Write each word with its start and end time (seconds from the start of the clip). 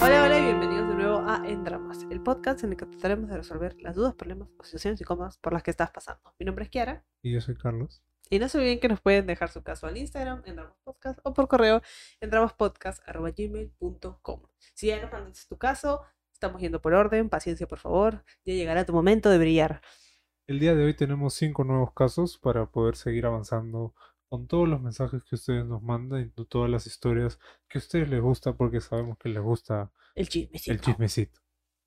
Hola, 0.00 0.24
hola 0.24 0.38
y 0.38 0.42
bienvenidos 0.44 0.88
de 0.88 0.94
nuevo 0.96 1.18
a 1.18 1.48
En 1.48 1.62
Dramas, 1.62 2.04
el 2.10 2.20
podcast 2.20 2.64
en 2.64 2.70
el 2.72 2.76
que 2.76 2.86
trataremos 2.86 3.30
de 3.30 3.36
resolver 3.36 3.76
las 3.80 3.94
dudas, 3.94 4.14
problemas 4.14 4.48
o 4.58 4.64
situaciones 4.64 5.00
incómodas 5.00 5.38
por 5.38 5.52
las 5.52 5.62
que 5.62 5.70
estás 5.70 5.92
pasando. 5.92 6.34
Mi 6.38 6.46
nombre 6.46 6.64
es 6.64 6.70
Kiara 6.70 7.04
Y 7.22 7.30
yo 7.32 7.40
soy 7.40 7.54
Carlos. 7.56 8.02
y 8.28 8.40
no 8.40 8.48
se 8.48 8.58
olviden 8.58 8.80
que 8.80 8.88
nos 8.88 9.00
pueden 9.00 9.24
dejar 9.26 9.50
su 9.50 9.62
caso 9.62 9.86
al 9.86 9.96
Instagram, 9.96 10.42
en 10.46 10.56
Dramas 10.56 10.74
Podcast 10.82 11.20
o 11.22 11.32
por 11.32 11.46
correo 11.46 11.80
en 12.20 12.30
dramaspodcast.gmail.com. 12.30 14.40
Si 14.74 14.88
ya 14.88 15.00
nos 15.00 15.12
mandaste 15.12 15.46
tu 15.48 15.58
caso, 15.58 16.02
estamos 16.32 16.60
yendo 16.60 16.82
por 16.82 16.94
orden, 16.94 17.28
paciencia 17.28 17.68
por 17.68 17.78
favor, 17.78 18.24
ya 18.44 18.54
llegará 18.54 18.84
tu 18.84 18.92
momento 18.92 19.30
de 19.30 19.38
brillar. 19.38 19.80
El 20.48 20.58
día 20.58 20.74
de 20.74 20.84
hoy 20.84 20.94
tenemos 20.94 21.34
cinco 21.34 21.62
nuevos 21.62 21.92
casos 21.94 22.36
para 22.36 22.66
poder 22.66 22.96
seguir 22.96 23.26
avanzando 23.26 23.94
con 24.32 24.46
todos 24.46 24.66
los 24.66 24.80
mensajes 24.80 25.22
que 25.24 25.34
ustedes 25.34 25.66
nos 25.66 25.82
mandan 25.82 26.22
y 26.22 26.44
todas 26.46 26.70
las 26.70 26.86
historias 26.86 27.38
que 27.68 27.76
a 27.76 27.80
ustedes 27.80 28.08
les 28.08 28.22
gusta 28.22 28.56
porque 28.56 28.80
sabemos 28.80 29.18
que 29.18 29.28
les 29.28 29.42
gusta 29.42 29.92
El 30.14 30.26
chismecito. 30.26 30.72
el 30.72 30.80
chismecito. 30.80 31.40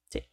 Sí. 0.03 0.29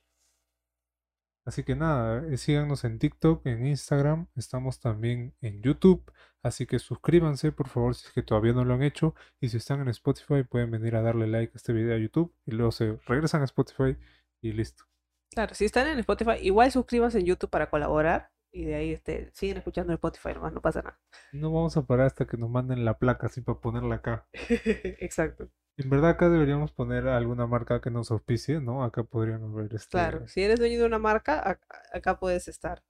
Así 1.46 1.64
que 1.64 1.74
nada, 1.74 2.22
eh, 2.30 2.36
síganos 2.36 2.84
en 2.84 2.98
TikTok, 2.98 3.46
en 3.46 3.66
Instagram, 3.66 4.26
estamos 4.36 4.78
también 4.78 5.34
en 5.40 5.62
YouTube, 5.62 6.04
así 6.42 6.66
que 6.66 6.78
suscríbanse 6.78 7.50
por 7.50 7.70
favor 7.70 7.94
si 7.94 8.06
es 8.06 8.12
que 8.12 8.22
todavía 8.22 8.52
no 8.52 8.66
lo 8.66 8.74
han 8.74 8.82
hecho 8.82 9.14
y 9.40 9.48
si 9.48 9.56
están 9.56 9.80
en 9.80 9.88
Spotify 9.88 10.42
pueden 10.42 10.70
venir 10.70 10.96
a 10.96 11.00
darle 11.00 11.26
like 11.26 11.52
a 11.54 11.56
este 11.56 11.72
video 11.72 11.94
a 11.96 11.98
YouTube 11.98 12.34
y 12.44 12.50
luego 12.50 12.72
se 12.72 12.98
regresan 13.06 13.40
a 13.40 13.46
Spotify 13.46 13.96
y 14.42 14.52
listo. 14.52 14.84
Claro, 15.30 15.54
si 15.54 15.64
están 15.64 15.88
en 15.88 15.98
Spotify, 16.00 16.36
igual 16.42 16.70
suscríbanse 16.70 17.20
en 17.20 17.24
YouTube 17.24 17.48
para 17.48 17.70
colaborar 17.70 18.31
y 18.52 18.64
de 18.66 18.74
ahí 18.76 18.92
este, 18.92 19.30
siguen 19.34 19.58
escuchando 19.58 19.92
en 19.92 19.96
Spotify 19.96 20.34
nomás, 20.34 20.52
no 20.52 20.60
pasa 20.62 20.82
nada. 20.82 21.00
No 21.32 21.52
vamos 21.52 21.76
a 21.76 21.84
parar 21.84 22.06
hasta 22.06 22.26
que 22.26 22.38
nos 22.38 22.48
manden 22.48 22.84
la 22.84 22.96
placa 22.98 23.26
así 23.26 23.40
para 23.42 23.60
ponerla 23.60 23.96
acá. 23.96 24.28
Exacto. 25.00 25.50
En 25.76 25.90
verdad 25.90 26.12
acá 26.12 26.30
deberíamos 26.30 26.72
poner 26.72 27.08
alguna 27.08 27.46
marca 27.46 27.82
que 27.82 27.90
nos 27.90 28.10
auspicie, 28.10 28.58
¿no? 28.62 28.84
Acá 28.84 29.04
podríamos 29.04 29.54
ver 29.54 29.74
este... 29.74 29.90
Claro, 29.90 30.26
si 30.26 30.42
eres 30.42 30.58
dueño 30.58 30.80
de 30.80 30.86
una 30.86 30.98
marca, 30.98 31.40
ac- 31.44 31.60
acá 31.92 32.18
puedes 32.18 32.48
estar. 32.48 32.82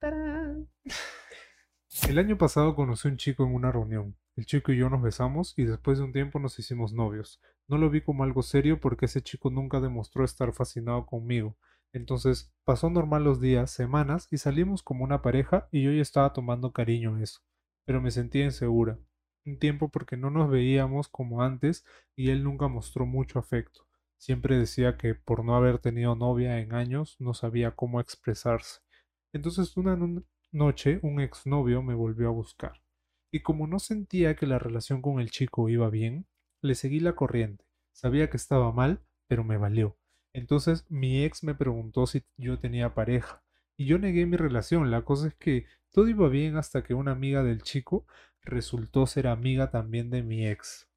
¡Tarán! 0.00 0.68
El 2.08 2.18
año 2.18 2.36
pasado 2.36 2.74
conocí 2.74 3.06
a 3.06 3.12
un 3.12 3.16
chico 3.16 3.44
en 3.44 3.54
una 3.54 3.70
reunión. 3.72 4.16
El 4.36 4.44
chico 4.44 4.72
y 4.72 4.76
yo 4.78 4.90
nos 4.90 5.02
besamos 5.02 5.54
y 5.56 5.64
después 5.64 5.98
de 5.98 6.04
un 6.04 6.12
tiempo 6.12 6.38
nos 6.40 6.58
hicimos 6.58 6.92
novios. 6.92 7.40
No 7.68 7.78
lo 7.78 7.90
vi 7.90 8.00
como 8.02 8.24
algo 8.24 8.42
serio 8.42 8.80
porque 8.80 9.06
ese 9.06 9.22
chico 9.22 9.50
nunca 9.50 9.78
demostró 9.80 10.24
estar 10.24 10.52
fascinado 10.52 11.06
conmigo. 11.06 11.56
Entonces 11.92 12.52
pasó 12.64 12.90
normal 12.90 13.24
los 13.24 13.40
días, 13.40 13.70
semanas 13.70 14.28
y 14.30 14.38
salimos 14.38 14.82
como 14.82 15.04
una 15.04 15.22
pareja 15.22 15.68
y 15.72 15.82
yo 15.82 15.92
ya 15.92 16.02
estaba 16.02 16.32
tomando 16.32 16.72
cariño 16.72 17.16
a 17.16 17.22
eso. 17.22 17.40
Pero 17.84 18.00
me 18.00 18.10
sentía 18.10 18.44
insegura. 18.44 18.98
Un 19.46 19.58
tiempo 19.58 19.88
porque 19.88 20.16
no 20.16 20.30
nos 20.30 20.50
veíamos 20.50 21.08
como 21.08 21.42
antes 21.42 21.84
y 22.16 22.30
él 22.30 22.44
nunca 22.44 22.68
mostró 22.68 23.06
mucho 23.06 23.38
afecto. 23.38 23.86
Siempre 24.18 24.58
decía 24.58 24.96
que 24.98 25.14
por 25.14 25.44
no 25.44 25.56
haber 25.56 25.78
tenido 25.78 26.14
novia 26.14 26.60
en 26.60 26.74
años 26.74 27.16
no 27.20 27.34
sabía 27.34 27.72
cómo 27.76 28.00
expresarse. 28.00 28.80
Entonces 29.32 29.76
una 29.76 29.96
no- 29.96 30.22
noche 30.52 31.00
un 31.02 31.20
exnovio 31.20 31.82
me 31.82 31.94
volvió 31.94 32.28
a 32.28 32.32
buscar. 32.32 32.82
Y 33.32 33.40
como 33.42 33.66
no 33.66 33.78
sentía 33.80 34.36
que 34.36 34.46
la 34.46 34.58
relación 34.60 35.02
con 35.02 35.20
el 35.20 35.30
chico 35.30 35.68
iba 35.68 35.90
bien, 35.90 36.26
le 36.62 36.74
seguí 36.76 37.00
la 37.00 37.14
corriente. 37.16 37.64
Sabía 37.92 38.30
que 38.30 38.36
estaba 38.36 38.72
mal, 38.72 39.02
pero 39.28 39.44
me 39.44 39.56
valió. 39.56 39.96
Entonces 40.32 40.86
mi 40.88 41.24
ex 41.24 41.42
me 41.42 41.54
preguntó 41.54 42.06
si 42.06 42.22
yo 42.36 42.58
tenía 42.58 42.94
pareja. 42.94 43.42
Y 43.76 43.86
yo 43.86 43.98
negué 43.98 44.26
mi 44.26 44.36
relación. 44.36 44.90
La 44.90 45.02
cosa 45.02 45.28
es 45.28 45.34
que 45.34 45.66
todo 45.90 46.08
iba 46.08 46.28
bien 46.28 46.56
hasta 46.56 46.84
que 46.84 46.94
una 46.94 47.12
amiga 47.12 47.42
del 47.42 47.62
chico 47.62 48.06
resultó 48.42 49.06
ser 49.06 49.26
amiga 49.26 49.70
también 49.70 50.10
de 50.10 50.22
mi 50.22 50.46
ex. 50.46 50.88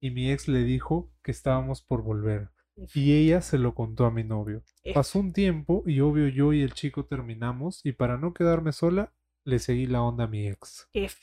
Y 0.00 0.10
mi 0.10 0.30
ex 0.30 0.48
le 0.48 0.64
dijo 0.64 1.12
que 1.22 1.30
estábamos 1.30 1.82
por 1.82 2.02
volver. 2.02 2.50
Y 2.94 3.12
ella 3.14 3.40
se 3.40 3.58
lo 3.58 3.74
contó 3.74 4.04
a 4.04 4.10
mi 4.10 4.24
novio. 4.24 4.64
Pasó 4.94 5.20
un 5.20 5.32
tiempo 5.32 5.84
y 5.86 6.00
obvio 6.00 6.28
yo 6.28 6.52
y 6.52 6.62
el 6.62 6.74
chico 6.74 7.06
terminamos 7.06 7.80
y 7.84 7.92
para 7.92 8.18
no 8.18 8.34
quedarme 8.34 8.72
sola 8.72 9.12
le 9.44 9.58
seguí 9.58 9.86
la 9.86 10.02
onda 10.02 10.24
a 10.24 10.28
mi 10.28 10.48
ex. 10.48 10.88
F. 10.92 11.18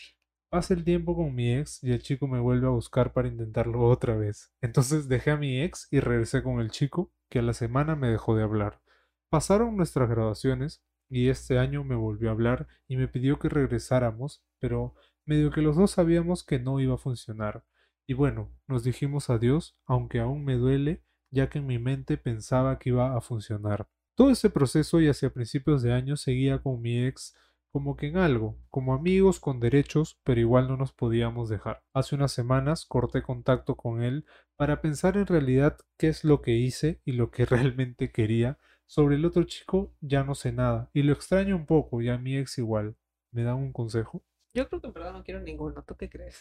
Pasa 0.51 0.73
el 0.73 0.83
tiempo 0.83 1.15
con 1.15 1.33
mi 1.33 1.53
ex 1.55 1.81
y 1.81 1.93
el 1.93 2.01
chico 2.01 2.27
me 2.27 2.41
vuelve 2.41 2.67
a 2.67 2.71
buscar 2.71 3.13
para 3.13 3.29
intentarlo 3.29 3.85
otra 3.85 4.17
vez. 4.17 4.51
Entonces 4.59 5.07
dejé 5.07 5.31
a 5.31 5.37
mi 5.37 5.61
ex 5.61 5.87
y 5.91 6.01
regresé 6.01 6.43
con 6.43 6.59
el 6.59 6.71
chico 6.71 7.09
que 7.29 7.39
a 7.39 7.41
la 7.41 7.53
semana 7.53 7.95
me 7.95 8.09
dejó 8.09 8.35
de 8.35 8.43
hablar. 8.43 8.81
Pasaron 9.29 9.77
nuestras 9.77 10.09
graduaciones 10.09 10.83
y 11.07 11.29
este 11.29 11.57
año 11.57 11.85
me 11.85 11.95
volvió 11.95 12.27
a 12.27 12.33
hablar 12.33 12.67
y 12.89 12.97
me 12.97 13.07
pidió 13.07 13.39
que 13.39 13.47
regresáramos, 13.47 14.43
pero 14.59 14.93
medio 15.25 15.51
que 15.51 15.61
los 15.61 15.77
dos 15.77 15.91
sabíamos 15.91 16.43
que 16.43 16.59
no 16.59 16.81
iba 16.81 16.95
a 16.95 16.97
funcionar. 16.97 17.63
Y 18.05 18.13
bueno, 18.13 18.51
nos 18.67 18.83
dijimos 18.83 19.29
adiós, 19.29 19.77
aunque 19.85 20.19
aún 20.19 20.43
me 20.43 20.55
duele, 20.55 21.01
ya 21.29 21.49
que 21.49 21.59
en 21.59 21.67
mi 21.67 21.79
mente 21.79 22.17
pensaba 22.17 22.77
que 22.77 22.89
iba 22.89 23.15
a 23.15 23.21
funcionar. 23.21 23.87
Todo 24.15 24.31
ese 24.31 24.49
proceso 24.49 24.99
y 24.99 25.07
hacia 25.07 25.33
principios 25.33 25.81
de 25.81 25.93
año 25.93 26.17
seguía 26.17 26.61
con 26.61 26.81
mi 26.81 27.05
ex 27.05 27.37
como 27.71 27.95
que 27.95 28.07
en 28.07 28.17
algo, 28.17 28.57
como 28.69 28.93
amigos 28.93 29.39
con 29.39 29.59
derechos, 29.59 30.19
pero 30.23 30.41
igual 30.41 30.67
no 30.67 30.77
nos 30.77 30.91
podíamos 30.91 31.49
dejar. 31.49 31.83
Hace 31.93 32.15
unas 32.15 32.33
semanas 32.33 32.85
corté 32.85 33.21
contacto 33.21 33.75
con 33.75 34.01
él 34.03 34.25
para 34.57 34.81
pensar 34.81 35.15
en 35.17 35.25
realidad 35.25 35.77
qué 35.97 36.09
es 36.09 36.23
lo 36.23 36.41
que 36.41 36.51
hice 36.51 37.01
y 37.05 37.13
lo 37.13 37.31
que 37.31 37.45
realmente 37.45 38.11
quería. 38.11 38.57
Sobre 38.85 39.15
el 39.15 39.25
otro 39.25 39.43
chico 39.45 39.93
ya 40.01 40.23
no 40.23 40.35
sé 40.35 40.51
nada 40.51 40.89
y 40.93 41.03
lo 41.03 41.13
extraño 41.13 41.55
un 41.55 41.65
poco 41.65 42.01
y 42.01 42.09
a 42.09 42.17
mi 42.17 42.37
ex 42.37 42.57
igual. 42.57 42.97
¿Me 43.31 43.43
dan 43.43 43.55
un 43.55 43.71
consejo? 43.71 44.21
Yo 44.53 44.67
creo 44.67 44.81
que 44.81 44.87
en 44.87 44.93
verdad 44.93 45.13
no 45.13 45.23
quiero 45.23 45.39
ninguno. 45.39 45.81
¿Tú 45.83 45.95
qué 45.95 46.09
crees? 46.09 46.37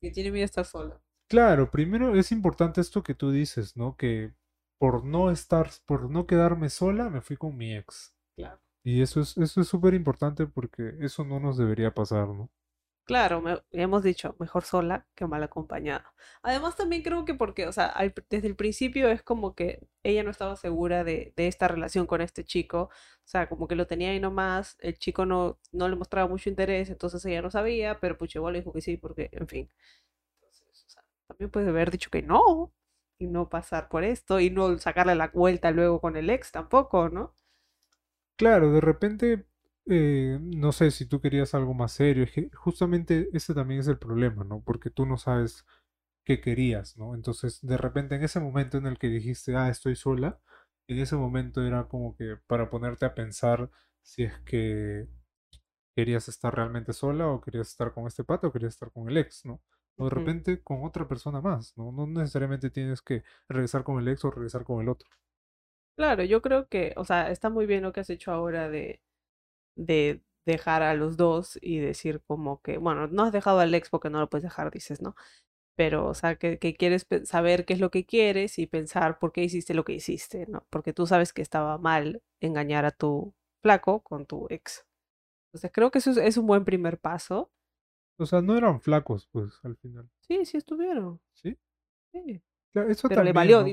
Que 0.00 0.12
tiene 0.12 0.30
miedo 0.30 0.44
estar 0.44 0.64
sola. 0.64 1.00
Claro, 1.28 1.70
primero 1.70 2.14
es 2.14 2.30
importante 2.30 2.80
esto 2.80 3.02
que 3.02 3.14
tú 3.14 3.32
dices, 3.32 3.76
¿no? 3.76 3.96
Que 3.96 4.32
por 4.78 5.04
no 5.04 5.32
estar, 5.32 5.68
por 5.84 6.08
no 6.08 6.26
quedarme 6.26 6.70
sola, 6.70 7.10
me 7.10 7.20
fui 7.20 7.36
con 7.36 7.56
mi 7.56 7.74
ex. 7.74 8.14
Y 8.84 9.00
eso 9.00 9.20
es, 9.22 9.38
eso 9.38 9.62
es 9.62 9.68
súper 9.68 9.94
importante 9.94 10.46
porque 10.46 10.94
eso 11.00 11.24
no 11.24 11.40
nos 11.40 11.56
debería 11.56 11.94
pasar, 11.94 12.28
¿no? 12.28 12.50
Claro, 13.04 13.40
me- 13.42 13.60
hemos 13.72 14.04
dicho, 14.04 14.36
mejor 14.38 14.62
sola 14.62 15.04
que 15.16 15.26
mal 15.26 15.42
acompañada. 15.42 16.14
Además, 16.42 16.76
también 16.76 17.02
creo 17.02 17.24
que 17.24 17.34
porque, 17.34 17.66
o 17.66 17.72
sea, 17.72 17.86
al- 17.86 18.14
desde 18.30 18.46
el 18.46 18.54
principio 18.54 19.08
es 19.08 19.22
como 19.24 19.54
que 19.56 19.80
ella 20.04 20.22
no 20.22 20.30
estaba 20.30 20.54
segura 20.56 21.02
de, 21.02 21.32
de 21.36 21.48
esta 21.48 21.66
relación 21.66 22.06
con 22.06 22.20
este 22.20 22.44
chico. 22.44 22.82
O 22.84 22.90
sea, 23.24 23.48
como 23.48 23.66
que 23.66 23.74
lo 23.74 23.86
tenía 23.88 24.10
ahí 24.10 24.20
nomás, 24.20 24.76
el 24.80 24.96
chico 24.96 25.26
no, 25.26 25.58
no 25.72 25.88
le 25.88 25.96
mostraba 25.96 26.28
mucho 26.28 26.48
interés, 26.50 26.88
entonces 26.88 27.24
ella 27.24 27.42
no 27.42 27.50
sabía, 27.50 27.98
pero 27.98 28.16
pues 28.16 28.32
igual 28.36 28.52
le 28.52 28.60
dijo 28.60 28.72
que 28.72 28.80
sí, 28.80 28.96
porque, 28.96 29.28
en 29.32 29.48
fin. 29.48 29.70
Entonces, 30.42 30.84
o 30.86 30.90
sea, 30.90 31.04
también 31.28 31.50
puede 31.50 31.68
haber 31.70 31.90
dicho 31.92 32.10
que 32.10 32.22
no, 32.22 32.72
y 33.18 33.26
no 33.28 33.48
pasar 33.50 33.88
por 33.88 34.04
esto, 34.04 34.40
y 34.40 34.50
no 34.50 34.78
sacarle 34.78 35.14
la 35.16 35.28
vuelta 35.28 35.70
luego 35.72 36.00
con 36.00 36.16
el 36.16 36.30
ex 36.30 36.52
tampoco, 36.52 37.08
¿no? 37.10 37.34
Claro, 38.40 38.72
de 38.72 38.80
repente, 38.80 39.44
eh, 39.86 40.38
no 40.40 40.72
sé 40.72 40.90
si 40.92 41.04
tú 41.04 41.20
querías 41.20 41.54
algo 41.54 41.74
más 41.74 41.92
serio, 41.92 42.24
es 42.24 42.32
que 42.32 42.48
justamente 42.54 43.28
ese 43.34 43.52
también 43.52 43.80
es 43.80 43.86
el 43.88 43.98
problema, 43.98 44.44
¿no? 44.44 44.62
Porque 44.64 44.88
tú 44.88 45.04
no 45.04 45.18
sabes 45.18 45.66
qué 46.24 46.40
querías, 46.40 46.96
¿no? 46.96 47.14
Entonces, 47.14 47.60
de 47.62 47.76
repente, 47.76 48.14
en 48.16 48.22
ese 48.22 48.40
momento 48.40 48.78
en 48.78 48.86
el 48.86 48.98
que 48.98 49.08
dijiste, 49.08 49.56
ah, 49.56 49.68
estoy 49.68 49.94
sola, 49.94 50.40
en 50.88 50.98
ese 51.00 51.16
momento 51.16 51.62
era 51.62 51.86
como 51.88 52.16
que 52.16 52.36
para 52.46 52.70
ponerte 52.70 53.04
a 53.06 53.14
pensar 53.14 53.70
si 54.02 54.22
es 54.24 54.38
que 54.40 55.06
querías 55.96 56.28
estar 56.28 56.54
realmente 56.54 56.92
sola 56.94 57.28
o 57.28 57.40
querías 57.42 57.68
estar 57.70 57.92
con 57.94 58.06
este 58.06 58.24
pato 58.24 58.48
o 58.48 58.52
querías 58.52 58.74
estar 58.74 58.92
con 58.92 59.08
el 59.10 59.18
ex, 59.18 59.44
¿no? 59.46 59.62
O 59.98 60.04
de 60.06 60.10
repente 60.10 60.62
con 60.62 60.84
otra 60.84 61.08
persona 61.08 61.40
más, 61.42 61.74
¿no? 61.76 61.92
No 61.92 62.06
necesariamente 62.06 62.70
tienes 62.70 63.02
que 63.02 63.24
regresar 63.48 63.84
con 63.84 64.00
el 64.00 64.08
ex 64.08 64.24
o 64.24 64.30
regresar 64.30 64.64
con 64.64 64.80
el 64.82 64.88
otro. 64.88 65.08
Claro, 66.00 66.24
yo 66.24 66.40
creo 66.40 66.66
que, 66.66 66.94
o 66.96 67.04
sea, 67.04 67.30
está 67.30 67.50
muy 67.50 67.66
bien 67.66 67.82
lo 67.82 67.92
que 67.92 68.00
has 68.00 68.08
hecho 68.08 68.32
ahora 68.32 68.70
de, 68.70 69.02
de 69.76 70.22
dejar 70.46 70.82
a 70.82 70.94
los 70.94 71.18
dos 71.18 71.58
y 71.60 71.78
decir 71.78 72.22
como 72.26 72.62
que, 72.62 72.78
bueno, 72.78 73.06
no 73.06 73.24
has 73.24 73.32
dejado 73.32 73.60
al 73.60 73.74
ex 73.74 73.90
porque 73.90 74.08
no 74.08 74.18
lo 74.18 74.30
puedes 74.30 74.44
dejar, 74.44 74.70
dices, 74.70 75.02
¿no? 75.02 75.14
Pero, 75.76 76.06
o 76.06 76.14
sea, 76.14 76.36
que, 76.36 76.58
que 76.58 76.74
quieres 76.74 77.06
saber 77.24 77.66
qué 77.66 77.74
es 77.74 77.80
lo 77.80 77.90
que 77.90 78.06
quieres 78.06 78.58
y 78.58 78.66
pensar 78.66 79.18
por 79.18 79.32
qué 79.32 79.44
hiciste 79.44 79.74
lo 79.74 79.84
que 79.84 79.92
hiciste, 79.92 80.46
¿no? 80.46 80.66
Porque 80.70 80.94
tú 80.94 81.06
sabes 81.06 81.34
que 81.34 81.42
estaba 81.42 81.76
mal 81.76 82.22
engañar 82.40 82.86
a 82.86 82.92
tu 82.92 83.34
flaco 83.62 84.00
con 84.00 84.24
tu 84.24 84.46
ex. 84.48 84.86
Entonces, 85.48 85.70
creo 85.70 85.90
que 85.90 85.98
eso 85.98 86.12
es, 86.12 86.16
es 86.16 86.38
un 86.38 86.46
buen 86.46 86.64
primer 86.64 86.98
paso. 86.98 87.50
O 88.18 88.24
sea, 88.24 88.40
no 88.40 88.56
eran 88.56 88.80
flacos, 88.80 89.28
pues, 89.30 89.52
al 89.64 89.76
final, 89.76 90.08
Sí, 90.20 90.46
sí 90.46 90.56
estuvieron. 90.56 91.20
¿sí? 91.34 91.58
Sí. 92.14 92.40
Claro, 92.72 92.88
eso 92.88 93.06
Pero 93.06 93.22
le 93.22 93.34
valió, 93.34 93.62
¿no? 93.62 93.68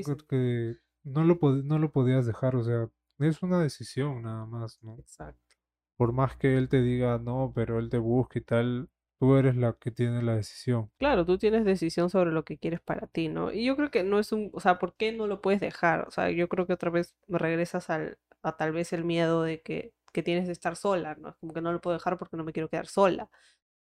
No 1.08 1.24
lo, 1.24 1.38
pod- 1.40 1.64
no 1.64 1.78
lo 1.78 1.90
podías 1.92 2.26
dejar, 2.26 2.56
o 2.56 2.64
sea, 2.64 2.88
es 3.20 3.42
una 3.42 3.60
decisión 3.60 4.22
nada 4.22 4.46
más, 4.46 4.78
¿no? 4.82 4.98
Exacto. 4.98 5.56
Por 5.98 6.12
más 6.14 6.36
que 6.36 6.56
él 6.56 6.68
te 6.70 6.80
diga 6.82 7.18
no, 7.18 7.52
pero 7.54 7.78
él 7.78 7.90
te 7.90 7.98
busque 7.98 8.40
y 8.40 8.42
tal, 8.42 8.88
tú 9.20 9.36
eres 9.36 9.56
la 9.56 9.74
que 9.74 9.90
tiene 9.90 10.22
la 10.22 10.36
decisión. 10.36 10.90
Claro, 10.98 11.24
tú 11.24 11.38
tienes 11.38 11.64
decisión 11.64 12.10
sobre 12.10 12.32
lo 12.32 12.44
que 12.44 12.58
quieres 12.58 12.80
para 12.80 13.06
ti, 13.06 13.28
¿no? 13.28 13.52
Y 13.52 13.64
yo 13.64 13.76
creo 13.76 13.90
que 13.90 14.02
no 14.02 14.18
es 14.18 14.32
un, 14.32 14.50
o 14.52 14.58
sea, 14.60 14.80
¿por 14.80 14.96
qué 14.96 15.12
no 15.12 15.28
lo 15.28 15.40
puedes 15.40 15.60
dejar? 15.60 16.08
O 16.08 16.10
sea, 16.10 16.30
yo 16.30 16.48
creo 16.48 16.66
que 16.66 16.72
otra 16.72 16.90
vez 16.90 17.14
regresas 17.28 17.88
al, 17.88 18.18
a 18.42 18.56
tal 18.56 18.72
vez 18.72 18.92
el 18.92 19.04
miedo 19.04 19.42
de 19.42 19.60
que 19.62 19.92
que 20.12 20.22
tienes 20.22 20.46
de 20.46 20.52
estar 20.54 20.74
sola, 20.74 21.14
¿no? 21.16 21.28
Es 21.28 21.36
como 21.36 21.52
que 21.52 21.60
no 21.60 21.70
lo 21.70 21.80
puedo 21.82 21.94
dejar 21.96 22.16
porque 22.18 22.36
no 22.38 22.42
me 22.42 22.52
quiero 22.54 22.70
quedar 22.70 22.86
sola. 22.86 23.28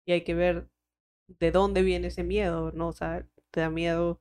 Y 0.06 0.12
hay 0.12 0.24
que 0.24 0.34
ver 0.34 0.68
de 1.28 1.50
dónde 1.52 1.82
viene 1.82 2.08
ese 2.08 2.24
miedo, 2.24 2.72
¿no? 2.72 2.88
O 2.88 2.92
sea, 2.92 3.26
te 3.50 3.60
da 3.60 3.70
miedo 3.70 4.20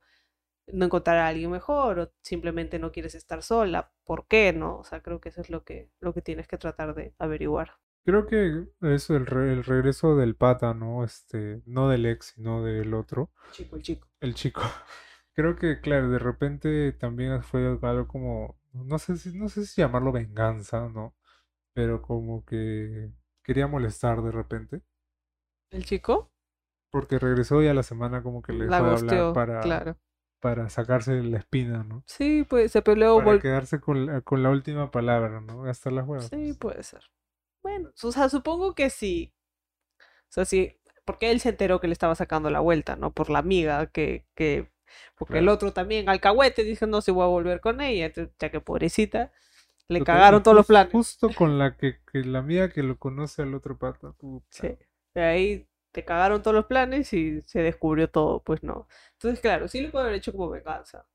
no 0.66 0.84
encontrar 0.86 1.18
a 1.18 1.28
alguien 1.28 1.50
mejor 1.50 1.98
o 1.98 2.12
simplemente 2.22 2.78
no 2.78 2.92
quieres 2.92 3.14
estar 3.14 3.42
sola. 3.42 3.92
¿Por 4.04 4.26
qué 4.26 4.52
no? 4.52 4.78
O 4.78 4.84
sea, 4.84 5.02
creo 5.02 5.20
que 5.20 5.30
eso 5.30 5.40
es 5.40 5.50
lo 5.50 5.64
que, 5.64 5.90
lo 6.00 6.14
que 6.14 6.22
tienes 6.22 6.48
que 6.48 6.58
tratar 6.58 6.94
de 6.94 7.14
averiguar. 7.18 7.72
Creo 8.04 8.26
que 8.26 8.66
es 8.82 9.08
el, 9.10 9.26
el 9.32 9.64
regreso 9.64 10.16
del 10.16 10.36
pata, 10.36 10.74
¿no? 10.74 11.04
Este, 11.04 11.62
no 11.64 11.88
del 11.88 12.04
ex, 12.06 12.34
sino 12.34 12.62
del 12.62 12.92
otro. 12.92 13.30
El 13.46 13.52
chico, 13.52 13.76
el 13.76 13.82
chico. 13.82 14.08
El 14.20 14.34
chico. 14.34 14.62
Creo 15.34 15.56
que, 15.56 15.80
claro, 15.80 16.10
de 16.10 16.18
repente 16.18 16.92
también 16.92 17.42
fue 17.42 17.66
algo 17.82 18.06
como, 18.06 18.58
no 18.72 18.98
sé 18.98 19.16
si, 19.16 19.36
no 19.36 19.48
sé 19.48 19.66
si 19.66 19.80
llamarlo 19.80 20.12
venganza, 20.12 20.88
¿no? 20.88 21.16
Pero 21.74 22.02
como 22.02 22.44
que 22.44 23.12
quería 23.42 23.66
molestar 23.66 24.22
de 24.22 24.32
repente. 24.32 24.82
¿El 25.70 25.84
chico? 25.84 26.30
Porque 26.90 27.18
regresó 27.18 27.62
y 27.62 27.66
a 27.68 27.74
la 27.74 27.82
semana 27.82 28.22
como 28.22 28.40
que 28.40 28.52
le 28.54 28.66
La 28.66 28.80
de 28.80 28.90
hablar 28.90 29.32
para, 29.34 29.60
claro. 29.62 29.98
Para 30.44 30.68
sacarse 30.68 31.22
la 31.22 31.38
espina, 31.38 31.84
¿no? 31.84 32.04
Sí, 32.06 32.44
pues 32.46 32.70
se 32.70 32.82
peleó. 32.82 33.24
Para 33.24 33.40
quedarse 33.40 33.80
con 33.80 34.04
la, 34.04 34.20
con 34.20 34.42
la 34.42 34.50
última 34.50 34.90
palabra, 34.90 35.40
¿no? 35.40 35.62
Gastar 35.62 35.94
las 35.94 36.06
huevas. 36.06 36.28
Sí, 36.28 36.52
puede 36.52 36.82
ser. 36.82 37.00
Bueno, 37.62 37.92
o 38.02 38.12
sea, 38.12 38.28
supongo 38.28 38.74
que 38.74 38.90
sí. 38.90 39.32
O 39.98 40.28
sea, 40.28 40.44
sí, 40.44 40.78
porque 41.06 41.30
él 41.30 41.40
se 41.40 41.48
enteró 41.48 41.80
que 41.80 41.86
le 41.86 41.94
estaba 41.94 42.14
sacando 42.14 42.50
la 42.50 42.60
vuelta, 42.60 42.94
¿no? 42.94 43.10
Por 43.10 43.30
la 43.30 43.38
amiga 43.38 43.86
que, 43.86 44.26
que, 44.34 44.70
porque 45.16 45.38
el 45.38 45.48
otro 45.48 45.72
también, 45.72 46.10
alcahuete, 46.10 46.62
dice 46.62 46.86
no 46.86 47.00
se 47.00 47.10
voy 47.10 47.24
a 47.24 47.28
volver 47.28 47.60
con 47.62 47.80
ella, 47.80 48.12
ya 48.38 48.50
que 48.50 48.60
pobrecita, 48.60 49.32
le 49.88 50.04
cagaron 50.04 50.42
todos 50.42 50.58
los 50.58 50.66
planes. 50.66 50.92
Justo 50.92 51.30
con 51.34 51.56
la 51.58 51.78
que, 51.78 52.00
que 52.12 52.18
la 52.18 52.40
amiga 52.40 52.68
que 52.68 52.82
lo 52.82 52.98
conoce 52.98 53.40
al 53.40 53.54
otro 53.54 53.78
pata. 53.78 54.12
puta. 54.12 54.46
Sí. 54.50 54.76
De 55.14 55.22
ahí 55.22 55.68
te 55.94 56.04
cagaron 56.04 56.42
todos 56.42 56.56
los 56.56 56.66
planes 56.66 57.12
y 57.14 57.42
se 57.44 57.60
descubrió 57.62 58.10
todo, 58.10 58.42
pues 58.44 58.62
no. 58.64 58.88
Entonces, 59.14 59.40
claro, 59.40 59.68
sí 59.68 59.82
lo 59.82 59.92
puede 59.92 60.06
haber 60.06 60.16
hecho 60.18 60.32
como 60.32 60.50
venganza. 60.50 61.06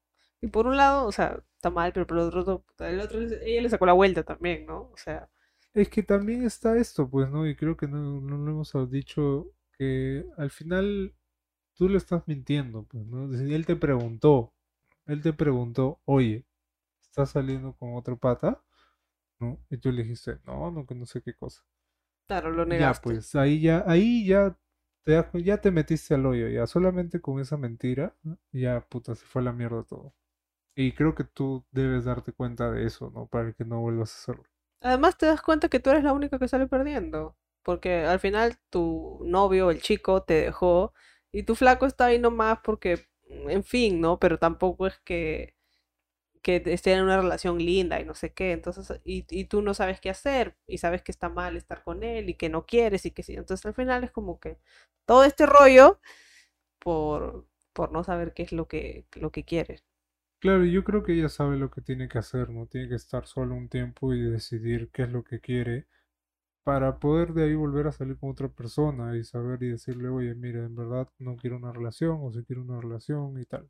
Y 0.41 0.47
por 0.47 0.67
un 0.67 0.77
lado, 0.77 1.05
o 1.07 1.13
sea, 1.13 1.43
está 1.55 1.69
mal, 1.71 1.93
pero 1.93 2.07
por 2.07 2.17
el 2.19 2.23
otro, 2.25 2.65
el 2.79 3.01
otro, 3.01 3.21
ella 3.21 3.61
le 3.63 3.69
sacó 3.69 3.85
la 3.87 3.93
vuelta 3.93 4.23
también, 4.23 4.65
¿no? 4.67 4.89
O 4.93 4.97
sea, 4.97 5.29
Es 5.73 5.89
que 5.89 6.03
también 6.03 6.43
está 6.43 6.77
esto, 6.77 7.09
pues, 7.09 7.29
¿no? 7.29 7.47
Y 7.47 7.55
creo 7.55 7.75
que 7.77 7.87
no, 7.87 8.21
no 8.21 8.37
lo 8.37 8.51
hemos 8.51 8.91
dicho, 8.91 9.47
que 9.77 10.25
al 10.37 10.51
final 10.51 11.13
tú 11.75 11.89
le 11.89 11.97
estás 11.97 12.27
mintiendo, 12.27 12.83
pues, 12.85 13.05
¿no? 13.07 13.25
Él 13.33 13.65
te 13.65 13.75
preguntó, 13.77 14.53
él 15.07 15.21
te 15.23 15.33
preguntó, 15.33 16.01
oye, 16.05 16.45
¿estás 17.01 17.31
saliendo 17.31 17.73
con 17.75 17.95
otro 17.95 18.17
pata? 18.19 18.63
¿No? 19.39 19.59
Y 19.71 19.77
tú 19.77 19.91
le 19.91 20.03
dijiste, 20.03 20.39
no, 20.45 20.71
no, 20.71 20.85
que 20.87 20.95
no 20.95 21.05
sé 21.07 21.21
qué 21.23 21.33
cosa. 21.35 21.63
claro, 22.27 22.51
lo 22.51 22.65
Ya, 22.69 22.93
negaste. 22.93 23.01
pues, 23.01 23.35
ahí 23.35 23.61
ya, 23.61 23.83
ahí 23.87 24.25
ya 24.27 24.55
ya 25.33 25.57
te 25.57 25.71
metiste 25.71 26.15
al 26.15 26.25
hoyo, 26.25 26.47
ya, 26.47 26.67
solamente 26.67 27.21
con 27.21 27.39
esa 27.39 27.57
mentira, 27.57 28.15
ya, 28.51 28.81
puta, 28.81 29.15
se 29.15 29.25
fue 29.25 29.41
a 29.41 29.45
la 29.45 29.53
mierda 29.53 29.83
todo. 29.83 30.13
Y 30.75 30.93
creo 30.93 31.15
que 31.15 31.23
tú 31.23 31.65
debes 31.71 32.05
darte 32.05 32.31
cuenta 32.31 32.71
de 32.71 32.85
eso, 32.85 33.11
¿no? 33.13 33.27
Para 33.27 33.53
que 33.53 33.65
no 33.65 33.81
vuelvas 33.81 34.13
a 34.13 34.17
hacerlo. 34.19 34.49
Además 34.81 35.17
te 35.17 35.25
das 35.25 35.41
cuenta 35.41 35.67
que 35.67 35.79
tú 35.79 35.89
eres 35.89 36.03
la 36.03 36.13
única 36.13 36.39
que 36.39 36.47
sale 36.47 36.67
perdiendo, 36.67 37.35
porque 37.63 38.05
al 38.05 38.19
final 38.19 38.57
tu 38.69 39.19
novio, 39.25 39.71
el 39.71 39.81
chico, 39.81 40.23
te 40.23 40.35
dejó 40.35 40.93
y 41.31 41.43
tu 41.43 41.55
flaco 41.55 41.85
está 41.85 42.05
ahí 42.05 42.19
nomás 42.19 42.59
porque, 42.63 43.07
en 43.27 43.63
fin, 43.63 43.99
¿no? 43.99 44.19
Pero 44.19 44.39
tampoco 44.39 44.87
es 44.87 44.99
que, 44.99 45.55
que 46.41 46.61
esté 46.65 46.93
en 46.93 47.03
una 47.03 47.17
relación 47.21 47.57
linda 47.59 47.99
y 47.99 48.05
no 48.05 48.15
sé 48.15 48.33
qué, 48.33 48.51
entonces, 48.53 49.01
y, 49.05 49.25
y 49.29 49.45
tú 49.45 49.61
no 49.61 49.73
sabes 49.73 49.99
qué 50.01 50.09
hacer 50.09 50.55
y 50.67 50.77
sabes 50.79 51.01
que 51.03 51.11
está 51.11 51.29
mal 51.29 51.57
estar 51.57 51.83
con 51.83 52.03
él 52.03 52.29
y 52.29 52.35
que 52.35 52.49
no 52.49 52.65
quieres 52.65 53.05
y 53.05 53.11
que 53.11 53.23
sí, 53.23 53.33
entonces 53.35 53.65
al 53.65 53.73
final 53.75 54.03
es 54.03 54.11
como 54.11 54.39
que 54.39 54.57
todo 55.05 55.23
este 55.25 55.45
rollo 55.45 55.99
por, 56.79 57.47
por 57.73 57.91
no 57.91 58.03
saber 58.03 58.33
qué 58.33 58.43
es 58.43 58.51
lo 58.53 58.67
que, 58.67 59.05
lo 59.15 59.31
que 59.31 59.45
quieres. 59.45 59.85
Claro, 60.39 60.65
yo 60.65 60.83
creo 60.83 61.01
que 61.01 61.13
ella 61.13 61.29
sabe 61.29 61.55
lo 61.55 61.71
que 61.71 61.79
tiene 61.79 62.09
que 62.09 62.17
hacer, 62.17 62.49
¿no? 62.49 62.65
Tiene 62.65 62.89
que 62.89 62.95
estar 62.95 63.25
solo 63.25 63.55
un 63.55 63.69
tiempo 63.69 64.13
y 64.13 64.19
decidir 64.21 64.89
qué 64.91 65.03
es 65.03 65.09
lo 65.09 65.23
que 65.23 65.39
quiere 65.39 65.87
para 66.63 66.99
poder 66.99 67.33
de 67.33 67.43
ahí 67.45 67.55
volver 67.55 67.87
a 67.87 67.93
salir 67.93 68.17
con 68.19 68.31
otra 68.31 68.49
persona 68.49 69.17
y 69.17 69.23
saber 69.25 69.63
y 69.63 69.69
decirle, 69.69 70.09
oye, 70.09 70.35
mira, 70.35 70.65
en 70.65 70.75
verdad 70.75 71.09
no 71.19 71.37
quiero 71.37 71.57
una 71.57 71.73
relación 71.73 72.19
o 72.21 72.31
si 72.33 72.43
quiero 72.45 72.63
una 72.63 72.81
relación 72.81 73.39
y 73.41 73.45
tal. 73.45 73.69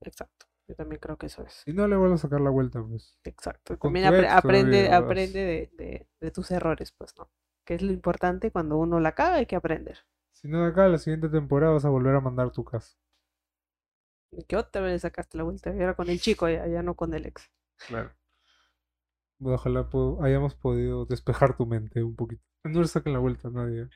Exacto, 0.00 0.46
yo 0.68 0.74
también 0.74 1.00
creo 1.00 1.16
que 1.16 1.26
eso 1.26 1.42
es. 1.42 1.62
Y 1.66 1.72
no 1.72 1.86
le 1.88 1.96
vuelvas 1.96 2.20
a 2.20 2.22
sacar 2.28 2.40
la 2.40 2.50
vuelta, 2.50 2.82
pues. 2.82 3.18
Exacto. 3.24 3.78
Con 3.78 3.92
También 3.92 4.24
apre- 4.24 4.28
aprende, 4.30 4.90
aprende 4.92 5.38
de, 5.40 5.70
de- 5.76 6.08
de 6.20 6.30
tus 6.30 6.50
errores, 6.50 6.92
pues, 6.92 7.14
¿no? 7.18 7.30
Que 7.64 7.74
es 7.74 7.82
lo 7.82 7.92
importante 7.92 8.50
cuando 8.50 8.76
uno 8.76 9.00
la 9.00 9.14
caga, 9.14 9.36
hay 9.36 9.46
que 9.46 9.56
aprender. 9.56 9.98
Si 10.32 10.48
no 10.48 10.62
de 10.62 10.68
acá, 10.70 10.88
la 10.88 10.98
siguiente 10.98 11.28
temporada 11.28 11.72
vas 11.74 11.84
a 11.84 11.90
volver 11.90 12.14
a 12.14 12.20
mandar 12.20 12.50
tu 12.50 12.64
caso. 12.64 12.96
Y 14.32 14.44
que 14.44 14.56
otra 14.56 14.82
vez 14.82 14.92
le 14.92 14.98
sacaste 14.98 15.38
la 15.38 15.44
vuelta, 15.44 15.70
ahora 15.70 15.94
con 15.94 16.08
el 16.10 16.20
chico, 16.20 16.48
ya, 16.48 16.66
ya 16.66 16.82
no 16.82 16.94
con 16.94 17.14
el 17.14 17.26
ex. 17.26 17.50
Claro. 17.86 18.10
Ojalá 19.40 19.88
po- 19.88 20.18
hayamos 20.22 20.54
podido 20.54 21.06
despejar 21.06 21.56
tu 21.56 21.66
mente 21.66 22.02
un 22.02 22.16
poquito. 22.16 22.42
No 22.64 22.80
le 22.80 22.88
saquen 22.88 23.12
la 23.12 23.18
vuelta 23.18 23.48
a 23.48 23.50
nadie. 23.50 23.88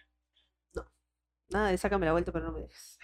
Nada 1.50 1.71
de 1.71 1.79
sácame 1.79 2.05
la 2.05 2.12
vuelta, 2.12 2.31
pero 2.31 2.45
no 2.45 2.53
me 2.53 2.61
dejes. 2.61 2.99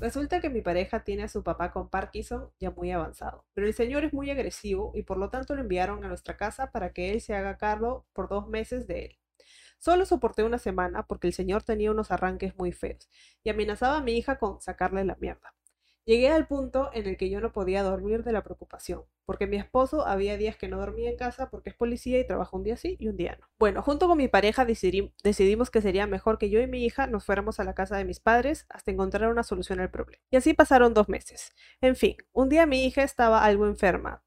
Resulta 0.00 0.40
que 0.40 0.50
mi 0.50 0.62
pareja 0.62 1.04
tiene 1.04 1.22
a 1.24 1.28
su 1.28 1.44
papá 1.44 1.70
con 1.72 1.88
Parkinson 1.88 2.50
ya 2.58 2.70
muy 2.72 2.90
avanzado, 2.90 3.44
pero 3.54 3.68
el 3.68 3.74
señor 3.74 4.04
es 4.04 4.12
muy 4.12 4.30
agresivo 4.30 4.90
y 4.94 5.02
por 5.02 5.16
lo 5.16 5.30
tanto 5.30 5.54
lo 5.54 5.60
enviaron 5.60 6.04
a 6.04 6.08
nuestra 6.08 6.36
casa 6.36 6.72
para 6.72 6.92
que 6.92 7.12
él 7.12 7.20
se 7.20 7.34
haga 7.36 7.56
cargo 7.56 8.04
por 8.12 8.28
dos 8.28 8.48
meses 8.48 8.88
de 8.88 9.04
él. 9.06 9.18
Solo 9.78 10.06
soporté 10.06 10.42
una 10.42 10.58
semana 10.58 11.06
porque 11.06 11.28
el 11.28 11.34
señor 11.34 11.62
tenía 11.62 11.90
unos 11.92 12.10
arranques 12.10 12.56
muy 12.56 12.72
feos 12.72 13.08
y 13.44 13.50
amenazaba 13.50 13.98
a 13.98 14.02
mi 14.02 14.16
hija 14.16 14.38
con 14.38 14.60
sacarle 14.60 15.04
la 15.04 15.16
mierda. 15.20 15.54
Llegué 16.06 16.28
al 16.30 16.46
punto 16.46 16.90
en 16.92 17.06
el 17.06 17.16
que 17.16 17.30
yo 17.30 17.40
no 17.40 17.52
podía 17.52 17.82
dormir 17.82 18.24
de 18.24 18.32
la 18.32 18.42
preocupación, 18.42 19.04
porque 19.24 19.46
mi 19.46 19.56
esposo 19.56 20.06
había 20.06 20.36
días 20.36 20.56
que 20.56 20.68
no 20.68 20.78
dormía 20.78 21.08
en 21.10 21.16
casa 21.16 21.48
porque 21.50 21.70
es 21.70 21.76
policía 21.76 22.18
y 22.20 22.26
trabaja 22.26 22.56
un 22.56 22.62
día 22.62 22.76
sí 22.76 22.96
y 23.00 23.08
un 23.08 23.16
día 23.16 23.38
no. 23.40 23.46
Bueno, 23.58 23.82
junto 23.82 24.06
con 24.06 24.18
mi 24.18 24.28
pareja 24.28 24.66
decidi- 24.66 25.12
decidimos 25.22 25.70
que 25.70 25.80
sería 25.80 26.06
mejor 26.06 26.36
que 26.38 26.50
yo 26.50 26.60
y 26.60 26.66
mi 26.66 26.84
hija 26.84 27.06
nos 27.06 27.24
fuéramos 27.24 27.58
a 27.58 27.64
la 27.64 27.74
casa 27.74 27.96
de 27.96 28.04
mis 28.04 28.20
padres 28.20 28.66
hasta 28.68 28.90
encontrar 28.90 29.30
una 29.30 29.42
solución 29.42 29.80
al 29.80 29.90
problema. 29.90 30.22
Y 30.30 30.36
así 30.36 30.52
pasaron 30.52 30.92
dos 30.92 31.08
meses. 31.08 31.52
En 31.80 31.96
fin, 31.96 32.16
un 32.32 32.50
día 32.50 32.66
mi 32.66 32.84
hija 32.84 33.02
estaba 33.02 33.42
algo 33.44 33.66
enferma 33.66 34.22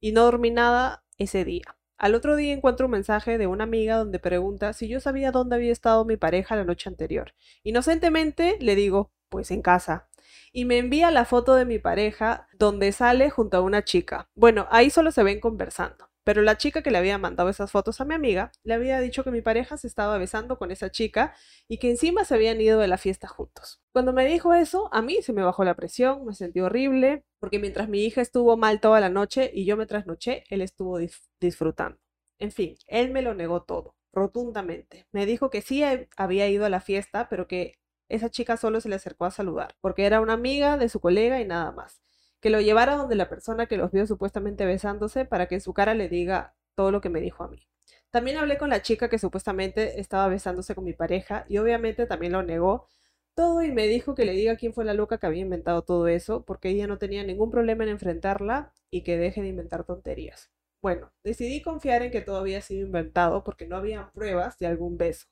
y 0.00 0.12
no 0.12 0.24
dormí 0.24 0.50
nada 0.50 1.04
ese 1.18 1.44
día. 1.44 1.64
Al 1.98 2.14
otro 2.14 2.36
día 2.36 2.52
encuentro 2.52 2.86
un 2.86 2.92
mensaje 2.92 3.38
de 3.38 3.46
una 3.46 3.64
amiga 3.64 3.96
donde 3.96 4.18
pregunta 4.18 4.72
si 4.74 4.88
yo 4.88 5.00
sabía 5.00 5.32
dónde 5.32 5.56
había 5.56 5.72
estado 5.72 6.04
mi 6.04 6.16
pareja 6.16 6.56
la 6.56 6.64
noche 6.64 6.88
anterior. 6.90 7.34
Inocentemente 7.62 8.58
le 8.60 8.74
digo, 8.74 9.12
pues 9.30 9.50
en 9.50 9.62
casa. 9.62 10.08
Y 10.52 10.64
me 10.64 10.78
envía 10.78 11.10
la 11.10 11.24
foto 11.24 11.54
de 11.54 11.64
mi 11.64 11.78
pareja 11.78 12.48
donde 12.58 12.92
sale 12.92 13.30
junto 13.30 13.56
a 13.56 13.60
una 13.62 13.84
chica. 13.84 14.28
Bueno, 14.34 14.66
ahí 14.70 14.90
solo 14.90 15.10
se 15.12 15.22
ven 15.22 15.40
conversando. 15.40 16.08
Pero 16.24 16.42
la 16.42 16.58
chica 16.58 16.82
que 16.82 16.90
le 16.90 16.98
había 16.98 17.18
mandado 17.18 17.48
esas 17.48 17.70
fotos 17.70 18.00
a 18.00 18.04
mi 18.04 18.14
amiga 18.14 18.50
le 18.64 18.74
había 18.74 18.98
dicho 19.00 19.22
que 19.22 19.30
mi 19.30 19.42
pareja 19.42 19.76
se 19.76 19.86
estaba 19.86 20.18
besando 20.18 20.58
con 20.58 20.72
esa 20.72 20.90
chica 20.90 21.34
y 21.68 21.78
que 21.78 21.90
encima 21.90 22.24
se 22.24 22.34
habían 22.34 22.60
ido 22.60 22.80
de 22.80 22.88
la 22.88 22.98
fiesta 22.98 23.28
juntos. 23.28 23.80
Cuando 23.92 24.12
me 24.12 24.26
dijo 24.26 24.52
eso, 24.54 24.88
a 24.92 25.02
mí 25.02 25.22
se 25.22 25.32
me 25.32 25.42
bajó 25.42 25.64
la 25.64 25.74
presión, 25.76 26.24
me 26.26 26.34
sentí 26.34 26.60
horrible, 26.60 27.24
porque 27.38 27.58
mientras 27.60 27.88
mi 27.88 28.04
hija 28.04 28.20
estuvo 28.22 28.56
mal 28.56 28.80
toda 28.80 28.98
la 29.00 29.08
noche 29.08 29.50
y 29.54 29.64
yo 29.66 29.76
me 29.76 29.86
trasnoché, 29.86 30.42
él 30.50 30.62
estuvo 30.62 30.98
disfrutando. 31.40 31.98
En 32.38 32.50
fin, 32.52 32.76
él 32.86 33.10
me 33.12 33.22
lo 33.22 33.34
negó 33.34 33.62
todo, 33.62 33.94
rotundamente. 34.12 35.06
Me 35.12 35.26
dijo 35.26 35.50
que 35.50 35.62
sí 35.62 35.82
he- 35.82 36.08
había 36.16 36.48
ido 36.48 36.64
a 36.66 36.70
la 36.70 36.80
fiesta, 36.80 37.28
pero 37.28 37.46
que 37.46 37.78
esa 38.08 38.30
chica 38.30 38.56
solo 38.56 38.80
se 38.80 38.88
le 38.88 38.96
acercó 38.96 39.24
a 39.24 39.30
saludar, 39.30 39.76
porque 39.80 40.06
era 40.06 40.20
una 40.20 40.34
amiga 40.34 40.76
de 40.76 40.88
su 40.88 41.00
colega 41.00 41.40
y 41.40 41.44
nada 41.44 41.72
más. 41.72 42.00
Que 42.40 42.50
lo 42.50 42.60
llevara 42.60 42.96
donde 42.96 43.16
la 43.16 43.28
persona 43.28 43.66
que 43.66 43.76
los 43.76 43.92
vio 43.92 44.06
supuestamente 44.06 44.64
besándose 44.66 45.24
para 45.24 45.46
que 45.46 45.56
en 45.56 45.60
su 45.60 45.74
cara 45.74 45.94
le 45.94 46.08
diga 46.08 46.54
todo 46.74 46.90
lo 46.90 47.00
que 47.00 47.08
me 47.08 47.20
dijo 47.20 47.44
a 47.44 47.48
mí. 47.48 47.66
También 48.10 48.38
hablé 48.38 48.58
con 48.58 48.70
la 48.70 48.82
chica 48.82 49.08
que 49.08 49.18
supuestamente 49.18 50.00
estaba 50.00 50.28
besándose 50.28 50.74
con 50.74 50.84
mi 50.84 50.92
pareja 50.92 51.44
y 51.48 51.58
obviamente 51.58 52.06
también 52.06 52.32
lo 52.32 52.42
negó 52.42 52.86
todo 53.34 53.62
y 53.62 53.70
me 53.70 53.86
dijo 53.86 54.14
que 54.14 54.24
le 54.24 54.32
diga 54.32 54.56
quién 54.56 54.72
fue 54.72 54.84
la 54.84 54.94
loca 54.94 55.18
que 55.18 55.26
había 55.26 55.42
inventado 55.42 55.82
todo 55.82 56.08
eso, 56.08 56.44
porque 56.44 56.70
ella 56.70 56.86
no 56.86 56.98
tenía 56.98 57.22
ningún 57.22 57.50
problema 57.50 57.84
en 57.84 57.90
enfrentarla 57.90 58.72
y 58.90 59.02
que 59.02 59.18
deje 59.18 59.42
de 59.42 59.48
inventar 59.48 59.84
tonterías. 59.84 60.50
Bueno, 60.80 61.12
decidí 61.22 61.60
confiar 61.60 62.02
en 62.02 62.10
que 62.10 62.22
todo 62.22 62.38
había 62.38 62.62
sido 62.62 62.86
inventado 62.86 63.44
porque 63.44 63.66
no 63.66 63.76
había 63.76 64.10
pruebas 64.14 64.58
de 64.58 64.66
algún 64.66 64.96
beso. 64.96 65.26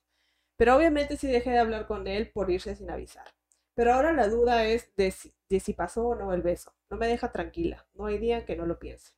Pero 0.57 0.77
obviamente 0.77 1.17
sí 1.17 1.27
dejé 1.27 1.51
de 1.51 1.59
hablar 1.59 1.87
con 1.87 2.07
él 2.07 2.31
por 2.33 2.51
irse 2.51 2.75
sin 2.77 2.91
avisar. 2.91 3.27
Pero 3.75 3.93
ahora 3.95 4.13
la 4.13 4.29
duda 4.29 4.65
es 4.65 4.95
de 4.97 5.11
si, 5.11 5.35
de 5.49 5.61
si 5.61 5.73
pasó 5.73 6.07
o 6.09 6.15
no 6.15 6.33
el 6.33 6.43
beso. 6.43 6.73
No 6.91 6.97
me 6.97 7.09
deja 7.09 7.33
tranquila. 7.33 7.87
No 7.95 8.07
hay 8.07 8.19
día 8.19 8.45
que 8.47 8.57
no 8.57 8.67
lo 8.67 8.79
piense. 8.79 9.15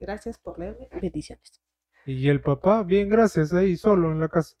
Gracias 0.00 0.38
por 0.38 0.58
leerme. 0.58 0.88
Bendiciones. 1.00 1.62
Y 2.06 2.28
el 2.28 2.40
papá, 2.40 2.82
bien, 2.82 3.08
gracias, 3.08 3.52
ahí 3.52 3.76
solo 3.76 4.10
en 4.10 4.20
la 4.20 4.28
casa. 4.28 4.56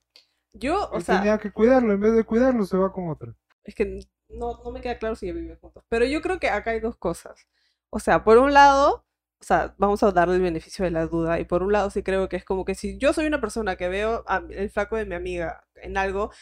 Yo, 0.52 0.90
o 0.90 0.96
Él 0.96 1.02
sea, 1.02 1.18
tenía 1.18 1.38
que 1.38 1.50
cuidarlo, 1.52 1.92
en 1.94 2.00
vez 2.00 2.14
de 2.14 2.24
cuidarlo 2.24 2.64
se 2.64 2.76
va 2.76 2.92
con 2.92 3.08
otra. 3.08 3.34
es 3.64 3.74
que 3.74 4.00
no, 4.28 4.62
no 4.64 4.70
me 4.70 4.80
queda 4.80 4.98
claro 4.98 5.14
si 5.14 5.26
ya 5.26 5.32
viven 5.32 5.58
juntos. 5.58 5.84
Pero 5.88 6.04
yo 6.04 6.20
creo 6.20 6.38
que 6.38 6.48
acá 6.50 6.72
hay 6.72 6.80
dos 6.80 6.96
cosas. 6.96 7.46
O 7.90 7.98
sea, 8.00 8.24
por 8.24 8.38
un 8.38 8.52
lado, 8.52 9.04
o 9.40 9.44
sea, 9.44 9.74
vamos 9.78 10.02
a 10.02 10.10
darle 10.10 10.36
el 10.36 10.42
beneficio 10.42 10.84
de 10.84 10.90
la 10.90 11.06
duda. 11.06 11.38
Y 11.38 11.44
por 11.44 11.62
un 11.62 11.72
lado 11.72 11.90
sí 11.90 12.02
creo 12.02 12.28
que 12.28 12.36
es 12.36 12.44
como 12.44 12.64
que 12.64 12.74
si 12.74 12.98
yo 12.98 13.12
soy 13.12 13.26
una 13.26 13.40
persona 13.40 13.76
que 13.76 13.88
veo 13.88 14.24
el 14.50 14.70
flaco 14.70 14.96
de 14.96 15.04
mi 15.06 15.14
amiga 15.14 15.64
en 15.76 15.96
algo, 15.96 16.32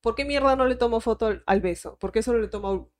¿por 0.00 0.14
qué 0.14 0.24
mierda 0.24 0.56
no 0.56 0.66
le 0.66 0.74
tomo 0.76 1.00
foto 1.00 1.40
al, 1.46 1.60
beso? 1.60 1.96
¿Por 1.98 2.12
qué 2.12 2.22
solo 2.22 2.40
le 2.40 2.48
tomo 2.48 2.90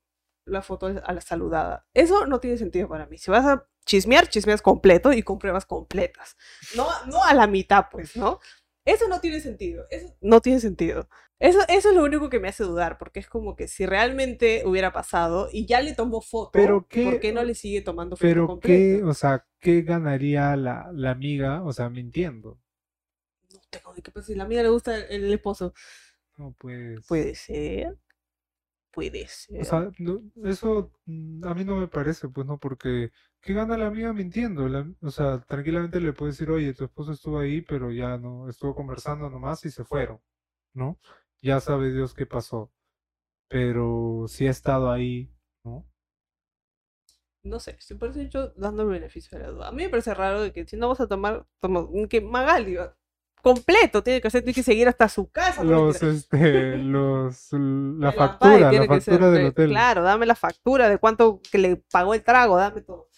la 0.45 0.61
foto 0.61 0.87
a 0.87 1.13
la 1.13 1.21
saludada? 1.21 1.85
Eso 1.93 2.25
no 2.25 2.39
tiene 2.39 2.57
sentido 2.57 2.87
para 2.87 3.05
mí. 3.07 3.17
Si 3.17 3.31
vas 3.31 3.45
a 3.45 3.67
chismear, 3.85 4.29
chismeas 4.29 4.61
completo 4.61 5.11
y 5.11 5.23
con 5.23 5.39
pruebas 5.39 5.65
completas. 5.65 6.37
No, 6.75 6.87
no 7.07 7.23
a 7.23 7.33
la 7.33 7.47
mitad, 7.47 7.87
pues, 7.91 8.15
¿no? 8.15 8.39
Eso 8.85 9.07
no 9.07 9.21
tiene 9.21 9.39
sentido. 9.39 9.85
Eso 9.89 10.13
no 10.21 10.41
tiene 10.41 10.59
sentido. 10.59 11.07
Eso, 11.39 11.59
eso 11.67 11.89
es 11.89 11.95
lo 11.95 12.03
único 12.03 12.29
que 12.29 12.39
me 12.39 12.47
hace 12.47 12.63
dudar, 12.63 12.97
porque 12.97 13.19
es 13.19 13.27
como 13.27 13.55
que 13.55 13.67
si 13.67 13.85
realmente 13.85 14.63
hubiera 14.65 14.93
pasado 14.93 15.49
y 15.51 15.65
ya 15.65 15.81
le 15.81 15.93
tomó 15.93 16.21
foto, 16.21 16.51
¿por 16.51 16.87
qué 16.87 17.31
no 17.33 17.43
le 17.43 17.55
sigue 17.55 17.81
tomando 17.81 18.15
foto 18.15 18.27
Pero 18.27 18.59
qué, 18.59 19.03
o 19.03 19.13
sea, 19.13 19.45
¿qué 19.59 19.81
ganaría 19.81 20.55
la, 20.55 20.89
la 20.93 21.11
amiga, 21.11 21.61
o 21.63 21.73
sea, 21.73 21.89
mintiendo? 21.89 22.59
No 23.53 23.59
tengo 23.69 23.93
de 23.93 24.01
qué 24.01 24.11
pensar, 24.11 24.33
si 24.33 24.37
la 24.37 24.45
amiga 24.45 24.63
le 24.63 24.69
gusta 24.69 24.97
el, 24.97 25.33
esposo. 25.33 25.73
No, 26.37 26.55
pues... 26.57 27.05
Puede 27.07 27.35
ser. 27.35 27.97
Puede 28.91 29.27
ser. 29.27 29.61
O 29.61 29.65
sea, 29.65 29.91
eso 30.45 30.91
mm, 31.05 31.45
a 31.45 31.53
mí 31.53 31.65
no 31.65 31.75
me 31.75 31.87
parece, 31.87 32.29
pues 32.29 32.47
no, 32.47 32.57
porque 32.57 33.11
¿qué 33.43 33.53
gana 33.53 33.77
la 33.77 33.87
amiga 33.87 34.13
mintiendo? 34.13 34.65
o 35.01 35.11
sea, 35.11 35.39
tranquilamente 35.41 35.99
le 35.99 36.13
puede 36.13 36.31
decir, 36.31 36.49
oye, 36.49 36.73
tu 36.73 36.85
esposo 36.85 37.11
estuvo 37.11 37.39
ahí, 37.39 37.61
pero 37.61 37.91
ya 37.91 38.17
no, 38.17 38.49
estuvo 38.49 38.73
conversando 38.73 39.29
nomás 39.29 39.63
y 39.65 39.69
se 39.69 39.83
fueron, 39.83 40.19
¿no? 40.73 40.97
ya 41.43 41.59
sabe 41.59 41.91
Dios 41.91 42.13
qué 42.13 42.25
pasó. 42.25 42.71
Pero 43.49 44.25
si 44.27 44.47
ha 44.47 44.51
estado 44.51 44.89
ahí, 44.89 45.29
¿no? 45.63 45.85
No 47.43 47.59
sé, 47.59 47.77
por 47.99 48.09
eso 48.09 48.21
yo 48.21 48.49
dando 48.55 48.83
el 48.83 48.89
beneficio 48.89 49.37
de 49.37 49.43
la 49.43 49.51
duda. 49.51 49.67
A 49.67 49.71
mí 49.73 49.83
me 49.83 49.89
parece 49.89 50.13
raro 50.13 50.41
de 50.41 50.53
que 50.53 50.65
si 50.65 50.77
no 50.77 50.87
vas 50.87 51.01
a 51.01 51.07
tomar, 51.07 51.45
que 52.09 52.21
Magali, 52.21 52.77
completo, 53.41 54.01
tiene 54.01 54.21
que 54.21 54.29
hacer, 54.29 54.41
tiene 54.41 54.55
que 54.55 54.63
seguir 54.63 54.87
hasta 54.87 55.09
su 55.09 55.29
casa. 55.29 55.61
Los, 55.61 56.01
este, 56.01 56.77
los, 56.77 57.49
la 57.51 58.13
factura, 58.13 58.71
la 58.71 58.85
factura 58.87 59.29
del 59.29 59.47
hotel. 59.47 59.69
Claro, 59.69 60.01
dame 60.01 60.25
la 60.25 60.35
factura 60.35 60.87
de 60.87 60.97
cuánto 60.97 61.41
que 61.51 61.57
le 61.57 61.75
pagó 61.75 62.13
el 62.13 62.23
trago, 62.23 62.55
dame 62.55 62.81
todo. 62.81 63.09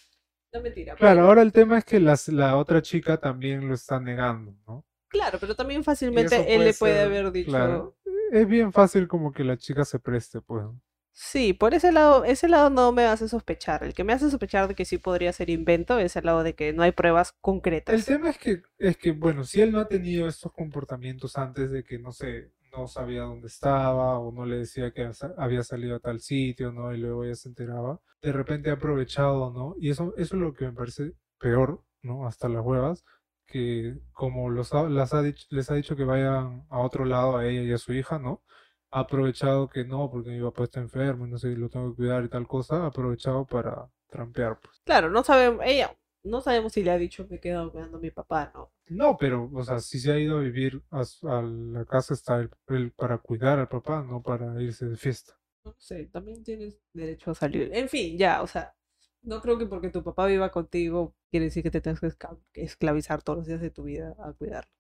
No 0.56 0.62
mentira. 0.62 0.96
Claro, 0.96 1.28
ahora 1.28 1.42
el 1.42 1.52
tema 1.52 1.78
es 1.78 1.84
que 1.84 2.00
las, 2.00 2.30
la 2.30 2.56
otra 2.56 2.82
chica 2.82 3.18
también 3.18 3.68
lo 3.68 3.74
está 3.74 4.00
negando, 4.00 4.56
¿no? 4.66 4.86
Claro, 5.10 5.38
pero 5.38 5.54
también 5.54 5.84
fácilmente 5.84 6.56
él 6.56 6.64
le 6.64 6.74
puede 6.74 7.02
haber 7.02 7.30
dicho 7.34 7.94
es 8.32 8.48
bien 8.48 8.72
fácil 8.72 9.08
como 9.08 9.34
que 9.34 9.44
la 9.44 9.58
chica 9.58 9.84
se 9.86 10.00
preste, 10.00 10.42
pues. 10.42 10.66
Sí, 11.12 11.54
por 11.54 11.74
ese 11.74 11.92
lado, 11.92 12.26
ese 12.26 12.48
lado 12.48 12.70
no 12.70 12.92
me 12.92 13.06
hace 13.06 13.28
sospechar. 13.28 13.84
El 13.84 13.94
que 13.94 14.04
me 14.04 14.14
hace 14.14 14.30
sospechar 14.30 14.68
de 14.68 14.76
que 14.76 14.86
sí 14.86 14.98
podría 14.98 15.32
ser 15.32 15.50
invento 15.50 16.00
es 16.00 16.16
el 16.16 16.26
lado 16.26 16.44
de 16.44 16.56
que 16.56 16.74
no 16.74 16.84
hay 16.84 16.92
pruebas 16.92 17.34
concretas. 17.40 17.96
El 17.96 18.04
tema 18.04 18.30
es 18.30 18.38
que, 18.38 18.62
es 18.78 18.98
que, 18.98 19.12
bueno, 19.12 19.44
si 19.44 19.62
él 19.62 19.72
no 19.72 19.80
ha 19.80 19.88
tenido 19.88 20.28
estos 20.28 20.52
comportamientos 20.52 21.38
antes 21.38 21.70
de 21.72 21.84
que, 21.84 22.00
no 22.00 22.12
sé, 22.12 22.52
no 22.76 22.88
sabía 22.88 23.22
dónde 23.24 23.48
estaba 23.48 24.20
o 24.20 24.32
no 24.32 24.46
le 24.46 24.58
decía 24.58 24.92
que 24.92 25.10
había 25.38 25.64
salido 25.64 25.96
a 25.96 26.00
tal 26.00 26.20
sitio, 26.20 26.72
¿no? 26.72 26.94
Y 26.94 26.98
luego 26.98 27.26
ya 27.26 27.36
se 27.36 27.50
enteraba, 27.50 28.00
de 28.22 28.32
repente 28.32 28.70
ha 28.70 28.74
aprovechado, 28.74 29.52
¿no? 29.52 29.76
Y 29.80 29.90
eso, 29.90 30.14
eso 30.18 30.36
es 30.36 30.42
lo 30.42 30.54
que 30.54 30.66
me 30.66 30.74
parece 30.74 31.14
peor, 31.40 31.84
¿no? 32.02 32.28
Hasta 32.28 32.50
las 32.50 32.64
huevas, 32.66 33.04
que 33.46 33.98
como 34.12 34.50
los 34.50 34.72
las 34.90 35.14
ha 35.14 35.22
dicho, 35.22 35.46
les 35.50 35.70
ha 35.70 35.76
dicho 35.76 35.96
que 35.96 36.04
vayan 36.04 36.66
a 36.70 36.80
otro 36.80 37.06
lado 37.06 37.38
a 37.38 37.46
ella 37.46 37.62
y 37.62 37.72
a 37.74 37.78
su 37.78 37.94
hija, 37.94 38.20
¿no? 38.20 38.44
Ha 38.92 39.02
aprovechado 39.02 39.68
que 39.70 39.86
no, 39.86 40.10
porque 40.10 40.30
mi 40.30 40.42
papá 40.42 40.64
está 40.64 40.80
enfermo 40.80 41.28
y 41.28 41.30
no 41.30 41.38
sé, 41.38 41.50
lo 41.56 41.70
tengo 41.70 41.92
que 41.92 41.98
cuidar 41.98 42.24
y 42.24 42.30
tal 42.30 42.48
cosa, 42.48 42.84
ha 42.84 42.88
aprovechado 42.88 43.46
para 43.46 43.88
trampear, 44.10 44.60
pues. 44.60 44.82
Claro, 44.86 45.10
no 45.10 45.24
sabemos, 45.24 45.62
ella, 45.66 45.96
no 46.26 46.42
sabemos 46.42 46.74
si 46.74 46.84
le 46.84 46.92
ha 46.92 46.98
dicho 46.98 47.28
que 47.28 47.36
he 47.36 47.40
quedado 47.40 47.72
cuidando 47.72 47.98
a 47.98 48.02
mi 48.02 48.12
papá, 48.12 48.52
¿no? 48.54 48.74
No, 48.88 49.18
pero, 49.18 49.50
o 49.54 49.64
sea, 49.64 49.80
si 49.80 50.00
se 50.00 50.12
ha 50.12 50.20
ido 50.20 50.38
a 50.38 50.42
vivir 50.42 50.82
a, 50.92 51.04
la 51.42 51.86
casa 51.86 52.14
está 52.14 52.40
él, 52.68 52.92
para 52.92 53.20
cuidar 53.20 53.60
al 53.60 53.68
papá, 53.68 54.04
no 54.04 54.22
para 54.22 54.62
irse 54.62 54.86
de 54.86 54.98
fiesta. 54.98 55.40
No 55.64 55.76
sé, 55.78 56.06
también 56.08 56.44
tienes 56.44 56.80
derecho 56.94 57.32
a 57.32 57.36
salir. 57.36 57.72
En 57.74 57.90
fin, 57.90 58.18
ya, 58.18 58.42
o 58.42 58.48
sea, 58.48 58.76
no 59.22 59.42
creo 59.42 59.58
que 59.58 59.66
porque 59.66 59.90
tu 59.90 60.04
papá 60.04 60.28
viva 60.28 60.52
contigo 60.52 61.16
quiere 61.32 61.46
decir 61.46 61.64
que 61.64 61.72
te 61.72 61.82
tengas 61.82 62.00
que 62.00 62.64
esclavizar 62.64 63.24
todos 63.24 63.40
los 63.40 63.48
días 63.48 63.62
de 63.62 63.72
tu 63.72 63.84
vida 63.84 64.16
a 64.20 64.34
cuidarlo. 64.34 64.72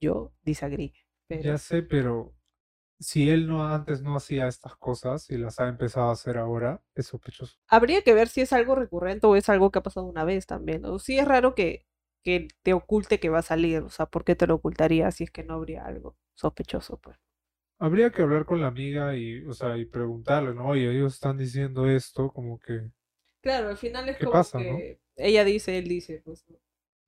Yo 0.00 0.32
disagree. 0.42 0.92
Ya 1.28 1.58
sé, 1.58 1.82
pero 1.82 2.34
si 2.98 3.30
él 3.30 3.46
no 3.46 3.66
antes 3.66 4.02
no 4.02 4.16
hacía 4.16 4.48
estas 4.48 4.76
cosas 4.76 5.30
y 5.30 5.36
las 5.36 5.60
ha 5.60 5.68
empezado 5.68 6.08
a 6.08 6.12
hacer 6.12 6.38
ahora, 6.38 6.82
es 6.94 7.06
sospechoso. 7.06 7.56
Habría 7.68 8.02
que 8.02 8.14
ver 8.14 8.28
si 8.28 8.40
es 8.40 8.52
algo 8.52 8.74
recurrente 8.74 9.26
o 9.26 9.36
es 9.36 9.48
algo 9.48 9.70
que 9.70 9.78
ha 9.78 9.82
pasado 9.82 10.06
una 10.06 10.24
vez 10.24 10.46
también. 10.46 10.84
O 10.84 10.98
si 10.98 11.18
es 11.18 11.26
raro 11.26 11.54
que, 11.54 11.86
que 12.22 12.48
te 12.62 12.72
oculte 12.72 13.20
que 13.20 13.28
va 13.28 13.40
a 13.40 13.42
salir. 13.42 13.82
O 13.82 13.90
sea, 13.90 14.06
¿por 14.06 14.24
qué 14.24 14.34
te 14.34 14.46
lo 14.46 14.54
ocultaría 14.54 15.10
si 15.10 15.24
es 15.24 15.30
que 15.30 15.44
no 15.44 15.54
habría 15.54 15.84
algo 15.84 16.16
sospechoso? 16.34 16.98
Pues. 16.98 17.18
Habría 17.78 18.10
que 18.10 18.22
hablar 18.22 18.46
con 18.46 18.60
la 18.60 18.68
amiga 18.68 19.16
y, 19.16 19.44
o 19.44 19.52
sea, 19.52 19.76
y 19.76 19.84
preguntarle, 19.84 20.54
¿no? 20.54 20.68
Oye, 20.68 20.90
ellos 20.90 21.14
están 21.14 21.36
diciendo 21.36 21.88
esto, 21.88 22.32
como 22.32 22.58
que 22.58 22.90
Claro, 23.46 23.68
al 23.68 23.76
final 23.76 24.08
es 24.08 24.18
como 24.18 24.42
que 24.58 24.98
ella 25.14 25.44
dice, 25.44 25.78
él 25.78 25.86
dice, 25.86 26.20
pues. 26.24 26.44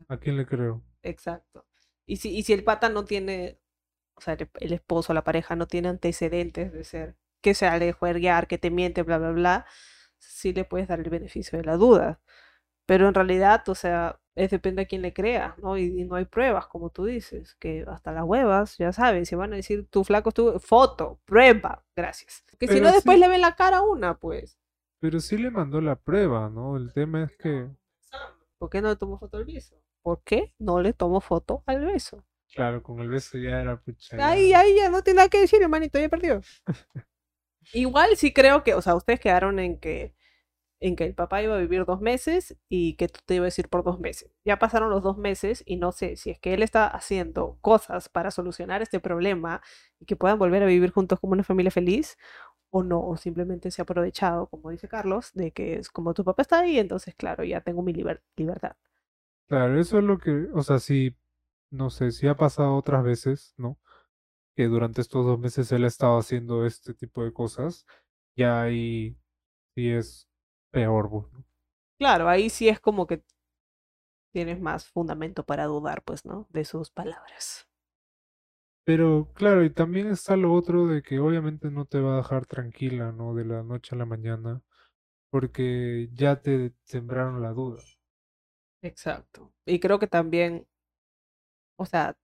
¿A 0.07 0.18
quién 0.18 0.37
le 0.37 0.47
creo? 0.47 0.85
Exacto. 1.02 1.66
Y 2.07 2.18
si, 2.18 2.30
y 2.30 2.45
si 2.45 2.52
el 2.52 2.62
pata 2.62 2.88
no 2.88 3.04
tiene, 3.04 3.59
o 4.18 4.20
sea, 4.20 4.34
el, 4.34 4.72
esposo, 4.72 5.14
la 5.14 5.22
pareja 5.22 5.54
no 5.54 5.66
tiene 5.68 5.88
antecedentes 5.88 6.72
de 6.72 6.84
ser 6.84 7.16
que 7.40 7.54
se 7.54 7.66
de 7.70 7.92
juerguear, 7.92 8.48
que 8.48 8.58
te 8.58 8.70
miente, 8.70 9.04
bla, 9.04 9.18
bla, 9.18 9.30
bla, 9.30 9.66
sí 10.18 10.52
le 10.52 10.64
puedes 10.64 10.88
dar 10.88 10.98
el 10.98 11.08
beneficio 11.08 11.56
de 11.56 11.64
la 11.64 11.76
duda. 11.76 12.20
Pero 12.84 13.06
en 13.06 13.14
realidad, 13.14 13.68
o 13.68 13.76
sea, 13.76 14.18
es 14.34 14.50
depende 14.50 14.82
a 14.82 14.87
quién 14.87 15.02
le 15.02 15.12
crea, 15.12 15.54
¿no? 15.62 15.78
Y, 15.78 16.04
no 16.04 16.16
hay 16.16 16.25
pruebas, 16.25 16.66
como 16.66 16.90
tú 16.90 17.04
dices, 17.04 17.54
que 17.56 17.84
hasta 17.87 18.10
las 18.12 18.25
huevas, 18.25 18.76
ya 18.76 18.92
saben, 18.92 19.25
si 19.25 19.37
van 19.37 19.52
a 19.52 19.56
decir 19.56 19.87
tu 19.88 20.02
flaco 20.02 20.30
estuvo, 20.30 20.58
foto, 20.58 21.20
prueba, 21.25 21.84
gracias. 21.94 22.44
Que 22.58 22.66
si 22.66 22.80
no, 22.80 22.90
después 22.90 23.20
le 23.20 23.28
ven 23.28 23.40
la 23.40 23.54
cara 23.54 23.78
a 23.78 23.82
una, 23.82 24.18
pues. 24.18 24.58
Pero 25.00 25.20
sí 25.20 25.38
le 25.38 25.52
mandó 25.52 25.80
la 25.80 25.94
prueba, 25.94 26.50
¿no? 26.50 26.76
El 26.76 26.92
tema 26.92 27.22
es 27.22 27.37
que... 27.37 27.68
¿Por 28.58 28.68
qué 28.68 28.82
no 28.82 28.88
le 28.88 28.96
tomó 28.96 29.16
foto 29.18 29.37
al 29.37 29.44
beso? 29.44 29.76
¿Por 30.02 30.22
qué 30.25 30.54
no 30.58 30.80
le 30.80 30.92
tomó 30.92 31.20
foto 31.20 31.62
al 31.66 31.84
beso? 31.84 32.25
Claro, 32.55 32.83
con 32.83 33.00
el 33.00 33.09
beso 33.09 33.38
ya 33.38 33.61
era 33.61 33.81
pucha. 33.81 34.17
Ahí, 34.26 34.52
ahí 34.52 34.76
ya 34.76 34.90
no 34.90 35.02
tiene 35.02 35.19
nada 35.19 35.28
que 35.28 35.40
decir, 35.40 35.62
hermanito, 35.62 35.99
ya 35.99 36.09
perdió. 36.09 36.40
Igual 37.73 38.17
sí 38.17 38.33
creo 38.33 38.64
que, 38.64 38.75
o 38.75 38.83
sea, 38.83 38.95
ustedes 38.95 39.21
quedaron 39.21 39.59
en 39.59 39.78
que 39.78 40.14
en 40.81 40.97
que 40.97 41.05
el 41.05 41.14
papá 41.14 41.43
iba 41.43 41.57
a 41.57 41.59
vivir 41.59 41.85
dos 41.85 42.00
meses 42.00 42.57
y 42.69 42.95
que 42.95 43.09
tú 43.09 43.21
te 43.25 43.35
ibas 43.37 43.57
a 43.59 43.61
ir 43.61 43.69
por 43.69 43.83
dos 43.83 43.99
meses. 43.99 44.31
Ya 44.45 44.59
pasaron 44.59 44.90
los 44.90 45.02
dos 45.02 45.19
meses 45.19 45.62
y 45.67 45.76
no 45.76 45.93
sé 45.93 46.17
si 46.17 46.31
es 46.31 46.38
que 46.38 46.55
él 46.55 46.62
está 46.62 46.87
haciendo 46.87 47.59
cosas 47.61 48.09
para 48.09 48.31
solucionar 48.31 48.83
este 48.83 49.00
problema 49.00 49.61
y 49.99 50.05
que 50.07 50.17
puedan 50.17 50.38
volver 50.38 50.62
a 50.62 50.67
vivir 50.67 50.93
juntos 50.93 51.19
como 51.21 51.33
una 51.33 51.43
familia 51.43 51.71
feliz 51.71 52.17
o 52.71 52.83
no, 52.83 53.00
o 53.00 53.17
simplemente 53.17 53.71
se 53.71 53.81
ha 53.81 53.85
aprovechado, 53.85 54.47
como 54.47 54.71
dice 54.71 54.88
Carlos, 54.88 55.33
de 55.33 55.52
que 55.52 55.78
es 55.78 55.88
como 55.88 56.12
tu 56.14 56.23
papá 56.25 56.43
está 56.43 56.61
ahí, 56.61 56.78
entonces 56.78 57.14
claro, 57.14 57.43
ya 57.43 57.62
tengo 57.62 57.83
mi 57.83 57.95
libertad. 57.95 58.76
Claro, 59.49 59.81
eso 59.81 59.99
es 59.99 60.05
lo 60.05 60.19
que, 60.19 60.49
o 60.52 60.62
sea, 60.62 60.78
si, 60.78 61.17
no 61.70 61.90
sé, 61.90 62.12
si 62.12 62.26
ha 62.28 62.37
pasado 62.37 62.76
otras 62.76 63.04
veces, 63.04 63.54
¿no? 63.56 63.78
Que 64.56 64.66
durante 64.66 65.00
estos 65.02 65.25
dos 65.26 65.38
meses 65.38 65.72
él 65.72 65.84
ha 65.84 65.88
estado 65.88 66.18
haciendo 66.18 66.66
este 66.66 66.94
tipo 66.94 67.25
de 67.25 67.32
cosas, 67.32 67.87
ya 68.37 68.62
ahí 68.62 69.18
sí 69.75 69.90
es 69.90 70.28
peor, 70.72 71.10
¿no? 71.32 71.44
Claro, 71.98 72.28
ahí 72.28 72.48
sí 72.48 72.68
es 72.68 72.78
como 72.80 73.06
que 73.06 73.22
tienes 74.32 74.60
más 74.60 74.87
fundamento 74.87 75.44
para 75.44 75.64
dudar, 75.64 76.02
pues, 76.02 76.25
¿no? 76.25 76.46
De 76.50 76.64
sus 76.64 76.90
palabras. 76.90 77.68
Pero 78.84 79.30
claro, 79.34 79.64
y 79.64 79.70
también 79.70 80.08
está 80.08 80.37
lo 80.37 80.52
otro 80.52 80.87
de 80.87 81.02
que 81.02 81.18
obviamente 81.18 81.70
no 81.70 81.84
te 81.84 82.00
va 82.00 82.14
a 82.14 82.16
dejar 82.18 82.46
tranquila, 82.46 83.12
¿no? 83.12 83.34
De 83.34 83.44
la 83.44 83.62
noche 83.62 83.94
a 83.94 83.98
la 83.98 84.06
mañana, 84.06 84.62
porque 85.30 86.08
ya 86.12 86.40
te 86.40 86.75
sembraron 86.84 87.42
la 87.42 87.52
duda. 87.52 87.82
Exacto. 88.82 89.52
Y 89.66 89.80
creo 89.80 89.98
que 89.98 90.06
también, 90.06 90.66
o 91.78 91.87
sea, 91.87 92.16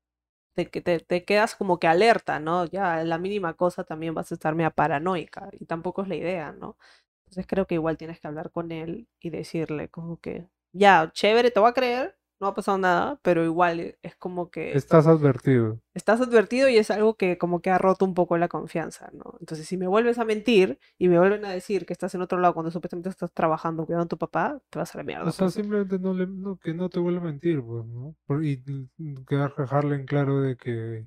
te, 0.55 0.67
te, 0.67 1.01
te 1.01 1.25
quedas 1.25 1.57
como 1.57 1.79
que 1.81 1.89
alerta, 1.89 2.41
¿no? 2.41 2.67
Ya 2.67 3.05
la 3.05 3.19
mínima 3.19 3.55
cosa 3.55 3.85
también 3.85 4.15
vas 4.15 4.31
a 4.33 4.35
estar 4.37 4.55
media 4.55 4.71
paranoica 4.71 5.49
y 5.53 5.67
tampoco 5.67 6.03
es 6.03 6.09
la 6.09 6.17
idea, 6.17 6.53
¿no? 6.53 6.79
Entonces 7.27 7.47
creo 7.49 7.67
que 7.67 7.77
igual 7.77 7.97
tienes 7.99 8.21
que 8.21 8.29
hablar 8.29 8.51
con 8.53 8.73
él 8.73 9.09
y 9.21 9.31
decirle 9.31 9.89
como 9.91 10.19
que, 10.21 10.49
ya, 10.73 11.11
chévere, 11.13 11.51
te 11.51 11.61
voy 11.61 11.71
a 11.71 11.75
creer, 11.75 12.19
no 12.41 12.49
ha 12.49 12.55
pasado 12.55 12.79
nada, 12.79 13.19
pero 13.23 13.45
igual 13.45 13.97
es 14.03 14.17
como 14.17 14.51
que... 14.51 14.73
Estás 14.73 15.07
advertido. 15.07 15.81
Estás 15.95 16.21
advertido 16.21 16.69
y 16.69 16.77
es 16.77 16.91
algo 16.91 17.15
que 17.15 17.39
como 17.39 17.61
que 17.61 17.71
ha 17.71 17.79
roto 17.79 18.05
un 18.05 18.15
poco 18.15 18.37
la 18.37 18.49
confianza, 18.49 19.11
¿no? 19.13 19.37
Entonces, 19.41 19.67
si 19.67 19.77
me 19.77 19.87
vuelves 19.87 20.19
a 20.19 20.25
mentir 20.25 20.79
y 20.99 21.09
me 21.09 21.19
vuelven 21.19 21.45
a 21.45 21.51
decir 21.51 21.87
que 21.87 21.93
estás 21.93 22.15
en 22.15 22.23
otro 22.23 22.39
lado 22.39 22.55
cuando 22.55 22.71
supuestamente 22.71 23.09
estás 23.09 23.33
trabajando 23.33 23.87
cuidando 23.87 24.05
a 24.05 24.09
tu 24.09 24.19
papá, 24.19 24.61
te 24.71 24.79
vas 24.79 24.95
a 24.95 24.99
la 24.99 25.05
mierda. 25.05 25.29
O 25.29 25.33
sea, 25.33 25.47
pues, 25.47 25.55
simplemente 25.55 25.99
no 25.99 26.13
le, 26.13 26.27
que 26.61 26.75
no 26.75 26.89
te 26.89 26.99
vuelva 26.99 27.21
a 27.21 27.25
mentir, 27.25 27.63
pues, 27.63 27.87
¿no? 27.87 28.17
Y 28.43 28.63
dejarle 28.97 29.97
en 29.97 30.07
claro 30.07 30.41
de 30.41 30.57
que, 30.57 31.07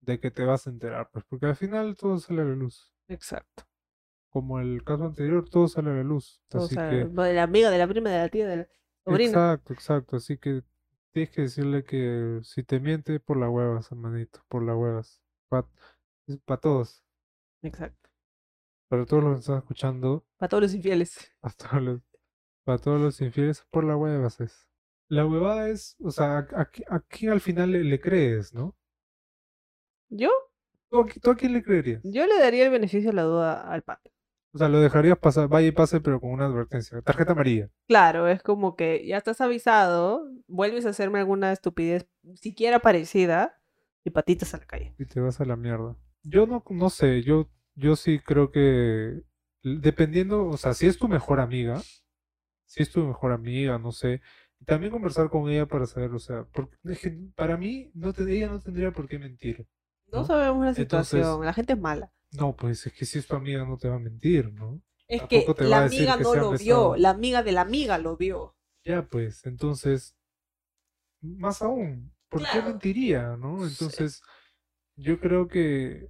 de 0.00 0.20
que 0.20 0.30
te 0.30 0.44
vas 0.44 0.66
a 0.66 0.70
enterar, 0.70 1.10
pues, 1.12 1.24
porque 1.28 1.46
al 1.46 1.56
final 1.56 1.96
todo 1.96 2.18
sale 2.18 2.42
a 2.42 2.44
la 2.44 2.54
luz. 2.54 2.94
Exacto. 3.08 3.64
Como 4.30 4.60
el 4.60 4.82
caso 4.84 5.04
anterior, 5.04 5.46
todo 5.48 5.68
sale 5.68 5.90
a 5.90 5.94
la 5.94 6.04
luz. 6.04 6.40
Así 6.52 6.74
que... 6.74 7.04
De 7.04 7.34
la 7.34 7.42
amiga, 7.42 7.70
de 7.70 7.78
la 7.78 7.86
prima, 7.86 8.08
de 8.08 8.18
la 8.18 8.28
tía, 8.30 8.46
de 8.48 8.68
sobrino. 9.04 9.38
Exacto, 9.38 9.72
exacto. 9.74 10.16
Así 10.16 10.38
que 10.38 10.62
tienes 11.12 11.30
que 11.30 11.42
decirle 11.42 11.84
que 11.84 12.40
si 12.42 12.62
te 12.64 12.80
miente, 12.80 13.20
por 13.20 13.36
las 13.36 13.50
huevas, 13.50 13.90
hermanito, 13.92 14.44
por 14.48 14.62
las 14.64 14.76
huevas. 14.76 15.22
Para 16.46 16.60
todos, 16.60 17.04
Exacto. 17.62 18.10
para 18.88 19.04
todos 19.06 19.24
los 19.24 19.34
que 19.34 19.40
están 19.40 19.58
escuchando, 19.58 20.24
Para 20.36 20.48
todos 20.50 20.62
los 20.64 20.74
infieles. 20.74 21.32
para 21.40 21.54
todos 21.54 21.82
los, 21.82 22.00
para 22.64 22.78
todos 22.78 23.00
los 23.00 23.20
infieles, 23.20 23.66
por 23.70 23.84
las 23.84 23.96
huevas 23.96 24.40
es. 24.40 24.68
La 25.08 25.26
huevada 25.26 25.68
es, 25.70 25.96
o 26.00 26.10
sea, 26.10 26.38
a, 26.38 26.40
a 26.40 26.72
qui- 26.72 26.84
a 26.88 27.00
quién 27.00 27.32
al 27.32 27.40
final 27.40 27.72
le, 27.72 27.84
le 27.84 28.00
crees, 28.00 28.54
¿no? 28.54 28.76
Yo, 30.10 30.30
¿Tú 30.90 31.04
tú 31.20 31.30
a 31.32 31.36
quién 31.36 31.54
le 31.54 31.62
creerías? 31.64 32.04
yo 32.04 32.26
le 32.26 32.38
daría 32.38 32.64
el 32.64 32.70
beneficio 32.70 33.10
de 33.10 33.16
la 33.16 33.22
duda 33.22 33.60
al 33.72 33.82
pata. 33.82 34.10
O 34.54 34.58
sea, 34.58 34.68
lo 34.68 34.80
dejarías 34.80 35.18
pasar, 35.18 35.48
vaya 35.48 35.68
y 35.68 35.72
pase, 35.72 36.00
pero 36.00 36.20
con 36.20 36.30
una 36.30 36.46
advertencia. 36.46 37.00
Tarjeta 37.02 37.32
amarilla. 37.32 37.70
Claro, 37.88 38.28
es 38.28 38.42
como 38.42 38.76
que 38.76 39.06
ya 39.06 39.16
estás 39.16 39.40
avisado, 39.40 40.28
vuelves 40.46 40.84
a 40.84 40.90
hacerme 40.90 41.20
alguna 41.20 41.52
estupidez 41.52 42.06
siquiera 42.34 42.78
parecida 42.80 43.58
y 44.04 44.10
patitas 44.10 44.52
a 44.54 44.58
la 44.58 44.66
calle. 44.66 44.94
y 44.98 45.06
te 45.06 45.20
vas 45.20 45.40
a 45.40 45.44
la 45.46 45.56
mierda. 45.56 45.96
Yo 46.22 46.46
no, 46.46 46.62
no 46.70 46.90
sé, 46.90 47.22
yo, 47.22 47.48
yo 47.74 47.96
sí 47.96 48.18
creo 48.20 48.50
que 48.50 49.22
dependiendo, 49.62 50.46
o 50.48 50.56
sea, 50.56 50.74
si 50.74 50.86
es 50.86 50.98
tu 50.98 51.08
mejor 51.08 51.40
amiga, 51.40 51.80
si 52.66 52.82
es 52.82 52.90
tu 52.90 53.04
mejor 53.06 53.32
amiga, 53.32 53.78
no 53.78 53.92
sé, 53.92 54.20
también 54.66 54.92
conversar 54.92 55.30
con 55.30 55.48
ella 55.48 55.66
para 55.66 55.86
saber, 55.86 56.10
o 56.12 56.18
sea, 56.18 56.44
porque 56.52 56.76
es 56.84 57.00
que 57.00 57.10
para 57.34 57.56
mí 57.56 57.90
no 57.94 58.12
te- 58.12 58.30
ella 58.30 58.48
no 58.48 58.60
tendría 58.60 58.90
por 58.92 59.08
qué 59.08 59.18
mentir. 59.18 59.66
No 60.12 60.20
¿no? 60.20 60.24
sabemos 60.26 60.64
la 60.64 60.70
Entonces- 60.70 61.08
situación, 61.20 61.44
la 61.44 61.52
gente 61.52 61.72
es 61.72 61.80
mala. 61.80 62.12
No, 62.32 62.56
pues 62.56 62.86
es 62.86 62.92
que 62.92 63.04
si 63.04 63.18
es 63.20 63.26
tu 63.26 63.36
amiga 63.36 63.64
no 63.64 63.76
te 63.78 63.88
va 63.88 63.96
a 63.96 63.98
mentir, 63.98 64.52
¿no? 64.52 64.82
Es 65.06 65.22
que 65.28 65.54
va 65.62 65.66
la 65.68 65.78
a 65.78 65.82
decir 65.84 66.08
amiga 66.08 66.16
que 66.16 66.24
no 66.24 66.34
lo 66.34 66.56
vio, 66.56 66.96
la 66.96 67.10
amiga 67.10 67.44
de 67.44 67.52
la 67.52 67.60
amiga 67.60 67.98
lo 67.98 68.16
vio. 68.16 68.56
Ya, 68.84 69.02
pues, 69.08 69.44
entonces, 69.44 70.16
más 71.22 71.62
aún, 71.62 72.12
¿por 72.28 72.48
qué 72.48 72.60
mentiría, 72.62 73.36
no? 73.36 73.66
Sí. 73.66 73.66
Entonces, 73.66 74.22
yo 74.96 75.20
creo 75.20 75.48
que 75.48 76.08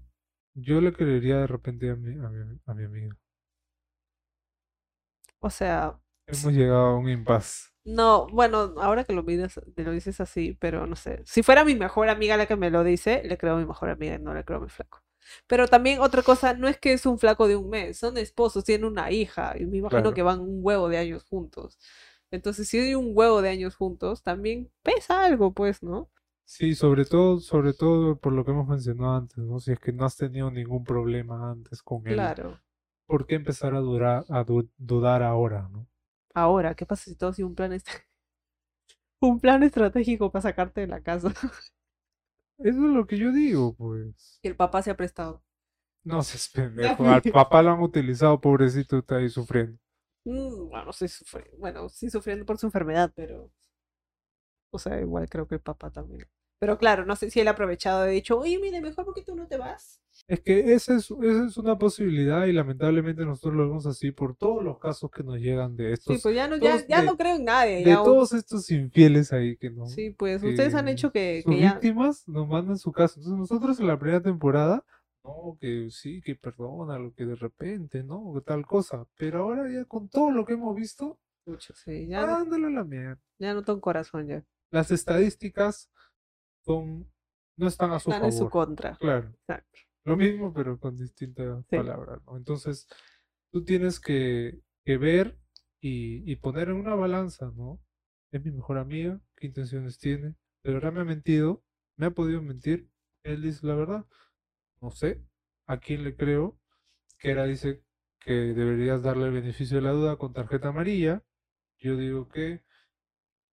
yo 0.54 0.80
le 0.80 0.92
creería 0.94 1.38
de 1.38 1.46
repente 1.48 1.90
a 1.90 1.96
mi, 1.96 2.14
a 2.24 2.28
mi, 2.30 2.60
a 2.66 2.74
mi 2.74 2.84
amiga. 2.84 3.18
O 5.40 5.50
sea, 5.50 6.00
Hemos 6.26 6.52
llegado 6.52 6.86
a 6.86 6.96
un 6.98 7.08
impasse. 7.08 7.68
no, 7.84 8.28
bueno, 8.28 8.74
ahora 8.78 9.04
que 9.04 9.12
lo, 9.12 9.22
miras- 9.24 9.60
te 9.74 9.82
lo 9.84 9.90
dices 9.92 10.20
así, 10.20 10.54
pero 10.60 10.86
no 10.86 10.96
sé. 10.96 11.22
Si 11.26 11.42
fuera 11.42 11.64
mi 11.64 11.74
mejor 11.74 12.08
amiga 12.08 12.36
la 12.36 12.46
que 12.46 12.56
me 12.56 12.70
lo 12.70 12.84
dice, 12.84 13.22
le 13.24 13.36
creo 13.38 13.54
a 13.56 13.58
mi 13.58 13.66
mejor 13.66 13.90
amiga 13.90 14.14
y 14.16 14.18
no 14.18 14.34
le 14.34 14.44
creo 14.44 14.58
a 14.58 14.62
mi 14.62 14.68
flaco. 14.68 15.02
Pero 15.46 15.68
también 15.68 16.00
otra 16.00 16.22
cosa, 16.22 16.54
no 16.54 16.68
es 16.68 16.78
que 16.78 16.92
es 16.92 17.06
un 17.06 17.18
flaco 17.18 17.48
de 17.48 17.56
un 17.56 17.70
mes, 17.70 17.98
son 17.98 18.16
esposos, 18.18 18.64
tienen 18.64 18.86
una 18.86 19.10
hija 19.10 19.54
y 19.58 19.66
me 19.66 19.78
imagino 19.78 20.12
Claro. 20.12 20.14
que 20.14 20.22
van 20.22 20.40
un 20.40 20.60
huevo 20.62 20.88
de 20.88 20.98
años 20.98 21.24
juntos. 21.24 21.78
Entonces, 22.30 22.68
si 22.68 22.78
hay 22.78 22.94
un 22.94 23.12
huevo 23.14 23.42
de 23.42 23.50
años 23.50 23.76
juntos, 23.76 24.22
también 24.22 24.70
pesa 24.82 25.24
algo, 25.24 25.52
pues, 25.52 25.82
¿no? 25.82 26.10
Sí, 26.44 26.76
sobre 26.76 27.04
todo, 27.04 27.40
sobre 27.40 27.74
todo 27.74 28.16
por 28.16 28.32
lo 28.32 28.44
que 28.44 28.52
hemos 28.52 28.68
mencionado 28.68 29.14
antes, 29.16 29.38
¿no? 29.38 29.58
Si 29.58 29.72
es 29.72 29.80
que 29.80 29.92
no 29.92 30.04
has 30.04 30.16
tenido 30.16 30.52
ningún 30.52 30.84
problema 30.84 31.50
antes 31.50 31.82
con 31.82 32.06
él, 32.06 32.32
Claro. 32.32 32.60
¿por 33.06 33.26
qué 33.26 33.36
empezar 33.36 33.74
a 33.74 33.80
durar, 33.80 34.24
a 34.30 34.44
du- 34.44 34.70
dudar 34.78 35.22
ahora, 35.22 35.68
¿no? 35.72 35.88
Ahora, 36.34 36.74
¿qué 36.74 36.84
pasa 36.86 37.04
si 37.04 37.16
todo 37.16 37.32
sido 37.32 37.48
un 37.48 37.54
plan 37.54 37.72
un 39.20 39.40
plan 39.40 39.62
estratégico 39.62 40.30
para 40.30 40.42
sacarte 40.42 40.82
de 40.82 40.86
la 40.88 41.00
casa? 41.02 41.32
Eso 42.64 42.86
es 42.86 42.94
lo 42.94 43.06
que 43.06 43.18
yo 43.18 43.32
digo, 43.32 43.74
pues. 43.74 44.38
Y 44.42 44.48
el 44.48 44.56
papá 44.56 44.82
se 44.82 44.90
ha 44.90 44.96
prestado. 44.96 45.42
No 46.04 46.22
seas 46.22 46.48
pendejo. 46.48 47.04
Al 47.04 47.22
papá 47.32 47.62
lo 47.62 47.72
han 47.72 47.80
utilizado, 47.80 48.40
pobrecito, 48.40 48.98
está 48.98 49.16
ahí 49.16 49.28
sufriendo. 49.28 49.78
Mm, 50.24 50.68
bueno, 50.70 50.92
sí 50.92 51.08
sufre, 51.08 51.50
bueno, 51.58 51.88
sí 51.88 52.08
sufriendo 52.08 52.46
por 52.46 52.58
su 52.58 52.66
enfermedad, 52.66 53.12
pero 53.14 53.50
o 54.72 54.78
sea, 54.78 54.98
igual 55.00 55.28
creo 55.28 55.46
que 55.46 55.56
el 55.56 55.60
papá 55.60 55.90
también. 55.90 56.26
Pero 56.62 56.78
claro, 56.78 57.04
no 57.04 57.16
sé 57.16 57.28
si 57.28 57.40
él 57.40 57.48
ha 57.48 57.50
aprovechado 57.50 58.08
y 58.08 58.14
dicho, 58.14 58.38
oye, 58.38 58.56
mire, 58.60 58.80
mejor 58.80 59.04
porque 59.04 59.24
tú 59.24 59.34
no 59.34 59.48
te 59.48 59.56
vas. 59.56 60.00
Es 60.28 60.38
que 60.42 60.72
esa 60.74 60.94
es, 60.94 61.10
esa 61.10 61.46
es 61.46 61.56
una 61.56 61.76
posibilidad 61.76 62.46
y 62.46 62.52
lamentablemente 62.52 63.24
nosotros 63.24 63.54
lo 63.54 63.66
vemos 63.66 63.84
así 63.86 64.12
por 64.12 64.36
todos 64.36 64.62
los 64.62 64.78
casos 64.78 65.10
que 65.10 65.24
nos 65.24 65.38
llegan 65.38 65.74
de 65.74 65.86
Sí, 65.86 65.92
estos, 65.94 66.22
pues 66.22 66.36
ya 66.36 66.46
no, 66.46 66.56
ya, 66.56 66.86
ya 66.86 67.00
de- 67.00 67.06
no 67.08 67.16
creo 67.16 67.34
en 67.34 67.44
nadie. 67.46 67.78
de 67.78 67.86
ya 67.86 67.96
todos 67.96 68.32
estos 68.32 68.70
infieles 68.70 69.32
ahí 69.32 69.56
que 69.56 69.70
no, 69.70 69.86
Sí, 69.86 70.10
pues 70.10 70.40
ustedes 70.40 70.76
han 70.76 70.86
hecho 70.86 71.10
que, 71.10 71.42
sus 71.42 71.52
que 71.52 71.58
ya. 71.58 71.72
víctimas 71.74 72.28
nos 72.28 72.46
mandan 72.46 72.78
su 72.78 72.92
caso. 72.92 73.18
Entonces 73.18 73.40
nosotros 73.40 73.80
en 73.80 73.88
la 73.88 73.98
primera 73.98 74.22
temporada, 74.22 74.84
no, 75.24 75.58
que 75.60 75.88
sí, 75.90 76.22
que 76.22 76.36
perdona, 76.36 76.96
lo 76.96 77.12
que 77.12 77.26
de 77.26 77.34
repente, 77.34 78.04
no, 78.04 78.32
que 78.34 78.40
tal 78.42 78.64
cosa. 78.64 79.04
Pero 79.18 79.40
ahora 79.40 79.68
ya 79.68 79.84
con 79.86 80.08
todo 80.08 80.30
lo 80.30 80.44
que 80.46 80.52
hemos 80.52 80.76
visto, 80.76 81.18
Mucho, 81.44 81.74
sí, 81.74 82.06
ya 82.06 82.24
no, 82.24 82.36
ándale 82.36 82.68
a 82.68 82.70
la 82.70 82.84
mierda. 82.84 83.20
ya 83.40 83.52
no 83.52 83.64
tengo 83.64 83.80
corazón 83.80 84.28
ya. 84.28 84.44
Las 84.70 84.90
estadísticas 84.92 85.90
son, 86.64 87.10
no 87.56 87.66
están 87.68 87.92
a 87.92 87.98
su 88.00 88.10
Están 88.10 88.26
en 88.26 88.32
su 88.32 88.38
favor. 88.38 88.50
contra. 88.50 88.96
Claro. 88.96 89.28
Exacto. 89.30 89.78
Lo 90.04 90.16
mismo, 90.16 90.52
pero 90.52 90.78
con 90.80 90.96
distintas 90.96 91.64
Sí. 91.70 91.76
palabras, 91.76 92.20
¿no? 92.26 92.36
Entonces, 92.36 92.88
tú 93.52 93.64
tienes 93.64 94.00
que, 94.00 94.60
que 94.84 94.98
ver 94.98 95.38
y, 95.80 96.30
y 96.30 96.36
poner 96.36 96.68
en 96.70 96.76
una 96.76 96.94
balanza, 96.94 97.52
¿no? 97.54 97.80
Es 98.32 98.44
mi 98.44 98.50
mejor 98.50 98.78
amiga, 98.78 99.20
¿qué 99.36 99.46
intenciones 99.46 99.98
tiene? 99.98 100.34
¿De 100.64 100.72
verdad 100.72 100.92
me 100.92 101.00
ha 101.00 101.04
mentido? 101.04 101.62
¿Me 101.96 102.06
ha 102.06 102.10
podido 102.10 102.40
mentir? 102.42 102.88
Él 103.24 103.42
dice 103.42 103.66
la 103.66 103.74
verdad. 103.74 104.06
No 104.80 104.90
sé 104.90 105.22
a 105.68 105.78
quién 105.78 106.02
le 106.02 106.16
creo. 106.16 106.58
Kera 107.18 107.44
dice 107.44 107.84
que 108.18 108.32
deberías 108.32 109.02
darle 109.02 109.26
el 109.26 109.32
beneficio 109.32 109.76
de 109.76 109.82
la 109.82 109.92
duda 109.92 110.16
con 110.16 110.32
tarjeta 110.32 110.68
amarilla. 110.68 111.22
Yo 111.78 111.96
digo 111.96 112.28
que 112.28 112.64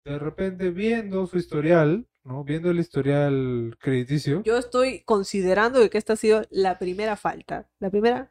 de 0.06 0.17
repente 0.17 0.72
viendo 0.72 1.28
su 1.28 1.38
historial, 1.38 2.08
¿no? 2.23 2.43
Viendo 2.43 2.69
el 2.71 2.79
historial 2.79 3.77
crediticio. 3.79 4.43
Yo 4.43 4.58
estoy 4.58 5.01
considerando 5.03 5.79
de 5.79 5.89
que 5.89 5.97
esta 5.97 6.13
ha 6.13 6.17
sido 6.17 6.43
la 6.49 6.79
primera 6.79 7.15
falta. 7.15 7.69
La 7.79 7.89
primera, 7.89 8.29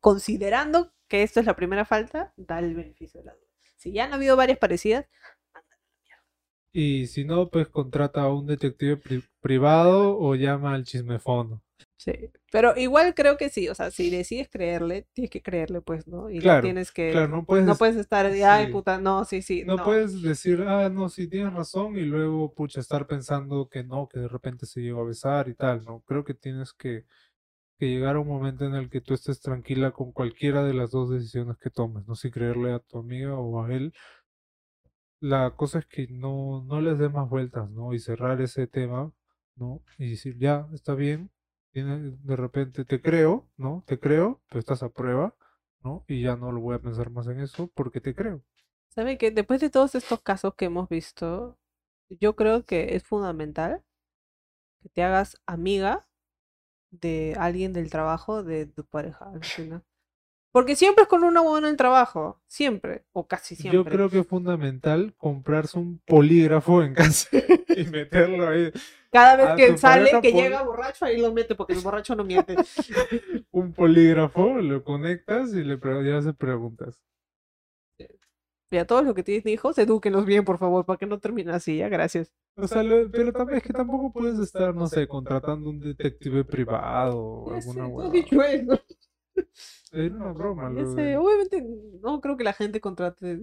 considerando 0.00 0.92
que 1.08 1.22
esto 1.22 1.40
es 1.40 1.46
la 1.46 1.56
primera 1.56 1.84
falta, 1.84 2.32
da 2.36 2.58
el 2.60 2.74
beneficio 2.74 3.20
de 3.20 3.26
la 3.26 3.34
duda. 3.34 3.44
Si 3.76 3.92
ya 3.92 4.04
han 4.04 4.12
habido 4.12 4.36
varias 4.36 4.58
parecidas, 4.58 5.06
Y 6.72 7.06
si 7.08 7.24
no, 7.24 7.48
pues 7.48 7.68
contrata 7.68 8.22
a 8.22 8.32
un 8.32 8.46
detective 8.46 8.96
pri- 8.96 9.24
privado 9.40 10.16
o 10.18 10.34
llama 10.36 10.74
al 10.74 10.84
chismefono. 10.84 11.62
Sí. 11.96 12.12
Pero 12.50 12.76
igual 12.76 13.14
creo 13.14 13.36
que 13.36 13.48
sí, 13.48 13.68
o 13.68 13.74
sea, 13.74 13.90
si 13.90 14.10
decides 14.10 14.48
creerle, 14.50 15.06
tienes 15.12 15.30
que 15.30 15.42
creerle, 15.42 15.80
pues, 15.80 16.06
¿no? 16.06 16.30
Y 16.30 16.38
no 16.38 16.60
tienes 16.60 16.92
que, 16.92 17.10
Claro, 17.12 17.28
no 17.28 17.44
puedes, 17.44 17.64
no 17.64 17.76
puedes 17.76 17.96
estar 17.96 18.30
de, 18.30 18.44
ay, 18.44 18.66
sí. 18.66 18.72
puta, 18.72 18.98
no, 18.98 19.24
sí, 19.24 19.42
sí, 19.42 19.64
no 19.64 19.76
no. 19.76 19.84
puedes 19.84 20.22
decir, 20.22 20.62
ah, 20.66 20.88
no, 20.88 21.08
sí 21.08 21.28
tienes 21.28 21.52
razón, 21.52 21.96
y 21.96 22.02
luego, 22.02 22.52
pucha, 22.54 22.80
estar 22.80 23.06
pensando 23.06 23.68
que 23.68 23.84
no, 23.84 24.08
que 24.08 24.20
de 24.20 24.28
repente 24.28 24.66
se 24.66 24.80
llegó 24.80 25.00
a 25.02 25.04
besar 25.04 25.48
y 25.48 25.54
tal, 25.54 25.84
¿no? 25.84 26.00
Creo 26.06 26.24
que 26.24 26.34
tienes 26.34 26.72
que, 26.72 27.04
que 27.78 27.86
llegar 27.86 28.16
a 28.16 28.20
un 28.20 28.28
momento 28.28 28.64
en 28.66 28.74
el 28.74 28.90
que 28.90 29.00
tú 29.00 29.14
estés 29.14 29.40
tranquila 29.40 29.92
con 29.92 30.12
cualquiera 30.12 30.64
de 30.64 30.74
las 30.74 30.90
dos 30.90 31.10
decisiones 31.10 31.56
que 31.58 31.70
tomes, 31.70 32.06
no 32.06 32.14
si 32.14 32.30
creerle 32.30 32.72
a 32.72 32.80
tu 32.80 32.98
amiga 32.98 33.34
o 33.38 33.64
a 33.64 33.72
él. 33.74 33.92
La 35.20 35.50
cosa 35.56 35.78
es 35.80 35.86
que 35.86 36.06
no, 36.08 36.62
no 36.64 36.80
les 36.80 36.98
des 36.98 37.10
más 37.12 37.28
vueltas, 37.28 37.70
¿no? 37.70 37.92
Y 37.94 37.98
cerrar 37.98 38.40
ese 38.40 38.66
tema, 38.66 39.12
¿no? 39.56 39.82
Y 39.98 40.10
decir, 40.10 40.36
ya, 40.38 40.68
está 40.72 40.94
bien, 40.94 41.30
de 41.72 42.36
repente 42.36 42.84
te 42.84 43.00
creo, 43.00 43.48
¿no? 43.56 43.84
Te 43.86 43.98
creo, 43.98 44.40
pero 44.48 44.60
estás 44.60 44.82
a 44.82 44.88
prueba, 44.88 45.34
¿no? 45.82 46.04
Y 46.08 46.22
ya 46.22 46.36
no 46.36 46.52
lo 46.52 46.60
voy 46.60 46.76
a 46.76 46.80
pensar 46.80 47.10
más 47.10 47.26
en 47.28 47.40
eso 47.40 47.70
porque 47.74 48.00
te 48.00 48.14
creo. 48.14 48.42
¿Sabe 48.88 49.18
que 49.18 49.30
después 49.30 49.60
de 49.60 49.70
todos 49.70 49.94
estos 49.94 50.20
casos 50.20 50.54
que 50.56 50.64
hemos 50.64 50.88
visto, 50.88 51.58
yo 52.08 52.34
creo 52.34 52.64
que 52.64 52.96
es 52.96 53.04
fundamental 53.04 53.84
que 54.82 54.88
te 54.88 55.02
hagas 55.02 55.40
amiga 55.46 56.08
de 56.90 57.36
alguien 57.38 57.72
del 57.72 57.90
trabajo 57.90 58.42
de 58.42 58.66
tu 58.66 58.84
pareja, 58.84 59.30
alucina. 59.30 59.84
Porque 60.52 60.74
siempre 60.74 61.02
es 61.02 61.08
con 61.08 61.22
una 61.22 61.40
buena 61.42 61.68
en 61.68 61.72
el 61.72 61.76
trabajo, 61.76 62.40
siempre, 62.48 63.04
o 63.12 63.26
casi 63.28 63.54
Yo 63.54 63.62
siempre. 63.62 63.94
creo 63.94 64.10
que 64.10 64.18
es 64.20 64.26
fundamental 64.26 65.14
comprarse 65.16 65.78
un 65.78 66.00
polígrafo 66.06 66.82
en 66.82 66.94
casa 66.94 67.28
y 67.68 67.84
meterlo 67.84 68.48
ahí. 68.48 68.72
Cada 69.12 69.36
vez 69.36 69.48
que 69.56 69.76
sale, 69.76 70.20
que 70.20 70.32
llega 70.32 70.62
borracho, 70.62 71.04
ahí 71.04 71.20
lo 71.20 71.32
mete, 71.32 71.54
porque 71.54 71.74
el 71.74 71.80
borracho 71.80 72.14
no 72.16 72.24
miente. 72.24 72.56
Un 73.52 73.72
polígrafo, 73.72 74.56
lo 74.60 74.82
conectas 74.84 75.52
y 75.54 75.62
le, 75.64 75.76
le 75.76 76.14
haces 76.16 76.34
preguntas. 76.34 76.98
Y 78.72 78.76
a 78.78 78.86
todos 78.86 79.04
los 79.04 79.14
que 79.14 79.24
tienen 79.24 79.48
hijos, 79.48 79.76
edúquenlos 79.78 80.24
bien, 80.24 80.44
por 80.44 80.58
favor, 80.58 80.86
para 80.86 80.96
que 80.96 81.06
no 81.06 81.18
terminen 81.18 81.54
así, 81.54 81.78
ya, 81.78 81.88
gracias. 81.88 82.32
O 82.56 82.68
sea, 82.68 82.82
lo- 82.84 83.10
pero 83.10 83.32
también 83.32 83.58
es 83.58 83.64
que 83.64 83.72
tampoco 83.72 84.12
puedes 84.12 84.38
estar, 84.38 84.74
no 84.74 84.86
sé, 84.86 85.08
contratando 85.08 85.70
un 85.70 85.80
detective 85.80 86.44
privado 86.44 87.18
o 87.18 87.50
Ya 87.50 87.56
alguna 87.56 88.08
eso. 88.48 88.80
Era 89.92 90.14
una 90.14 90.32
broma. 90.32 90.68
Lo 90.70 90.86
sé, 90.86 91.00
de- 91.02 91.16
obviamente 91.16 91.64
no 92.00 92.20
creo 92.20 92.36
que 92.36 92.44
la 92.44 92.52
gente 92.52 92.80
contrate 92.80 93.42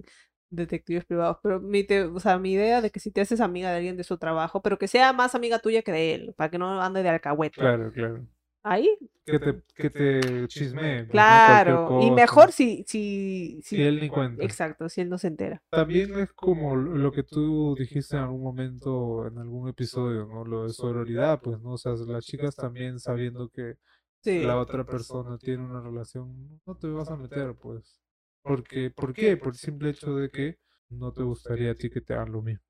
detectives 0.50 1.04
privados, 1.04 1.38
pero 1.42 1.60
mi, 1.60 1.84
te- 1.84 2.04
o 2.04 2.20
sea, 2.20 2.38
mi 2.38 2.52
idea 2.52 2.80
de 2.80 2.90
que 2.90 3.00
si 3.00 3.10
te 3.10 3.20
haces 3.20 3.40
amiga 3.40 3.70
de 3.70 3.76
alguien 3.76 3.96
de 3.96 4.04
su 4.04 4.16
trabajo, 4.16 4.62
pero 4.62 4.78
que 4.78 4.88
sea 4.88 5.12
más 5.12 5.34
amiga 5.34 5.58
tuya 5.58 5.82
que 5.82 5.92
de 5.92 6.14
él, 6.14 6.34
para 6.36 6.50
que 6.50 6.58
no 6.58 6.80
ande 6.80 7.02
de 7.02 7.08
alcahuete. 7.10 7.60
Claro, 7.60 7.92
claro. 7.92 8.26
ahí. 8.62 8.88
Que 9.26 9.38
te, 9.38 9.62
que 9.74 9.90
te 9.90 10.48
chismeen. 10.48 11.06
pues, 11.06 11.08
¿no? 11.08 11.10
Claro, 11.12 11.82
y 12.00 12.08
cosa. 12.08 12.14
mejor 12.14 12.52
si, 12.52 12.82
si, 12.88 13.60
Si 13.62 13.82
él 13.82 14.00
ni 14.00 14.08
cuenta. 14.08 14.42
Exacto, 14.42 14.88
si 14.88 15.02
él 15.02 15.10
no 15.10 15.18
se 15.18 15.26
entera. 15.26 15.62
También 15.70 16.18
es 16.18 16.32
como 16.32 16.74
lo 16.74 16.96
lo 16.96 17.12
que 17.12 17.24
tú 17.24 17.74
dijiste 17.78 18.16
en 18.16 18.22
algún 18.22 18.42
momento, 18.42 19.26
en 19.26 19.36
algún 19.36 19.68
episodio, 19.68 20.24
¿no? 20.24 20.46
Lo 20.46 20.64
de 20.64 20.70
sororidad, 20.72 21.40
pues, 21.42 21.60
¿no? 21.60 21.72
O 21.72 21.76
sea, 21.78 21.92
las 21.92 22.24
chicas 22.24 22.56
también 22.56 22.98
sabiendo 22.98 23.50
que 23.50 23.74
Sí. 24.20 24.42
la 24.42 24.58
otra 24.58 24.84
persona 24.84 25.38
tiene 25.38 25.64
una 25.64 25.80
relación, 25.80 26.60
no 26.66 26.74
te 26.76 26.88
vas 26.88 27.10
a 27.10 27.16
meter, 27.16 27.54
pues. 27.54 28.00
Porque, 28.42 28.90
¿por 28.90 29.14
qué? 29.14 29.36
Por 29.36 29.48
el 29.48 29.58
simple 29.58 29.90
hecho 29.90 30.14
de 30.14 30.30
que 30.30 30.58
no 30.90 31.12
te 31.12 31.22
gustaría 31.22 31.72
a 31.72 31.74
ti 31.74 31.90
que 31.90 32.00
te 32.00 32.14
hagan 32.14 32.32
lo 32.32 32.42
mismo. 32.42 32.64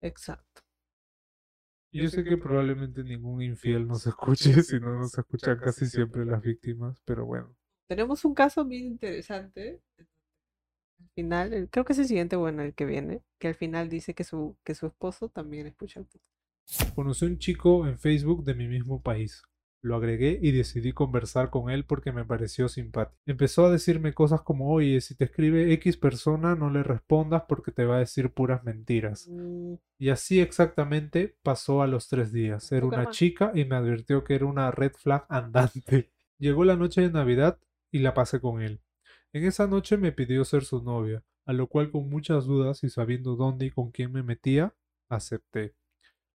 Exacto. 0.00 0.62
Yo 1.90 2.08
sé 2.08 2.22
que 2.22 2.36
probablemente 2.36 3.02
ningún 3.02 3.42
infiel 3.42 3.86
nos 3.86 4.06
escuche, 4.06 4.62
si 4.62 4.78
no 4.78 4.98
nos 4.98 5.16
escuchan 5.16 5.58
casi 5.58 5.86
siempre 5.86 6.24
las 6.24 6.42
víctimas, 6.42 7.00
pero 7.04 7.24
bueno. 7.24 7.54
Tenemos 7.86 8.24
un 8.24 8.34
caso 8.34 8.64
bien 8.64 8.84
interesante. 8.84 9.80
Al 9.98 11.08
final, 11.14 11.68
creo 11.70 11.84
que 11.84 11.94
es 11.94 11.98
el 11.98 12.06
siguiente, 12.06 12.36
bueno, 12.36 12.62
el 12.62 12.74
que 12.74 12.84
viene, 12.84 13.22
que 13.38 13.48
al 13.48 13.54
final 13.54 13.88
dice 13.88 14.14
que 14.14 14.24
su, 14.24 14.56
que 14.64 14.74
su 14.74 14.86
esposo 14.86 15.28
también 15.28 15.66
escucha 15.66 16.00
el. 16.00 16.06
Conocí 16.94 17.24
a 17.24 17.28
un 17.28 17.38
chico 17.38 17.86
en 17.86 17.98
Facebook 17.98 18.44
de 18.44 18.54
mi 18.54 18.68
mismo 18.68 19.00
país. 19.00 19.42
Lo 19.80 19.96
agregué 19.96 20.38
y 20.42 20.50
decidí 20.50 20.92
conversar 20.92 21.50
con 21.50 21.70
él 21.70 21.84
porque 21.84 22.12
me 22.12 22.24
pareció 22.24 22.68
simpático. 22.68 23.16
Empezó 23.26 23.66
a 23.66 23.70
decirme 23.70 24.12
cosas 24.12 24.42
como, 24.42 24.70
oye, 24.70 25.00
si 25.00 25.14
te 25.14 25.24
escribe 25.24 25.72
X 25.74 25.96
persona, 25.96 26.56
no 26.56 26.70
le 26.70 26.82
respondas 26.82 27.44
porque 27.48 27.70
te 27.70 27.84
va 27.84 27.96
a 27.96 28.00
decir 28.00 28.32
puras 28.32 28.64
mentiras. 28.64 29.28
Mm, 29.28 29.74
Y 29.98 30.08
así 30.08 30.40
exactamente 30.40 31.36
pasó 31.42 31.82
a 31.82 31.86
los 31.86 32.08
tres 32.08 32.32
días. 32.32 32.70
Era 32.72 32.86
una 32.86 33.10
chica 33.10 33.52
y 33.54 33.64
me 33.64 33.76
advirtió 33.76 34.24
que 34.24 34.34
era 34.34 34.46
una 34.46 34.70
red 34.70 34.92
flag 34.92 35.24
andante. 35.28 36.10
Llegó 36.38 36.64
la 36.64 36.76
noche 36.76 37.00
de 37.02 37.10
Navidad 37.10 37.58
y 37.92 38.00
la 38.00 38.14
pasé 38.14 38.40
con 38.40 38.62
él. 38.62 38.80
En 39.32 39.44
esa 39.44 39.66
noche 39.66 39.96
me 39.96 40.12
pidió 40.12 40.44
ser 40.44 40.64
su 40.64 40.82
novia, 40.82 41.22
a 41.46 41.52
lo 41.52 41.66
cual 41.68 41.90
con 41.90 42.08
muchas 42.08 42.46
dudas 42.46 42.82
y 42.84 42.88
sabiendo 42.90 43.36
dónde 43.36 43.66
y 43.66 43.70
con 43.70 43.90
quién 43.90 44.12
me 44.12 44.22
metía, 44.22 44.74
acepté. 45.08 45.74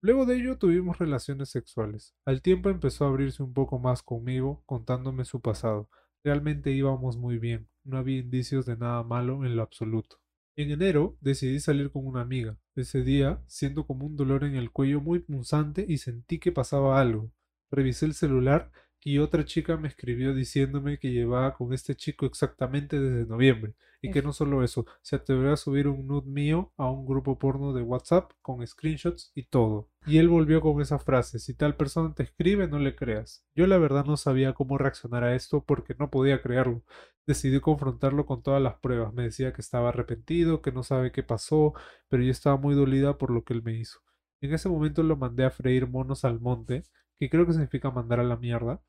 Luego 0.03 0.25
de 0.25 0.37
ello 0.37 0.57
tuvimos 0.57 0.99
relaciones 0.99 1.51
sexuales. 1.51 2.15
Al 2.25 2.41
tiempo 2.41 2.71
empezó 2.71 3.05
a 3.05 3.09
abrirse 3.09 3.43
un 3.43 3.53
poco 3.53 3.79
más 3.79 4.03
conmigo, 4.03 4.63
contándome 4.65 5.27
su 5.27 5.43
pasado. 5.43 5.91
Realmente 6.25 6.71
íbamos 6.71 7.19
muy 7.19 7.39
bien, 7.39 7.69
no 7.85 7.99
había 7.99 8.19
indicios 8.19 8.65
de 8.65 8.79
nada 8.79 9.03
malo 9.03 9.45
en 9.45 9.57
lo 9.57 9.63
absoluto. 9.63 10.17
En 10.57 10.71
enero 10.71 11.19
decidí 11.21 11.61
salir 11.61 11.91
con 11.91 12.07
una 12.07 12.23
amiga. 12.23 12.57
Ese 12.75 13.03
día 13.03 13.43
siento 13.47 13.87
como 13.87 14.07
un 14.07 14.17
dolor 14.17 14.45
en 14.45 14.55
el 14.55 14.71
cuello 14.71 15.03
muy 15.03 15.19
punzante 15.19 15.85
y 15.87 15.99
sentí 15.99 16.39
que 16.39 16.51
pasaba 16.51 16.99
algo. 16.99 17.31
Revisé 17.71 18.07
el 18.07 18.15
celular 18.15 18.73
y 19.03 19.19
otra 19.19 19.45
chica 19.45 19.77
me 19.77 19.89
escribió 19.89 20.35
diciéndome 20.35 20.99
que 20.99 21.11
llevaba 21.11 21.55
con 21.55 21.73
este 21.73 21.95
chico 21.95 22.27
exactamente 22.27 23.01
desde 23.01 23.29
noviembre 23.29 23.75
y 24.03 24.11
que 24.11 24.23
no 24.23 24.33
solo 24.33 24.63
eso, 24.63 24.87
se 25.03 25.17
atrevió 25.17 25.53
a 25.53 25.57
subir 25.57 25.87
un 25.89 26.07
nude 26.07 26.27
mío 26.27 26.73
a 26.77 26.91
un 26.91 27.07
grupo 27.07 27.39
porno 27.39 27.73
de 27.73 27.83
WhatsApp 27.83 28.33
con 28.41 28.67
screenshots 28.67 29.31
y 29.35 29.45
todo. 29.45 29.91
Y 30.07 30.19
él 30.19 30.29
volvió 30.29 30.61
con 30.61 30.81
esa 30.81 30.99
frase, 30.99 31.39
si 31.39 31.55
tal 31.55 31.77
persona 31.77 32.15
te 32.15 32.23
escribe 32.23 32.67
no 32.67 32.79
le 32.79 32.97
creas. 32.97 33.45
Yo 33.55 33.67
la 33.67 33.79
verdad 33.79 34.07
no 34.07 34.17
sabía 34.17 34.55
cómo 34.55 34.79
reaccionar 34.79 35.25
a 35.25 35.35
esto 35.35 35.65
porque 35.65 35.95
no 35.99 36.11
podía 36.11 36.41
creerlo. 36.41 36.83
Decidí 37.27 37.61
confrontarlo 37.61 38.25
con 38.27 38.43
todas 38.43 38.63
las 38.63 38.77
pruebas. 38.79 39.13
Me 39.13 39.25
decía 39.25 39.53
que 39.53 39.61
estaba 39.61 39.91
arrepentido, 39.91 40.63
que 40.63 40.73
no 40.73 40.83
sabe 40.83 41.13
qué 41.13 41.23
pasó, 41.23 41.75
pero 42.09 42.23
yo 42.23 42.31
estaba 42.31 42.57
muy 42.57 42.75
dolida 42.75 43.19
por 43.19 43.31
lo 43.31 43.45
que 43.45 43.53
él 43.53 43.63
me 43.63 43.75
hizo. 43.79 44.01
En 44.41 44.55
ese 44.55 44.71
momento 44.71 45.03
lo 45.03 45.17
mandé 45.17 45.45
a 45.45 45.51
freír 45.51 45.87
monos 45.87 46.25
al 46.25 46.41
monte, 46.41 46.85
que 47.21 47.29
creo 47.29 47.47
que 47.47 47.53
significa 47.53 47.91
mandar 47.91 48.19
a 48.19 48.25
la 48.25 48.39
mierda. 48.39 48.83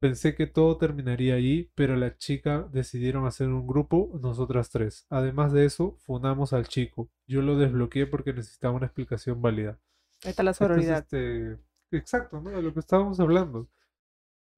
Pensé 0.00 0.34
que 0.34 0.46
todo 0.46 0.78
terminaría 0.78 1.34
allí, 1.34 1.70
pero 1.74 1.96
la 1.96 2.16
chica 2.16 2.66
decidieron 2.72 3.26
hacer 3.26 3.48
un 3.48 3.66
grupo, 3.66 4.18
nosotras 4.22 4.70
tres. 4.70 5.06
Además 5.10 5.52
de 5.52 5.66
eso, 5.66 5.98
funamos 5.98 6.54
al 6.54 6.66
chico. 6.66 7.10
Yo 7.26 7.42
lo 7.42 7.58
desbloqueé 7.58 8.06
porque 8.06 8.32
necesitaba 8.32 8.74
una 8.74 8.86
explicación 8.86 9.42
válida. 9.42 9.78
ahí 10.24 10.30
está 10.30 10.42
la 10.44 10.54
sororidad. 10.54 11.00
este, 11.00 11.58
exacto, 11.90 12.40
¿no? 12.40 12.50
De 12.50 12.62
lo 12.62 12.72
que 12.72 12.80
estábamos 12.80 13.20
hablando. 13.20 13.68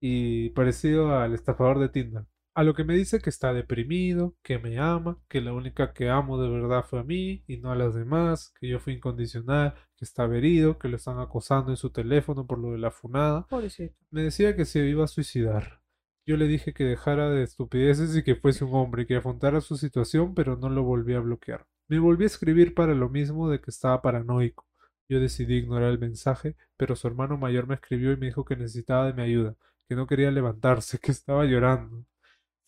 Y 0.01 0.51
parecido 0.51 1.19
al 1.19 1.35
estafador 1.35 1.81
de 1.81 1.89
Tinder. 1.89 2.27
A 2.55 2.65
lo 2.65 2.75
que 2.75 2.85
me 2.85 2.95
dice 2.95 3.21
que 3.21 3.31
está 3.31 3.53
deprimido, 3.53 4.37
que 4.43 4.59
me 4.59 4.79
ama, 4.79 5.23
que 5.29 5.41
la 5.41 5.53
única 5.53 5.93
que 5.93 6.11
amo 6.11 6.43
de 6.43 6.51
verdad 6.51 6.85
fue 6.85 7.01
a 7.01 7.05
mí 7.05 7.45
y 7.47 7.59
no 7.59 7.71
a 7.71 7.77
las 7.77 7.95
demás, 7.95 8.53
que 8.59 8.69
yo 8.69 8.81
fui 8.81 8.95
incondicional, 8.95 9.75
que 9.97 10.05
está 10.05 10.25
herido, 10.25 10.79
que 10.79 10.89
lo 10.89 10.97
están 10.97 11.21
acosando 11.21 11.71
en 11.71 11.77
su 11.77 11.91
teléfono 11.91 12.47
por 12.47 12.59
lo 12.59 12.73
de 12.73 12.79
la 12.79 12.91
funada. 12.91 13.47
Pobrecito. 13.47 13.95
Me 14.11 14.23
decía 14.23 14.57
que 14.57 14.65
se 14.65 14.81
iba 14.89 15.05
a 15.05 15.09
suicidar. 15.09 15.81
Yo 16.27 16.37
le 16.37 16.47
dije 16.49 16.75
que 16.75 16.85
dejara 16.85 17.31
de 17.31 17.43
estupideces 17.45 18.17
y 18.17 18.23
que 18.23 18.37
fuese 18.37 18.65
un 18.65 18.75
hombre, 18.75 19.07
que 19.07 19.17
afrontara 19.17 19.61
su 19.61 19.77
situación, 19.77 20.35
pero 20.35 20.57
no 20.57 20.69
lo 20.69 20.83
volví 20.83 21.15
a 21.15 21.21
bloquear. 21.21 21.67
Me 21.89 21.99
volví 21.99 22.25
a 22.25 22.27
escribir 22.27 22.75
para 22.75 22.95
lo 22.95 23.09
mismo 23.09 23.49
de 23.49 23.61
que 23.61 23.71
estaba 23.71 24.03
paranoico. 24.03 24.67
Yo 25.09 25.19
decidí 25.19 25.57
ignorar 25.57 25.91
el 25.91 25.99
mensaje, 25.99 26.57
pero 26.77 26.95
su 26.95 27.09
hermano 27.09 27.37
mayor 27.37 27.67
me 27.67 27.75
escribió 27.75 28.13
y 28.13 28.17
me 28.17 28.27
dijo 28.27 28.45
que 28.45 28.55
necesitaba 28.57 29.07
de 29.07 29.13
mi 29.13 29.23
ayuda, 29.23 29.57
que 29.89 29.97
no 29.97 30.07
quería 30.07 30.31
levantarse, 30.31 30.99
que 31.03 31.11
estaba 31.11 31.45
llorando. 31.47 32.07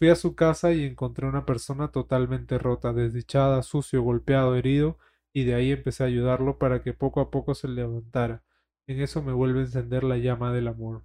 Fui 0.03 0.09
a 0.09 0.17
su 0.17 0.35
casa 0.35 0.73
y 0.73 0.85
encontré 0.85 1.29
una 1.29 1.47
persona 1.47 1.93
totalmente 1.93 2.59
rota, 2.59 2.93
desdichada, 2.93 3.62
sucio, 3.62 4.03
golpeado, 4.03 4.57
herido, 4.57 4.99
y 5.33 5.45
de 5.45 5.55
ahí 5.55 5.71
empecé 5.71 6.03
a 6.03 6.07
ayudarlo 6.07 6.59
para 6.59 6.83
que 6.83 6.93
poco 6.93 7.21
a 7.21 7.31
poco 7.31 7.55
se 7.55 7.69
levantara. 7.69 8.43
En 8.88 9.01
eso 9.01 9.23
me 9.23 9.33
vuelve 9.33 9.61
a 9.61 9.62
encender 9.62 10.03
la 10.03 10.17
llama 10.17 10.53
del 10.53 10.67
amor. 10.67 11.05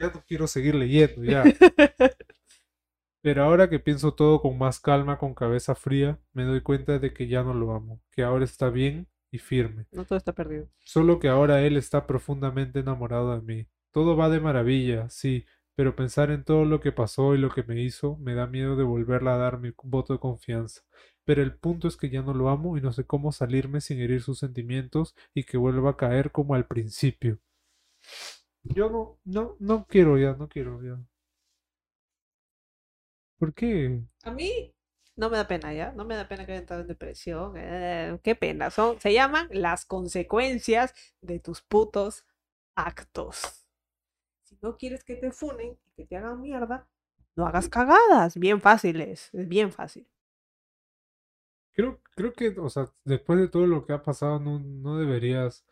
Ya 0.00 0.06
no 0.06 0.24
quiero 0.26 0.46
seguir 0.46 0.74
leyendo, 0.74 1.22
ya. 1.22 1.44
Pero 3.20 3.44
ahora 3.44 3.68
que 3.68 3.78
pienso 3.78 4.14
todo 4.14 4.40
con 4.40 4.56
más 4.56 4.80
calma, 4.80 5.18
con 5.18 5.34
cabeza 5.34 5.74
fría, 5.74 6.18
me 6.32 6.44
doy 6.44 6.62
cuenta 6.62 6.98
de 6.98 7.12
que 7.12 7.28
ya 7.28 7.42
no 7.42 7.52
lo 7.52 7.74
amo, 7.74 8.00
que 8.10 8.22
ahora 8.22 8.46
está 8.46 8.70
bien 8.70 9.06
y 9.30 9.36
firme. 9.36 9.84
No 9.92 10.06
todo 10.06 10.16
está 10.16 10.32
perdido. 10.32 10.70
Solo 10.78 11.18
que 11.18 11.28
ahora 11.28 11.60
él 11.60 11.76
está 11.76 12.06
profundamente 12.06 12.80
enamorado 12.80 13.38
de 13.38 13.42
mí. 13.42 13.68
Todo 13.90 14.16
va 14.16 14.30
de 14.30 14.40
maravilla, 14.40 15.10
sí, 15.10 15.44
pero 15.76 15.96
pensar 15.96 16.30
en 16.30 16.44
todo 16.44 16.64
lo 16.64 16.80
que 16.80 16.92
pasó 16.92 17.34
y 17.34 17.38
lo 17.38 17.50
que 17.50 17.62
me 17.64 17.80
hizo 17.82 18.16
me 18.18 18.34
da 18.34 18.46
miedo 18.46 18.76
de 18.76 18.84
volverle 18.84 19.30
a 19.30 19.36
dar 19.36 19.58
mi 19.60 19.72
voto 19.82 20.12
de 20.14 20.18
confianza. 20.20 20.82
Pero 21.24 21.42
el 21.42 21.56
punto 21.56 21.88
es 21.88 21.96
que 21.96 22.10
ya 22.10 22.22
no 22.22 22.34
lo 22.34 22.48
amo 22.50 22.76
y 22.76 22.80
no 22.80 22.92
sé 22.92 23.04
cómo 23.06 23.32
salirme 23.32 23.80
sin 23.80 24.00
herir 24.00 24.22
sus 24.22 24.38
sentimientos 24.38 25.14
y 25.34 25.44
que 25.44 25.56
vuelva 25.58 25.90
a 25.90 25.96
caer 25.96 26.32
como 26.32 26.54
al 26.54 26.66
principio. 26.66 27.38
Yo 28.64 28.90
no, 28.90 29.18
no, 29.24 29.56
no 29.60 29.86
quiero 29.86 30.18
ya, 30.18 30.34
no 30.34 30.48
quiero 30.48 30.82
ya. 30.82 30.98
¿Por 33.38 33.52
qué? 33.54 34.02
A 34.24 34.30
mí 34.30 34.74
no 35.16 35.30
me 35.30 35.36
da 35.36 35.46
pena 35.48 35.72
ya, 35.72 35.92
no 35.92 36.04
me 36.04 36.16
da 36.16 36.28
pena 36.28 36.44
que 36.46 36.52
haya 36.52 36.60
entrado 36.60 36.82
en 36.82 36.88
depresión. 36.88 37.54
eh, 37.56 38.18
qué 38.22 38.34
pena, 38.34 38.70
son, 38.70 39.00
se 39.00 39.12
llaman 39.12 39.48
las 39.52 39.84
consecuencias 39.86 40.94
de 41.20 41.38
tus 41.40 41.62
putos 41.62 42.26
actos. 42.74 43.63
No 44.64 44.76
quieres 44.78 45.04
que 45.04 45.16
te 45.16 45.30
funen 45.32 45.78
y 45.86 45.90
que 45.96 46.06
te 46.06 46.16
hagan 46.16 46.40
mierda, 46.40 46.86
no 47.36 47.46
hagas 47.46 47.68
cagadas. 47.68 48.36
Bien 48.36 48.60
fáciles, 48.60 49.30
es 49.32 49.48
bien 49.48 49.70
fácil. 49.72 50.08
Creo, 51.72 52.00
creo 52.14 52.32
que, 52.32 52.48
o 52.60 52.68
sea, 52.70 52.86
después 53.04 53.38
de 53.38 53.48
todo 53.48 53.66
lo 53.66 53.84
que 53.84 53.92
ha 53.92 54.02
pasado, 54.02 54.38
no, 54.38 54.60
no 54.60 54.98
deberías 54.98 55.64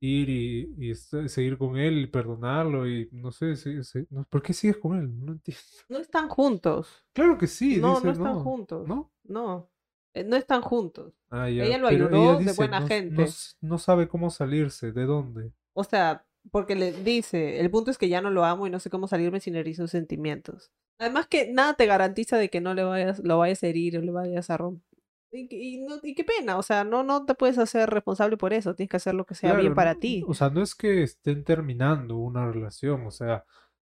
ir 0.00 0.28
y, 0.30 0.74
y 0.90 0.94
seguir 0.96 1.58
con 1.58 1.76
él 1.78 1.98
y 2.00 2.06
perdonarlo 2.08 2.88
y 2.88 3.08
no 3.12 3.32
sé, 3.32 3.56
sí- 3.56 3.82
sí- 3.84 4.06
no, 4.10 4.24
¿por 4.24 4.42
qué 4.42 4.52
sigues 4.54 4.78
con 4.78 4.98
él? 4.98 5.24
No 5.24 5.32
entiendo. 5.32 5.62
No 5.88 5.98
están 5.98 6.28
juntos. 6.28 7.04
Claro 7.12 7.36
que 7.38 7.46
sí, 7.46 7.80
No, 7.80 7.80
dice 7.80 8.08
no 8.08 8.12
están 8.12 8.36
no, 8.36 8.36
juntos. 8.36 8.88
¿no? 8.88 9.12
No, 9.24 9.70
eh, 10.14 10.24
no 10.24 10.36
están 10.36 10.62
juntos. 10.62 11.14
Ah, 11.30 11.48
ya, 11.48 11.64
Ella 11.64 11.78
lo 11.78 11.88
ayudó 11.88 12.40
de 12.42 12.52
dice, 12.52 12.54
buena 12.54 12.80
no, 13.06 13.26
gente. 13.26 13.36
no 13.60 13.78
sabe 13.78 14.08
cómo 14.08 14.30
salirse, 14.30 14.92
¿de 14.92 15.04
dónde? 15.06 15.52
O 15.72 15.82
sea, 15.84 16.26
porque 16.50 16.74
le 16.74 16.92
dice, 16.92 17.60
el 17.60 17.70
punto 17.70 17.90
es 17.90 17.98
que 17.98 18.08
ya 18.08 18.20
no 18.20 18.30
lo 18.30 18.44
amo 18.44 18.66
y 18.66 18.70
no 18.70 18.78
sé 18.80 18.90
cómo 18.90 19.08
salirme 19.08 19.40
sin 19.40 19.56
herir 19.56 19.76
sus 19.76 19.90
sentimientos. 19.90 20.70
Además 20.98 21.26
que 21.28 21.52
nada 21.52 21.74
te 21.74 21.86
garantiza 21.86 22.36
de 22.38 22.48
que 22.50 22.60
no 22.60 22.74
le 22.74 22.82
vayas, 22.84 23.20
lo 23.20 23.38
vayas 23.38 23.62
a 23.62 23.66
herir 23.68 23.98
o 23.98 24.00
le 24.02 24.10
vayas 24.10 24.50
a 24.50 24.56
romper. 24.56 24.82
Y, 25.30 25.46
y 25.50 25.78
no, 25.86 25.96
y 26.02 26.14
qué 26.14 26.24
pena, 26.24 26.56
o 26.56 26.62
sea, 26.62 26.84
no, 26.84 27.02
no 27.04 27.26
te 27.26 27.34
puedes 27.34 27.58
hacer 27.58 27.90
responsable 27.90 28.36
por 28.38 28.54
eso, 28.54 28.74
tienes 28.74 28.90
que 28.90 28.96
hacer 28.96 29.14
lo 29.14 29.26
que 29.26 29.34
sea 29.34 29.50
bien 29.52 29.60
Claro, 29.66 29.74
para 29.74 29.94
no- 29.94 30.00
ti. 30.00 30.24
O 30.26 30.32
sea, 30.34 30.48
no 30.48 30.62
es 30.62 30.74
que 30.74 31.02
estén 31.02 31.44
terminando 31.44 32.16
una 32.16 32.50
relación, 32.50 33.06
o 33.06 33.10
sea, 33.10 33.44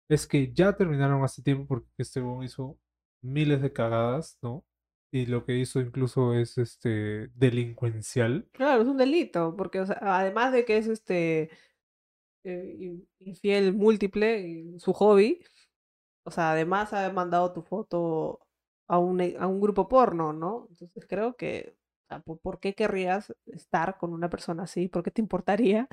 es 0.09 0.25
que 0.25 0.51
ya 0.51 0.73
terminaron 0.73 1.23
hace 1.23 1.43
tiempo 1.43 1.67
porque 1.67 1.88
este 1.99 2.19
weón 2.19 2.43
hizo 2.43 2.79
miles 3.21 3.62
de 3.62 3.71
cagadas, 3.71 4.39
¿no? 4.41 4.65
Y 5.12 5.27
lo 5.27 5.45
que 5.45 5.55
hizo 5.57 5.79
incluso 5.79 6.33
es 6.33 6.57
este 6.57 7.29
delincuencial. 7.35 8.47
Claro, 8.53 8.81
es 8.81 8.88
un 8.88 8.97
delito, 8.97 9.55
porque 9.55 9.81
o 9.81 9.85
sea, 9.85 9.99
además 10.01 10.51
de 10.51 10.65
que 10.65 10.77
es 10.77 10.88
este 10.88 11.49
eh, 12.43 12.75
in- 12.80 13.08
infiel 13.19 13.73
múltiple, 13.73 14.80
su 14.80 14.93
hobby, 14.93 15.43
o 16.23 16.32
sea, 16.32 16.52
además 16.52 16.93
ha 16.93 17.12
mandado 17.12 17.54
tu 17.54 17.62
foto 17.62 18.39
a 18.88 18.99
un, 18.99 19.21
e- 19.21 19.36
a 19.39 19.47
un 19.47 19.62
grupo 19.62 19.88
porno, 19.88 20.34
¿no? 20.34 20.67
Entonces 20.69 21.06
creo 21.08 21.36
que, 21.36 21.75
o 22.06 22.08
sea, 22.08 22.19
¿por, 22.21 22.60
qué 22.60 22.73
querrías 22.75 23.34
estar 23.47 23.97
con 23.97 24.13
una 24.13 24.30
persona 24.30 24.63
así? 24.63 24.88
¿Por 24.88 25.04
qué 25.04 25.12
te 25.12 25.21
importaría 25.21 25.88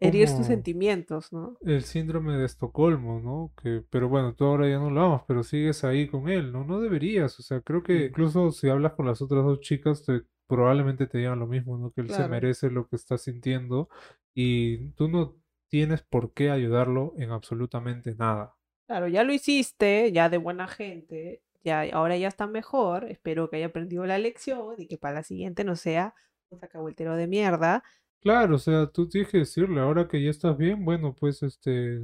herir 0.00 0.28
sus 0.28 0.36
como 0.36 0.46
sentimientos, 0.46 1.32
¿no? 1.32 1.56
el 1.62 1.82
síndrome 1.82 2.36
de 2.36 2.46
Estocolmo, 2.46 3.20
¿no? 3.20 3.52
Que, 3.62 3.82
pero 3.90 4.08
bueno, 4.08 4.34
tú 4.34 4.44
ahora 4.44 4.68
ya 4.68 4.78
no 4.78 4.90
lo 4.90 5.02
amas, 5.02 5.22
pero 5.26 5.42
sigues 5.42 5.84
ahí 5.84 6.08
con 6.08 6.28
él, 6.28 6.52
¿no? 6.52 6.64
No 6.64 6.80
deberías, 6.80 7.38
o 7.38 7.42
sea, 7.42 7.60
creo 7.60 7.82
que 7.82 8.06
incluso 8.06 8.50
si 8.50 8.68
hablas 8.68 8.94
con 8.94 9.06
las 9.06 9.20
otras 9.22 9.44
dos 9.44 9.60
chicas, 9.60 10.02
te, 10.04 10.22
probablemente 10.46 11.06
te 11.06 11.18
digan 11.18 11.38
lo 11.38 11.46
mismo, 11.46 11.78
¿no? 11.78 11.90
Que 11.90 12.00
él 12.02 12.10
se 12.10 12.26
merece 12.28 12.70
lo 12.70 12.86
que 12.88 12.96
está 12.96 13.18
sintiendo 13.18 13.88
y 14.34 14.88
tú 14.92 15.08
no 15.08 15.36
tienes 15.70 16.02
por 16.02 16.34
qué 16.34 16.50
ayudarlo 16.50 17.14
en 17.18 17.30
absolutamente 17.32 18.14
nada. 18.16 18.56
Claro, 18.86 19.06
ya 19.08 19.22
lo 19.24 19.32
hiciste, 19.32 20.10
ya 20.12 20.28
de 20.28 20.38
buena 20.38 20.66
gente, 20.66 21.42
ya 21.62 21.82
ahora 21.92 22.16
ya 22.16 22.26
está 22.28 22.46
mejor. 22.48 23.04
Espero 23.10 23.48
que 23.48 23.56
haya 23.56 23.66
aprendido 23.66 24.04
la 24.06 24.18
lección 24.18 24.74
y 24.78 24.88
que 24.88 24.98
para 24.98 25.14
la 25.16 25.22
siguiente 25.22 25.62
no 25.64 25.76
sea 25.76 26.14
un 26.50 26.58
sacavueltero 26.58 27.14
de 27.16 27.28
mierda. 27.28 27.84
Claro, 28.20 28.56
o 28.56 28.58
sea, 28.58 28.86
tú 28.86 29.08
tienes 29.08 29.30
que 29.30 29.38
decirle, 29.38 29.80
ahora 29.80 30.06
que 30.06 30.22
ya 30.22 30.30
estás 30.30 30.56
bien, 30.56 30.84
bueno, 30.84 31.14
pues 31.14 31.42
este, 31.42 32.00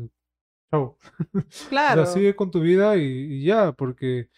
chao. 0.71 0.99
O 1.89 1.93
sea, 1.93 2.05
Claro, 2.05 2.07
sigue 2.07 2.37
con 2.37 2.51
tu 2.51 2.61
vida 2.61 2.97
y, 2.97 3.03
y 3.03 3.45
ya, 3.45 3.73
porque 3.73 4.31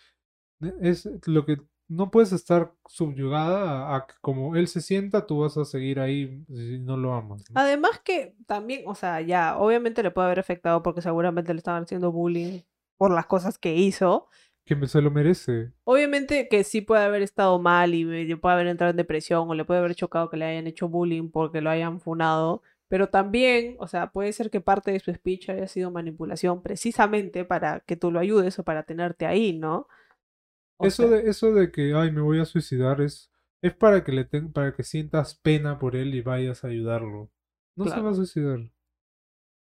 e- 0.63 0.75
es 0.83 1.09
lo 1.29 1.47
que 1.47 1.59
no 1.89 2.11
puedes 2.11 2.33
estar 2.33 2.73
subyugada 2.87 3.97
a, 3.97 4.07
que 4.07 4.15
como 4.21 4.55
él 4.57 4.69
se 4.69 4.81
sienta, 4.81 5.27
tú 5.27 5.41
vas 5.41 5.57
a 5.57 5.65
seguir 5.65 6.01
ahí 6.01 6.45
si 6.49 6.79
no 6.79 6.97
lo 6.97 7.15
amas, 7.15 7.45
¿no? 7.51 7.61
además 7.61 8.01
que 8.05 8.35
también, 8.47 8.83
o 8.87 8.95
sea, 8.95 9.21
ya, 9.21 9.57
obviamente 9.59 10.03
le 10.03 10.11
puede 10.11 10.27
haber 10.27 10.39
afectado 10.41 10.83
porque 10.83 11.03
seguramente 11.03 11.53
le 11.55 11.59
estaban 11.59 11.85
haciendo 11.85 12.13
bullying 12.13 12.61
por 12.97 13.11
las 13.11 13.27
cosas 13.27 13.59
que 13.59 13.75
hizo. 13.75 14.29
Que 14.65 14.77
me- 14.77 14.87
se 14.87 15.01
lo 15.01 15.11
merece. 15.11 15.73
Obviamente 15.85 16.49
que 16.49 16.63
sí 16.63 16.83
puede 16.83 17.03
haber 17.05 17.23
estado 17.23 17.59
mal 17.59 17.95
y 17.95 18.35
puede 18.37 18.55
haber 18.55 18.67
entrado 18.67 18.91
en 18.91 18.97
depresión 18.97 19.49
o 19.49 19.55
le 19.55 19.65
puede 19.65 19.81
haber 19.81 19.95
chocado 19.95 20.29
que 20.29 20.37
le 20.37 20.45
hayan 20.45 20.67
hecho 20.67 20.89
bullying 20.89 21.31
porque 21.31 21.63
lo 21.63 21.71
hayan 21.71 22.01
funado, 22.01 22.63
pero 22.89 23.09
también, 23.09 23.77
o 23.79 23.87
sea, 23.89 24.11
puede 24.11 24.33
ser 24.33 24.51
que 24.51 24.61
parte 24.61 24.91
de 24.91 25.01
su 25.01 25.13
speech 25.13 25.49
haya 25.51 25.69
sido 25.69 25.91
manipulación 25.91 26.63
precisamente 26.63 27.45
para 27.47 27.81
que 27.81 27.97
tú 27.97 28.11
lo 28.11 28.19
ayudes 28.21 28.59
o 28.59 28.65
para 28.65 28.83
tenerte 28.83 29.25
ahí, 29.27 29.59
¿no? 29.59 29.89
O 30.79 30.89
Eso 30.89 31.05
sea, 31.05 31.09
de, 31.09 31.29
eso 31.31 31.53
de 31.55 31.71
que, 31.71 31.95
ay, 31.95 32.11
me 32.13 32.21
voy 32.21 32.41
a 32.41 32.45
suicidar 32.45 33.01
es, 33.01 33.31
es 33.63 33.75
para 33.75 34.03
que 34.05 34.13
le 34.13 34.25
ten- 34.25 34.53
para 34.53 34.75
que 34.75 34.83
sientas 34.83 35.37
pena 35.37 35.79
por 35.79 35.95
él 35.97 36.15
y 36.15 36.21
vayas 36.23 36.65
a 36.65 36.69
ayudarlo. 36.69 37.31
No 37.77 37.87
se 37.87 37.91
Claro. 37.91 38.03
va 38.03 38.11
a 38.11 38.15
suicidar. 38.15 38.71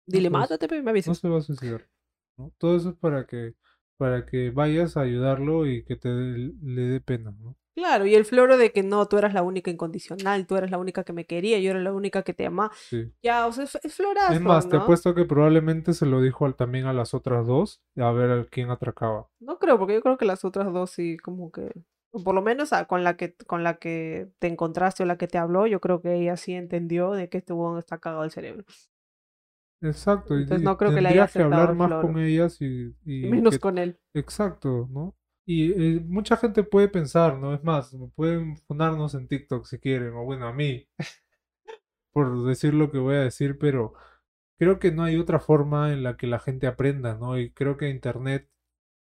dile, 0.07 0.31
pues, 0.31 0.31
mátate, 0.31 0.68
pe, 0.68 0.83
me 0.83 0.90
No 1.07 1.14
avisas. 1.14 1.16
se 1.16 1.29
va 1.29 1.38
a 1.38 1.42
suicidar. 1.42 1.88
¿no? 2.38 2.52
Todo 2.59 2.76
eso 2.76 2.90
es 2.90 2.96
para 2.96 3.26
que, 3.26 3.55
para 3.98 4.26
que 4.26 4.50
vayas 4.50 4.96
a 4.96 5.02
ayudarlo 5.02 5.66
y 5.66 5.85
que 5.85 5.96
te 5.96 6.09
le 6.11 6.83
dé 6.83 7.00
pena, 7.00 7.33
¿no? 7.33 7.57
Claro, 7.76 8.06
y 8.06 8.14
el 8.14 8.24
floro 8.24 8.56
de 8.56 8.72
que 8.72 8.82
no, 8.82 9.06
tú 9.06 9.18
eras 9.18 9.34
la 9.34 9.42
única 9.42 9.70
incondicional, 9.70 10.46
tú 10.46 10.56
eras 10.56 10.70
la 10.70 10.78
única 10.78 11.04
que 11.04 11.12
me 11.12 11.26
quería, 11.26 11.58
yo 11.60 11.70
era 11.72 11.80
la 11.80 11.92
única 11.92 12.22
que 12.22 12.32
te 12.32 12.46
amaba. 12.46 12.72
Sí. 12.90 13.12
Ya, 13.22 13.46
o 13.46 13.52
sea, 13.52 13.64
es, 13.64 13.74
es 13.76 13.82
Es 13.82 13.94
florazo, 13.96 14.40
más, 14.40 14.68
te 14.68 14.76
¿no? 14.76 14.82
apuesto 14.82 15.14
que 15.14 15.24
probablemente 15.26 15.92
se 15.92 16.06
lo 16.06 16.20
dijo 16.22 16.46
al- 16.46 16.54
también 16.56 16.86
a 16.86 16.92
las 16.94 17.12
otras 17.14 17.46
dos, 17.46 17.82
a 17.96 18.10
ver 18.12 18.30
a 18.30 18.44
quién 18.46 18.70
atracaba. 18.70 19.28
No 19.40 19.58
creo, 19.58 19.78
porque 19.78 19.94
yo 19.94 20.02
creo 20.02 20.16
que 20.16 20.24
las 20.24 20.44
otras 20.44 20.72
dos 20.72 20.90
sí, 20.90 21.16
como 21.18 21.52
que, 21.52 21.70
por 22.24 22.34
lo 22.34 22.42
menos 22.42 22.72
a- 22.72 22.86
con 22.86 23.04
la 23.04 23.16
que, 23.16 23.34
con 23.46 23.62
la 23.62 23.76
que 23.78 24.28
te 24.38 24.46
encontraste 24.46 25.02
o 25.02 25.06
la 25.06 25.18
que 25.18 25.28
te 25.28 25.38
habló, 25.38 25.66
yo 25.66 25.80
creo 25.80 26.00
que 26.00 26.14
ella 26.14 26.36
sí 26.36 26.54
entendió 26.54 27.12
de 27.12 27.28
que 27.28 27.38
este 27.38 27.52
huevón 27.52 27.78
está 27.78 27.98
cagado 27.98 28.24
el 28.24 28.30
cerebro. 28.30 28.64
Exacto, 29.82 30.34
y, 30.38 30.42
Entonces 30.42 30.62
y 30.62 30.64
no 30.64 30.76
creo 30.78 30.92
que 30.94 31.00
le 31.02 31.08
haya 31.10 31.26
que 31.28 31.42
hablar 31.42 31.74
más 31.74 31.88
floro. 31.88 32.00
con 32.00 32.18
ellas 32.18 32.60
y, 32.60 32.94
Y 33.04 33.26
y 33.26 33.28
menos 33.28 33.54
que- 33.54 33.60
con 33.60 33.78
él. 33.78 33.98
Exacto, 34.14 34.88
¿no? 34.90 35.14
Y 35.46 35.72
eh, 35.72 36.00
mucha 36.00 36.37
gente 36.37 36.64
puede 36.64 36.88
pensar, 36.88 37.38
¿no? 37.38 37.54
Es 37.54 37.62
más, 37.62 37.96
pueden 38.16 38.56
fundarnos 38.66 39.14
en 39.14 39.28
TikTok 39.28 39.64
si 39.66 39.78
quieren, 39.78 40.12
o 40.14 40.24
bueno, 40.24 40.48
a 40.48 40.52
mí, 40.52 40.88
por 42.12 42.44
decir 42.46 42.74
lo 42.74 42.90
que 42.90 42.98
voy 42.98 43.16
a 43.16 43.20
decir, 43.20 43.59
pero 43.59 43.94
creo 44.59 44.78
que 44.80 44.92
no 44.92 45.04
hay 45.04 45.16
otra 45.18 45.40
forma 45.40 45.92
en 45.92 46.02
la 46.02 46.16
que 46.16 46.26
la 46.26 46.40
gente 46.40 46.66
aprenda, 46.66 47.16
¿no? 47.16 47.38
Y 47.38 47.52
creo 47.52 47.76
que 47.76 47.90
Internet 47.90 48.48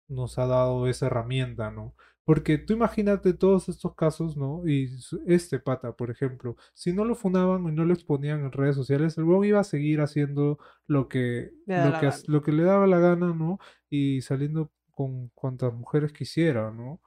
nos 0.08 0.38
ha 0.38 0.46
dado 0.46 0.88
esa 0.88 1.06
herramienta, 1.06 1.70
¿no? 1.70 1.94
Porque 2.24 2.58
tú 2.58 2.74
imagínate 2.74 3.34
todos 3.34 3.68
estos 3.68 3.94
casos, 3.94 4.36
¿no? 4.36 4.66
Y 4.66 4.90
este 5.26 5.58
pata, 5.60 5.92
por 5.92 6.10
ejemplo, 6.10 6.56
si 6.74 6.92
no 6.92 7.04
lo 7.04 7.14
fundaban 7.16 7.64
y 7.68 7.72
no 7.72 7.84
lo 7.84 7.94
exponían 7.94 8.44
en 8.44 8.52
redes 8.52 8.76
sociales, 8.76 9.18
el 9.18 9.24
weón 9.24 9.44
iba 9.44 9.60
a 9.60 9.64
seguir 9.64 10.00
haciendo 10.00 10.58
lo 10.86 11.08
que, 11.08 11.50
lo 11.66 12.00
que, 12.00 12.10
lo 12.28 12.42
que 12.42 12.52
le 12.52 12.64
daba 12.64 12.86
la 12.86 12.98
gana, 13.00 13.34
¿no? 13.34 13.58
Y 13.90 14.22
saliendo 14.22 14.70
con 15.00 15.30
cuantas 15.30 15.72
mujeres 15.72 16.12
quisiera, 16.12 16.70
¿no? 16.70 17.00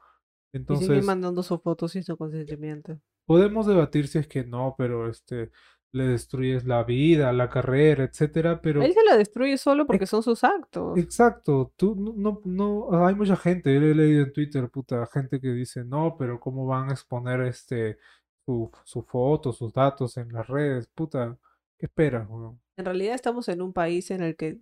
Y 0.51 0.57
sigue 0.57 0.61
Entonces, 0.61 1.05
mandando 1.05 1.43
sus 1.43 1.61
fotos 1.61 1.91
sin 1.91 2.03
su 2.03 2.17
consentimiento. 2.17 2.99
podemos 3.27 3.67
debatir 3.67 4.07
si 4.07 4.17
es 4.17 4.27
que 4.27 4.43
no, 4.43 4.73
pero 4.75 5.07
este, 5.07 5.51
le 5.91 6.05
destruyes 6.05 6.65
la 6.65 6.83
vida, 6.83 7.31
la 7.33 7.51
carrera, 7.51 8.03
etcétera, 8.03 8.59
pero... 8.63 8.81
Él 8.81 8.93
se 8.93 9.03
la 9.03 9.15
destruye 9.15 9.59
solo 9.59 9.85
porque 9.85 10.07
son 10.07 10.23
sus 10.23 10.43
actos. 10.43 10.97
Exacto, 10.97 11.71
tú 11.75 11.93
no, 11.95 12.13
no, 12.15 12.41
no, 12.45 13.05
hay 13.05 13.13
mucha 13.13 13.35
gente, 13.35 13.71
yo 13.71 13.79
he 13.79 13.93
leído 13.93 14.23
en 14.23 14.33
Twitter, 14.33 14.67
puta, 14.71 15.05
gente 15.05 15.39
que 15.39 15.49
dice, 15.49 15.85
no, 15.85 16.15
pero 16.17 16.39
¿cómo 16.39 16.65
van 16.65 16.89
a 16.89 16.93
exponer 16.93 17.41
este 17.41 17.99
su, 18.43 18.71
su 18.85 19.03
foto, 19.03 19.53
sus 19.53 19.71
datos 19.71 20.17
en 20.17 20.33
las 20.33 20.47
redes? 20.47 20.87
Puta, 20.87 21.37
¿qué 21.77 21.85
esperas, 21.85 22.27
weón? 22.27 22.59
En 22.75 22.85
realidad 22.85 23.13
estamos 23.13 23.47
en 23.49 23.61
un 23.61 23.71
país 23.71 24.09
en 24.09 24.23
el 24.23 24.35
que 24.35 24.57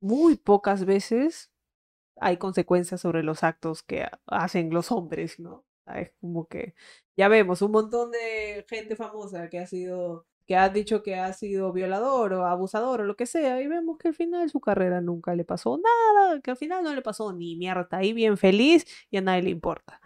muy 0.00 0.36
pocas 0.36 0.84
veces 0.84 1.52
hay 2.20 2.36
consecuencias 2.38 3.00
sobre 3.00 3.22
los 3.22 3.44
actos 3.44 3.82
que 3.82 4.02
ha- 4.04 4.20
hacen 4.26 4.70
los 4.70 4.90
hombres, 4.92 5.38
¿no? 5.40 5.64
Ah, 5.86 6.00
Es 6.00 6.12
como 6.20 6.46
que 6.48 6.74
ya 7.16 7.28
vemos 7.28 7.62
un 7.62 7.72
montón 7.72 8.10
de 8.10 8.64
gente 8.68 8.96
famosa 8.96 9.48
que 9.48 9.58
ha 9.58 9.66
sido, 9.66 10.26
que 10.46 10.56
ha 10.56 10.68
dicho 10.68 11.02
que 11.02 11.16
ha 11.16 11.32
sido 11.32 11.72
violador 11.72 12.32
o 12.34 12.46
abusador 12.46 13.00
o 13.02 13.04
lo 13.04 13.16
que 13.16 13.26
sea, 13.26 13.60
y 13.62 13.66
vemos 13.68 13.98
que 13.98 14.08
al 14.08 14.14
final 14.14 14.48
su 14.50 14.60
carrera 14.60 15.00
nunca 15.00 15.34
le 15.34 15.44
pasó 15.44 15.78
nada, 15.78 16.40
que 16.40 16.50
al 16.52 16.56
final 16.56 16.82
no 16.84 16.94
le 16.94 17.02
pasó 17.02 17.32
ni 17.32 17.56
mierda, 17.56 17.88
ahí 17.98 18.12
bien 18.12 18.36
feliz 18.36 18.86
y 19.10 19.16
a 19.18 19.20
nadie 19.22 19.42
le 19.44 19.50
importa. 19.50 20.00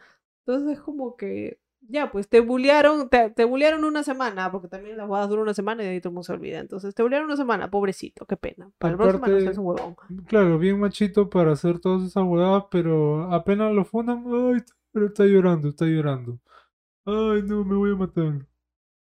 Entonces 0.47 0.79
es 0.79 0.81
como 0.85 1.17
que, 1.17 1.61
ya, 1.81 2.11
pues 2.11 2.29
te 2.29 2.41
bullearon, 2.41 3.09
te, 3.09 3.31
te 3.31 3.45
bullearon 3.45 3.85
una 3.85 4.03
semana, 4.03 4.51
porque 4.53 4.69
también 4.69 4.97
las 4.97 5.09
bodas 5.09 5.29
duran 5.29 5.43
una 5.45 5.55
semana 5.55 5.83
y 5.83 5.87
de 5.87 5.93
ahí 5.93 6.01
todo 6.01 6.11
el 6.11 6.15
mundo 6.15 6.25
se 6.25 6.33
olvida. 6.33 6.59
Entonces 6.61 6.95
te 6.95 7.03
bullearon 7.03 7.27
una 7.27 7.37
semana, 7.37 7.71
pobrecito, 7.71 8.27
qué 8.27 8.37
pena. 8.37 8.71
Para 8.79 8.93
la 8.93 8.99
próxima 8.99 9.27
no 9.27 9.33
Aparte- 9.35 9.45
seas 9.45 9.59
un 9.59 9.67
huevón. 9.67 9.97
Claro, 10.27 10.59
bien 10.59 10.79
machito 10.79 11.29
para 11.31 11.53
hacer 11.53 11.81
todas 11.81 12.03
esas 12.07 12.23
huevadas, 12.25 12.65
pero 12.71 13.33
apenas 13.33 13.73
lo 13.73 13.85
fundan, 13.85 14.25
ay, 14.27 14.63
pero 14.93 15.07
está 15.07 15.25
llorando, 15.25 15.69
está 15.69 15.85
llorando. 15.87 16.39
Ay, 17.05 17.43
no, 17.45 17.65
me 17.65 17.75
voy 17.75 17.93
a 17.93 17.97
matar. 17.97 18.47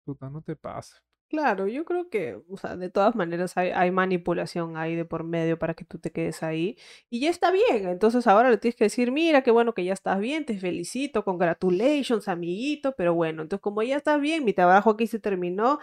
Puta, 0.04 0.28
no 0.30 0.42
te 0.42 0.56
pases. 0.56 1.00
Claro, 1.32 1.66
yo 1.66 1.86
creo 1.86 2.10
que, 2.10 2.38
o 2.50 2.58
sea, 2.58 2.76
de 2.76 2.90
todas 2.90 3.16
maneras 3.16 3.56
hay, 3.56 3.70
hay 3.70 3.90
manipulación 3.90 4.76
ahí 4.76 4.94
de 4.94 5.06
por 5.06 5.24
medio 5.24 5.58
para 5.58 5.72
que 5.72 5.82
tú 5.86 5.98
te 5.98 6.12
quedes 6.12 6.42
ahí. 6.42 6.76
Y 7.08 7.20
ya 7.20 7.30
está 7.30 7.50
bien. 7.50 7.88
Entonces 7.88 8.26
ahora 8.26 8.50
le 8.50 8.58
tienes 8.58 8.76
que 8.76 8.84
decir, 8.84 9.10
mira, 9.12 9.42
qué 9.42 9.50
bueno 9.50 9.72
que 9.72 9.82
ya 9.82 9.94
estás 9.94 10.18
bien, 10.20 10.44
te 10.44 10.58
felicito, 10.58 11.24
congratulations, 11.24 12.28
amiguito. 12.28 12.92
Pero 12.98 13.14
bueno, 13.14 13.40
entonces 13.40 13.62
como 13.62 13.82
ya 13.82 13.96
estás 13.96 14.20
bien, 14.20 14.44
mi 14.44 14.52
trabajo 14.52 14.90
aquí 14.90 15.06
se 15.06 15.18
terminó. 15.20 15.78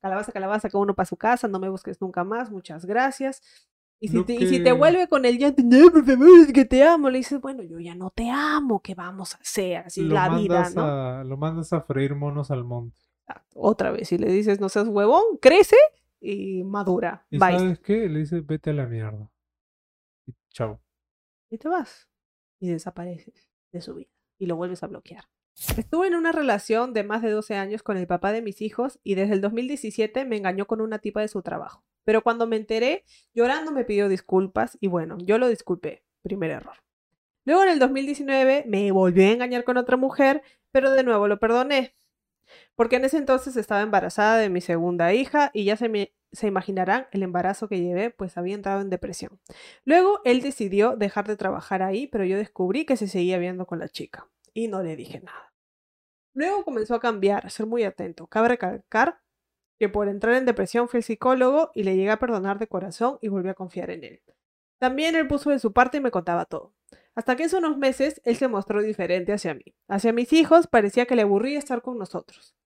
Calabaza, 0.00 0.32
calabaza, 0.32 0.70
cada 0.70 0.80
uno 0.82 0.94
para 0.94 1.04
su 1.06 1.18
casa, 1.18 1.48
no 1.48 1.58
me 1.60 1.68
busques 1.68 2.00
nunca 2.00 2.24
más, 2.24 2.50
muchas 2.50 2.86
gracias. 2.86 3.42
Y 4.00 4.08
si, 4.08 4.22
te, 4.22 4.34
y 4.34 4.46
si 4.46 4.60
te 4.60 4.72
que- 4.72 4.78
vuelve 4.78 5.06
con 5.08 5.26
el 5.26 5.38
ya, 5.38 5.52
no, 5.62 5.90
por 5.90 6.04
favor, 6.06 6.28
es 6.46 6.52
que 6.52 6.64
te 6.64 6.82
amo, 6.82 7.10
le 7.10 7.18
dices, 7.18 7.40
bueno, 7.42 7.62
yo 7.62 7.78
ya 7.78 7.94
no 7.94 8.10
te 8.10 8.30
amo, 8.30 8.80
¿qué 8.82 8.94
vamos 8.94 9.34
a 9.34 9.38
hacer? 9.38 9.78
Así 9.78 10.02
Lo 10.02 10.14
la 10.14 10.28
vida, 10.30 10.70
¿no? 10.70 10.96
a, 11.20 11.24
lo 11.24 11.36
mandas 11.36 11.72
a 11.72 11.80
freír 11.82 12.14
monos 12.14 12.50
al 12.52 12.64
monte. 12.64 13.00
Otra 13.54 13.90
vez, 13.90 14.08
si 14.08 14.18
le 14.18 14.30
dices, 14.30 14.60
no 14.60 14.68
seas 14.68 14.88
huevón, 14.88 15.38
crece 15.40 15.76
y 16.20 16.64
madura. 16.64 17.26
¿Y 17.30 17.38
Bye. 17.38 17.58
sabes 17.58 17.78
qué? 17.80 18.08
Le 18.08 18.20
dices, 18.20 18.44
vete 18.46 18.70
a 18.70 18.74
la 18.74 18.86
mierda. 18.86 19.30
Y 20.26 20.34
chao. 20.50 20.80
Y 21.50 21.58
te 21.58 21.68
vas. 21.68 22.08
Y 22.60 22.68
desapareces 22.68 23.48
de 23.72 23.80
su 23.80 23.94
vida. 23.94 24.10
Y 24.38 24.46
lo 24.46 24.56
vuelves 24.56 24.82
a 24.82 24.86
bloquear. 24.86 25.24
Estuve 25.76 26.08
en 26.08 26.16
una 26.16 26.32
relación 26.32 26.92
de 26.92 27.04
más 27.04 27.22
de 27.22 27.30
12 27.30 27.54
años 27.54 27.82
con 27.82 27.96
el 27.96 28.06
papá 28.06 28.32
de 28.32 28.42
mis 28.42 28.60
hijos 28.60 28.98
y 29.04 29.14
desde 29.14 29.34
el 29.34 29.40
2017 29.40 30.24
me 30.24 30.36
engañó 30.36 30.66
con 30.66 30.80
una 30.80 30.98
tipa 30.98 31.20
de 31.20 31.28
su 31.28 31.42
trabajo. 31.42 31.84
Pero 32.04 32.22
cuando 32.22 32.46
me 32.46 32.56
enteré, 32.56 33.04
llorando 33.34 33.70
me 33.70 33.84
pidió 33.84 34.08
disculpas 34.08 34.76
y 34.80 34.88
bueno, 34.88 35.16
yo 35.18 35.38
lo 35.38 35.48
disculpé. 35.48 36.02
Primer 36.22 36.50
error. 36.50 36.76
Luego 37.44 37.62
en 37.62 37.70
el 37.70 37.78
2019 37.78 38.64
me 38.66 38.90
volvió 38.90 39.24
a 39.26 39.32
engañar 39.32 39.64
con 39.64 39.76
otra 39.76 39.96
mujer, 39.96 40.42
pero 40.72 40.90
de 40.90 41.04
nuevo 41.04 41.28
lo 41.28 41.38
perdoné. 41.38 41.94
Porque 42.74 42.96
en 42.96 43.04
ese 43.04 43.18
entonces 43.18 43.56
estaba 43.56 43.82
embarazada 43.82 44.38
de 44.38 44.48
mi 44.48 44.60
segunda 44.60 45.12
hija 45.12 45.50
y 45.54 45.64
ya 45.64 45.76
se, 45.76 45.88
me, 45.88 46.14
se 46.32 46.46
imaginarán 46.46 47.06
el 47.12 47.22
embarazo 47.22 47.68
que 47.68 47.80
llevé, 47.80 48.10
pues 48.10 48.36
había 48.36 48.54
entrado 48.54 48.80
en 48.80 48.90
depresión. 48.90 49.40
Luego 49.84 50.20
él 50.24 50.40
decidió 50.42 50.96
dejar 50.96 51.26
de 51.26 51.36
trabajar 51.36 51.82
ahí, 51.82 52.06
pero 52.06 52.24
yo 52.24 52.36
descubrí 52.36 52.84
que 52.84 52.96
se 52.96 53.08
seguía 53.08 53.38
viendo 53.38 53.66
con 53.66 53.78
la 53.78 53.88
chica 53.88 54.28
y 54.52 54.68
no 54.68 54.82
le 54.82 54.96
dije 54.96 55.20
nada. 55.20 55.52
Luego 56.34 56.64
comenzó 56.64 56.94
a 56.94 57.00
cambiar, 57.00 57.46
a 57.46 57.50
ser 57.50 57.66
muy 57.66 57.84
atento. 57.84 58.26
Cabe 58.26 58.48
recalcar 58.48 59.20
que 59.78 59.88
por 59.88 60.08
entrar 60.08 60.34
en 60.34 60.44
depresión 60.44 60.88
fui 60.88 60.98
al 60.98 61.04
psicólogo 61.04 61.70
y 61.74 61.84
le 61.84 61.96
llegué 61.96 62.10
a 62.10 62.18
perdonar 62.18 62.58
de 62.58 62.66
corazón 62.66 63.18
y 63.20 63.28
volví 63.28 63.48
a 63.48 63.54
confiar 63.54 63.90
en 63.90 64.04
él. 64.04 64.22
También 64.78 65.14
él 65.14 65.26
puso 65.26 65.50
de 65.50 65.58
su 65.58 65.72
parte 65.72 65.98
y 65.98 66.00
me 66.00 66.10
contaba 66.10 66.44
todo. 66.44 66.74
Hasta 67.16 67.36
que 67.36 67.44
hace 67.44 67.56
unos 67.56 67.78
meses 67.78 68.20
él 68.24 68.36
se 68.36 68.48
mostró 68.48 68.82
diferente 68.82 69.32
hacia 69.32 69.54
mí. 69.54 69.74
Hacia 69.88 70.12
mis 70.12 70.32
hijos 70.32 70.66
parecía 70.66 71.06
que 71.06 71.16
le 71.16 71.22
aburría 71.22 71.58
estar 71.58 71.82
con 71.82 71.98
nosotros. 71.98 72.56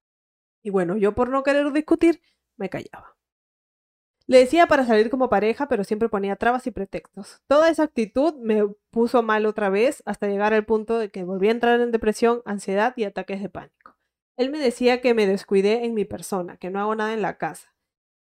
Y 0.62 0.70
bueno, 0.70 0.96
yo 0.96 1.14
por 1.14 1.28
no 1.28 1.42
querer 1.42 1.70
discutir, 1.72 2.20
me 2.56 2.68
callaba. 2.68 3.16
Le 4.26 4.38
decía 4.40 4.66
para 4.66 4.84
salir 4.84 5.08
como 5.08 5.30
pareja, 5.30 5.68
pero 5.68 5.84
siempre 5.84 6.10
ponía 6.10 6.36
trabas 6.36 6.66
y 6.66 6.70
pretextos. 6.70 7.40
Toda 7.46 7.70
esa 7.70 7.84
actitud 7.84 8.34
me 8.34 8.62
puso 8.90 9.22
mal 9.22 9.46
otra 9.46 9.70
vez 9.70 10.02
hasta 10.04 10.26
llegar 10.26 10.52
al 10.52 10.66
punto 10.66 10.98
de 10.98 11.10
que 11.10 11.24
volví 11.24 11.48
a 11.48 11.52
entrar 11.52 11.80
en 11.80 11.92
depresión, 11.92 12.42
ansiedad 12.44 12.92
y 12.96 13.04
ataques 13.04 13.40
de 13.40 13.48
pánico. 13.48 13.96
Él 14.36 14.50
me 14.50 14.58
decía 14.58 15.00
que 15.00 15.14
me 15.14 15.26
descuidé 15.26 15.86
en 15.86 15.94
mi 15.94 16.04
persona, 16.04 16.58
que 16.58 16.68
no 16.68 16.78
hago 16.78 16.94
nada 16.94 17.14
en 17.14 17.22
la 17.22 17.38
casa, 17.38 17.74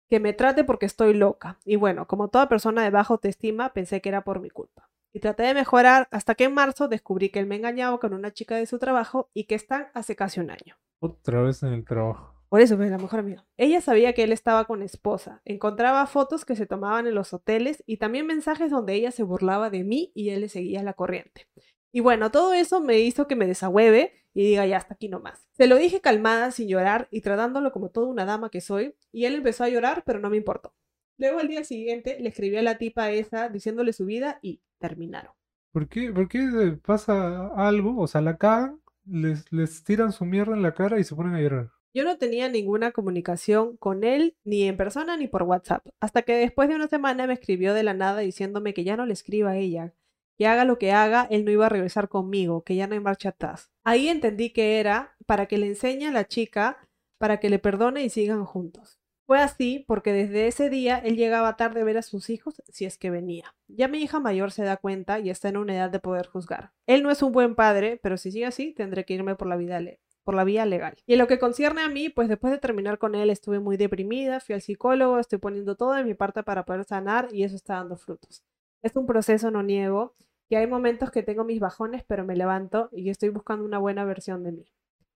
que 0.10 0.20
me 0.20 0.34
trate 0.34 0.66
porque 0.66 0.86
estoy 0.86 1.14
loca. 1.14 1.60
Y 1.64 1.78
bueno, 1.78 2.08
como 2.08 2.28
toda 2.28 2.50
persona 2.50 2.84
de 2.84 2.90
baja 2.90 3.14
autoestima, 3.14 3.72
pensé 3.72 4.02
que 4.02 4.10
era 4.10 4.26
por 4.26 4.42
mi 4.42 4.50
culpa. 4.50 4.90
Y 5.16 5.22
traté 5.22 5.44
de 5.44 5.54
mejorar 5.54 6.10
hasta 6.12 6.36
que 6.36 6.44
en 6.44 6.54
marzo 6.54 6.90
descubrí 6.90 7.30
que 7.30 7.40
él 7.40 7.46
me 7.46 7.56
engañaba 7.56 7.98
con 8.02 8.14
una 8.14 8.34
chica 8.34 8.58
de 8.58 8.66
su 8.66 8.80
trabajo 8.80 9.30
y 9.34 9.46
que 9.46 9.56
están 9.56 9.88
hace 9.94 10.14
casi 10.14 10.42
un 10.42 10.52
año. 10.52 10.76
Otra 11.00 11.42
vez 11.42 11.64
en 11.64 11.72
el 11.72 11.86
trabajo. 11.86 12.36
Por 12.50 12.60
eso 12.60 12.76
fue 12.76 12.90
la 12.90 12.98
mejor 12.98 13.22
amiga. 13.22 13.46
Ella 13.56 13.80
sabía 13.80 14.12
que 14.12 14.24
él 14.24 14.34
estaba 14.34 14.66
con 14.66 14.82
esposa. 14.82 15.42
Encontraba 15.46 16.06
fotos 16.08 16.44
que 16.44 16.58
se 16.58 16.66
tomaban 16.66 17.08
en 17.08 17.16
los 17.16 17.34
hoteles 17.34 17.82
y 17.86 17.96
también 17.96 18.28
mensajes 18.28 18.70
donde 18.70 18.94
ella 18.94 19.12
se 19.12 19.24
burlaba 19.24 19.70
de 19.70 19.86
mí 19.86 20.12
y 20.16 20.32
él 20.32 20.42
le 20.42 20.50
seguía 20.50 20.84
la 20.84 20.92
corriente. 20.92 21.48
Y 21.94 22.02
bueno, 22.02 22.30
todo 22.30 22.52
eso 22.52 22.82
me 22.82 23.00
hizo 23.00 23.26
que 23.26 23.38
me 23.38 23.48
desahueve 23.48 24.12
y 24.34 24.44
diga 24.44 24.66
ya 24.66 24.76
hasta 24.76 24.96
aquí 24.96 25.08
nomás. 25.08 25.48
Se 25.54 25.68
lo 25.68 25.78
dije 25.78 26.02
calmada, 26.02 26.52
sin 26.52 26.68
llorar 26.68 27.08
y 27.10 27.22
tratándolo 27.22 27.72
como 27.72 27.90
toda 27.90 28.08
una 28.08 28.26
dama 28.26 28.50
que 28.50 28.60
soy, 28.60 28.98
y 29.14 29.24
él 29.24 29.36
empezó 29.36 29.64
a 29.64 29.70
llorar, 29.70 30.04
pero 30.06 30.20
no 30.20 30.30
me 30.30 30.36
importó. 30.36 30.74
Luego 31.18 31.40
al 31.40 31.48
día 31.48 31.64
siguiente 31.64 32.18
le 32.20 32.28
escribí 32.28 32.58
a 32.58 32.62
la 32.62 32.78
tipa 32.78 33.10
esa 33.12 33.48
diciéndole 33.48 33.94
su 33.94 34.06
vida 34.06 34.40
y 34.42 34.60
terminaron. 34.88 35.34
¿Por 35.72 35.88
qué, 35.90 36.12
¿Por 36.12 36.28
qué 36.28 36.78
pasa 36.86 37.48
algo? 37.56 38.00
O 38.00 38.08
sea, 38.08 38.22
la 38.22 38.38
cagan, 38.38 38.80
les, 39.06 39.52
les 39.52 39.84
tiran 39.84 40.12
su 40.12 40.26
mierda 40.26 40.54
en 40.54 40.62
la 40.62 40.74
cara 40.74 41.00
y 41.00 41.04
se 41.04 41.16
ponen 41.16 41.36
a 41.36 41.42
llorar. 41.42 41.72
Yo 41.94 42.04
no 42.04 42.18
tenía 42.18 42.50
ninguna 42.50 42.92
comunicación 42.92 43.78
con 43.78 44.04
él, 44.04 44.36
ni 44.44 44.64
en 44.64 44.78
persona 44.78 45.18
ni 45.18 45.28
por 45.28 45.44
WhatsApp, 45.44 45.88
hasta 46.02 46.22
que 46.22 46.34
después 46.36 46.70
de 46.70 46.76
una 46.76 46.88
semana 46.88 47.26
me 47.26 47.34
escribió 47.34 47.74
de 47.74 47.84
la 47.84 47.94
nada 47.94 48.20
diciéndome 48.20 48.74
que 48.74 48.84
ya 48.84 48.98
no 48.98 49.06
le 49.06 49.14
escriba 49.14 49.52
a 49.52 49.58
ella, 49.58 49.94
que 50.38 50.48
haga 50.48 50.66
lo 50.66 50.78
que 50.78 50.92
haga, 50.92 51.28
él 51.30 51.46
no 51.46 51.52
iba 51.52 51.66
a 51.66 51.70
regresar 51.70 52.10
conmigo, 52.10 52.64
que 52.64 52.76
ya 52.76 52.88
no 52.88 52.94
hay 52.94 53.00
marcha 53.00 53.30
atrás. 53.30 53.72
Ahí 53.84 54.10
entendí 54.10 54.52
que 54.52 54.80
era 54.80 55.16
para 55.26 55.46
que 55.46 55.58
le 55.58 55.68
enseñe 55.68 56.08
a 56.08 56.12
la 56.12 56.28
chica, 56.28 56.78
para 57.18 57.40
que 57.40 57.50
le 57.50 57.60
perdone 57.60 58.04
y 58.04 58.10
sigan 58.10 58.44
juntos. 58.44 59.00
Fue 59.26 59.40
así 59.40 59.84
porque 59.88 60.14
desde 60.14 60.48
ese 60.48 60.70
día 60.70 60.98
él 61.00 61.16
llegaba 61.16 61.58
tarde 61.58 61.82
a 61.82 61.84
ver 61.84 61.98
a 61.98 62.04
sus 62.04 62.30
hijos 62.30 62.62
si 62.68 62.86
es 62.86 62.98
que 62.98 63.10
venía. 63.10 63.56
Ya 63.68 63.88
mi 63.88 64.00
hija 64.00 64.20
mayor 64.20 64.52
se 64.52 64.64
da 64.64 64.78
cuenta 64.78 65.20
y 65.20 65.32
está 65.32 65.50
en 65.50 65.58
una 65.58 65.76
edad 65.76 65.90
de 65.90 66.00
poder 66.00 66.28
juzgar. 66.28 66.74
Él 66.86 67.02
no 67.02 67.10
es 67.10 67.24
un 67.24 67.32
buen 67.32 67.56
padre, 67.56 68.00
pero 68.04 68.18
si 68.18 68.32
sigue 68.32 68.46
así 68.46 68.74
tendré 68.74 69.04
que 69.04 69.16
irme 69.16 69.36
por 69.36 69.48
la 69.48 69.56
vida 69.56 69.82
por 70.24 70.36
la 70.36 70.44
vía 70.44 70.66
legal. 70.66 70.96
Y 71.06 71.14
en 71.14 71.20
lo 71.20 71.28
que 71.28 71.40
concierne 71.40 71.82
a 71.82 71.90
mí, 71.90 72.10
pues 72.10 72.28
después 72.28 72.52
de 72.52 72.60
terminar 72.60 72.98
con 72.98 73.16
él 73.16 73.30
estuve 73.30 73.60
muy 73.60 73.78
deprimida, 73.78 74.40
fui 74.40 74.56
al 74.56 74.62
psicólogo, 74.62 75.20
estoy 75.20 75.40
poniendo 75.40 75.76
todo 75.76 75.94
de 75.94 76.04
mi 76.04 76.16
parte 76.16 76.44
para 76.44 76.66
poder 76.66 76.84
sanar 76.84 77.30
y 77.32 77.44
eso 77.44 77.56
está 77.56 77.76
dando 77.76 77.96
frutos. 77.96 78.44
Es 78.82 78.96
un 78.96 79.06
proceso, 79.06 79.52
no 79.52 79.64
niego, 79.64 80.16
que 80.50 80.58
hay 80.58 80.68
momentos 80.68 81.12
que 81.12 81.24
tengo 81.24 81.44
mis 81.44 81.60
bajones, 81.60 82.04
pero 82.08 82.26
me 82.26 82.36
levanto 82.36 82.90
y 82.92 83.10
estoy 83.10 83.30
buscando 83.30 83.66
una 83.66 83.78
buena 83.78 84.04
versión 84.04 84.44
de 84.44 84.52
mí. 84.52 84.66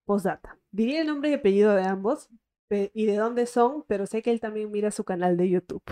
Postdata. 0.05 0.57
Diría 0.71 1.01
el 1.01 1.07
nombre 1.07 1.29
y 1.29 1.33
apellido 1.33 1.73
de 1.73 1.83
ambos 1.83 2.29
y 2.69 3.05
de 3.05 3.15
dónde 3.15 3.45
son, 3.45 3.83
pero 3.87 4.05
sé 4.05 4.21
que 4.21 4.31
él 4.31 4.39
también 4.39 4.71
mira 4.71 4.91
su 4.91 5.03
canal 5.03 5.37
de 5.37 5.49
YouTube. 5.49 5.83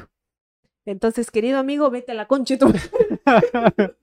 Entonces, 0.86 1.32
querido 1.32 1.60
amigo, 1.60 1.90
vete 1.90 2.12
a 2.14 2.16
la 2.16 2.28
concha 2.28 2.58
tu... 2.58 2.72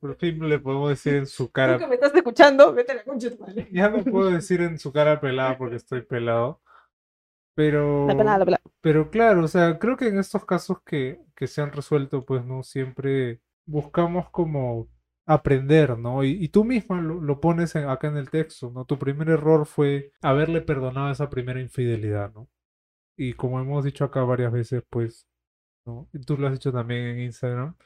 Por 0.00 0.16
fin 0.16 0.48
le 0.48 0.58
podemos 0.58 0.88
decir 0.88 1.14
en 1.14 1.26
su 1.26 1.50
cara. 1.50 1.74
Tú 1.74 1.80
que 1.80 1.86
me 1.86 1.94
estás 1.94 2.14
escuchando, 2.14 2.72
vete 2.72 2.92
a 2.92 2.96
la 2.96 3.04
concha 3.04 3.30
tu 3.30 3.38
madre. 3.38 3.68
Ya 3.70 3.88
no 3.90 4.02
puedo 4.02 4.30
decir 4.30 4.62
en 4.62 4.78
su 4.78 4.92
cara 4.92 5.20
pelada 5.20 5.58
porque 5.58 5.76
estoy 5.76 6.02
pelado. 6.02 6.60
Pero. 7.54 8.06
La 8.06 8.16
pelada, 8.16 8.38
la 8.38 8.44
pelada. 8.46 8.62
Pero 8.80 9.10
claro, 9.10 9.44
o 9.44 9.48
sea, 9.48 9.78
creo 9.78 9.96
que 9.96 10.08
en 10.08 10.18
estos 10.18 10.46
casos 10.46 10.80
que, 10.82 11.20
que 11.36 11.46
se 11.46 11.60
han 11.60 11.72
resuelto, 11.72 12.24
pues 12.24 12.44
no 12.44 12.62
siempre 12.62 13.40
buscamos 13.66 14.30
como 14.30 14.88
aprender, 15.26 15.98
¿no? 15.98 16.24
Y, 16.24 16.30
y 16.42 16.48
tú 16.48 16.64
misma 16.64 17.00
lo, 17.00 17.20
lo 17.20 17.40
pones 17.40 17.76
acá 17.76 18.08
en 18.08 18.16
el 18.16 18.30
texto, 18.30 18.70
¿no? 18.70 18.84
Tu 18.84 18.98
primer 18.98 19.28
error 19.28 19.66
fue 19.66 20.12
haberle 20.22 20.60
perdonado 20.60 21.10
esa 21.10 21.30
primera 21.30 21.60
infidelidad, 21.60 22.32
¿no? 22.32 22.48
Y 23.16 23.34
como 23.34 23.60
hemos 23.60 23.84
dicho 23.84 24.04
acá 24.04 24.24
varias 24.24 24.52
veces, 24.52 24.82
pues, 24.88 25.26
¿no? 25.86 26.08
Y 26.12 26.20
tú 26.20 26.36
lo 26.36 26.46
has 26.46 26.54
dicho 26.54 26.72
también 26.72 27.06
en 27.06 27.20
Instagram, 27.20 27.76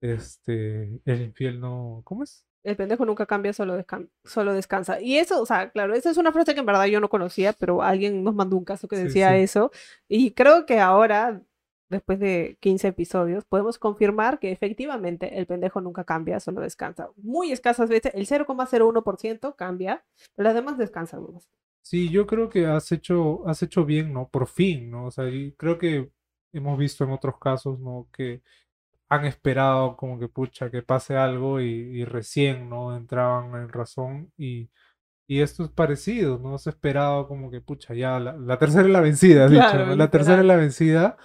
este, 0.00 1.00
el 1.04 1.22
infiel 1.22 1.60
no, 1.60 2.02
¿cómo 2.04 2.22
es? 2.22 2.46
El 2.62 2.76
pendejo 2.76 3.04
nunca 3.04 3.26
cambia, 3.26 3.52
solo, 3.52 3.82
solo 4.24 4.52
descansa. 4.52 5.00
Y 5.00 5.18
eso, 5.18 5.40
o 5.40 5.46
sea, 5.46 5.70
claro, 5.70 5.94
esa 5.94 6.10
es 6.10 6.16
una 6.16 6.32
frase 6.32 6.52
que 6.52 6.60
en 6.60 6.66
verdad 6.66 6.86
yo 6.86 7.00
no 7.00 7.08
conocía, 7.08 7.52
pero 7.52 7.80
alguien 7.82 8.24
nos 8.24 8.34
mandó 8.34 8.56
un 8.56 8.64
caso 8.64 8.88
que 8.88 8.96
decía 8.96 9.36
eso. 9.36 9.70
Y 10.08 10.32
creo 10.32 10.66
que 10.66 10.80
ahora, 10.80 11.42
después 11.88 12.18
de 12.18 12.58
15 12.60 12.88
episodios, 12.88 13.44
podemos 13.44 13.78
confirmar 13.78 14.38
que 14.38 14.52
efectivamente 14.52 15.38
el 15.38 15.46
pendejo 15.46 15.80
nunca 15.80 16.04
cambia, 16.04 16.40
solo 16.40 16.60
descansa. 16.60 17.10
Muy 17.16 17.52
escasas 17.52 17.88
veces, 17.88 18.14
el 18.14 18.26
0,01% 18.26 19.56
cambia, 19.56 20.04
pero 20.34 20.48
las 20.48 20.54
demás 20.54 20.78
descansan. 20.78 21.26
Sí, 21.82 22.10
yo 22.10 22.26
creo 22.26 22.48
que 22.48 22.66
has 22.66 22.90
hecho, 22.90 23.46
has 23.46 23.62
hecho 23.62 23.84
bien, 23.84 24.12
¿no? 24.12 24.28
Por 24.28 24.48
fin, 24.48 24.90
¿no? 24.90 25.06
O 25.06 25.10
sea, 25.10 25.24
creo 25.56 25.78
que 25.78 26.10
hemos 26.52 26.78
visto 26.78 27.04
en 27.04 27.10
otros 27.10 27.38
casos, 27.38 27.78
¿no? 27.78 28.08
Que 28.12 28.42
han 29.08 29.24
esperado 29.24 29.96
como 29.96 30.18
que 30.18 30.28
pucha 30.28 30.70
que 30.70 30.82
pase 30.82 31.16
algo 31.16 31.60
y, 31.60 32.04
recién 32.04 32.68
no 32.68 32.96
entraban 32.96 33.54
en 33.62 33.68
razón 33.68 34.32
y, 34.36 34.68
y, 35.28 35.42
esto 35.42 35.64
es 35.64 35.70
parecido, 35.70 36.38
¿no? 36.38 36.58
Se 36.58 36.70
esperado 36.70 37.28
como 37.28 37.50
que 37.50 37.60
pucha 37.60 37.94
ya 37.94 38.18
la, 38.18 38.58
tercera 38.58 38.86
es 38.86 38.92
la 38.92 39.00
vencida, 39.00 39.48
dicho, 39.48 39.94
la 39.96 40.10
tercera 40.10 40.40
es 40.40 40.46
la 40.46 40.56
vencida 40.56 41.16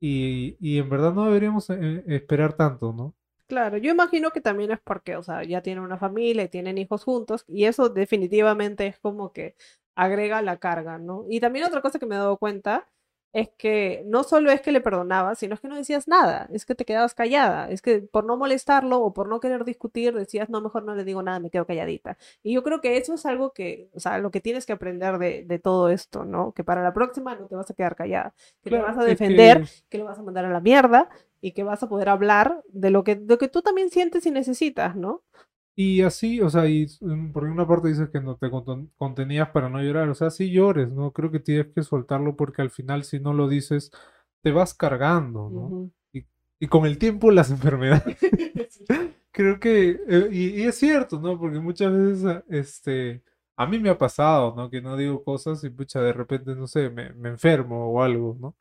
y, 0.00 0.56
y 0.60 0.78
en 0.78 0.88
verdad 0.90 1.12
no 1.14 1.26
deberíamos 1.26 1.70
eh, 1.70 2.04
esperar 2.08 2.54
tanto, 2.56 2.92
¿no? 2.92 3.14
Claro, 3.46 3.78
yo 3.78 3.90
imagino 3.90 4.30
que 4.30 4.40
también 4.40 4.70
es 4.70 4.78
porque, 4.80 5.16
o 5.16 5.22
sea, 5.24 5.42
ya 5.42 5.60
tienen 5.60 5.82
una 5.82 5.98
familia 5.98 6.44
y 6.44 6.48
tienen 6.48 6.78
hijos 6.78 7.02
juntos 7.02 7.44
y 7.48 7.64
eso 7.64 7.88
definitivamente 7.88 8.86
es 8.86 8.98
como 9.00 9.32
que 9.32 9.56
agrega 9.96 10.40
la 10.40 10.58
carga, 10.58 10.98
¿no? 10.98 11.24
Y 11.28 11.40
también 11.40 11.64
otra 11.66 11.82
cosa 11.82 11.98
que 11.98 12.06
me 12.06 12.14
he 12.14 12.18
dado 12.18 12.36
cuenta 12.38 12.88
es 13.32 13.48
que 13.56 14.02
no 14.06 14.24
solo 14.24 14.50
es 14.50 14.60
que 14.60 14.72
le 14.72 14.80
perdonabas, 14.80 15.38
sino 15.38 15.54
es 15.54 15.60
que 15.60 15.68
no 15.68 15.76
decías 15.76 16.08
nada, 16.08 16.48
es 16.52 16.66
que 16.66 16.74
te 16.74 16.84
quedabas 16.84 17.14
callada, 17.14 17.70
es 17.70 17.80
que 17.80 18.00
por 18.00 18.24
no 18.24 18.36
molestarlo 18.36 19.00
o 19.00 19.14
por 19.14 19.28
no 19.28 19.38
querer 19.40 19.64
discutir 19.64 20.14
decías, 20.14 20.50
no, 20.50 20.60
mejor 20.60 20.82
no 20.82 20.94
le 20.94 21.04
digo 21.04 21.22
nada, 21.22 21.38
me 21.38 21.50
quedo 21.50 21.66
calladita. 21.66 22.18
Y 22.42 22.54
yo 22.54 22.62
creo 22.64 22.80
que 22.80 22.96
eso 22.96 23.14
es 23.14 23.26
algo 23.26 23.52
que, 23.52 23.88
o 23.94 24.00
sea, 24.00 24.18
lo 24.18 24.30
que 24.30 24.40
tienes 24.40 24.66
que 24.66 24.72
aprender 24.72 25.18
de, 25.18 25.44
de 25.44 25.58
todo 25.58 25.90
esto, 25.90 26.24
¿no? 26.24 26.52
Que 26.52 26.64
para 26.64 26.82
la 26.82 26.92
próxima 26.92 27.36
no 27.36 27.46
te 27.46 27.54
vas 27.54 27.70
a 27.70 27.74
quedar 27.74 27.94
callada, 27.94 28.34
que 28.62 28.70
te 28.70 28.78
vas 28.78 28.98
a 28.98 29.04
defender, 29.04 29.64
que... 29.88 29.98
lo 29.98 30.06
vas 30.06 30.18
a 30.18 30.22
mandar 30.22 30.44
a 30.44 30.50
la 30.50 30.60
mierda 30.60 31.08
y 31.40 31.52
que 31.52 31.62
vas 31.62 31.82
a 31.82 31.88
poder 31.88 32.08
hablar 32.08 32.62
de 32.68 32.90
lo 32.90 33.04
que, 33.04 33.14
de 33.14 33.26
lo 33.26 33.38
que 33.38 33.48
tú 33.48 33.62
también 33.62 33.90
sientes 33.90 34.26
y 34.26 34.30
necesitas, 34.30 34.96
¿no? 34.96 35.22
Y 35.82 36.02
así, 36.02 36.42
o 36.42 36.50
sea, 36.50 36.68
y 36.68 36.86
por 37.32 37.44
una 37.44 37.66
parte 37.66 37.88
dices 37.88 38.10
que 38.10 38.20
no 38.20 38.36
te 38.36 38.50
contenías 38.98 39.48
para 39.48 39.70
no 39.70 39.82
llorar, 39.82 40.10
o 40.10 40.14
sea, 40.14 40.28
sí 40.30 40.50
llores, 40.50 40.92
¿no? 40.92 41.10
Creo 41.12 41.30
que 41.30 41.40
tienes 41.40 41.68
que 41.74 41.82
soltarlo 41.82 42.36
porque 42.36 42.60
al 42.60 42.68
final 42.68 43.02
si 43.02 43.18
no 43.18 43.32
lo 43.32 43.48
dices, 43.48 43.90
te 44.42 44.52
vas 44.52 44.74
cargando, 44.74 45.48
¿no? 45.48 45.90
y, 46.12 46.26
y, 46.58 46.66
con 46.68 46.84
el 46.84 46.98
tiempo 46.98 47.30
las 47.30 47.50
enfermedades. 47.56 48.18
Creo 49.32 49.58
que, 49.58 49.98
eh, 50.06 50.28
y, 50.30 50.62
es 50.64 50.76
cierto, 50.76 51.18
¿no? 51.18 51.38
Porque 51.38 51.60
muchas 51.60 51.92
veces, 51.94 52.42
este, 52.50 53.22
a 53.56 53.66
mí 53.66 53.78
me 53.78 53.88
ha 53.88 53.96
pasado, 53.96 54.54
¿no? 54.54 54.68
Que 54.68 54.82
no 54.82 54.98
digo 54.98 55.24
cosas 55.24 55.64
y 55.64 55.70
pucha, 55.70 56.02
de 56.02 56.12
repente, 56.12 56.54
no 56.54 56.66
sé, 56.66 56.90
me, 56.90 57.14
me 57.14 57.30
enfermo 57.30 57.86
o 57.90 58.02
algo, 58.02 58.36
¿no? 58.38 58.54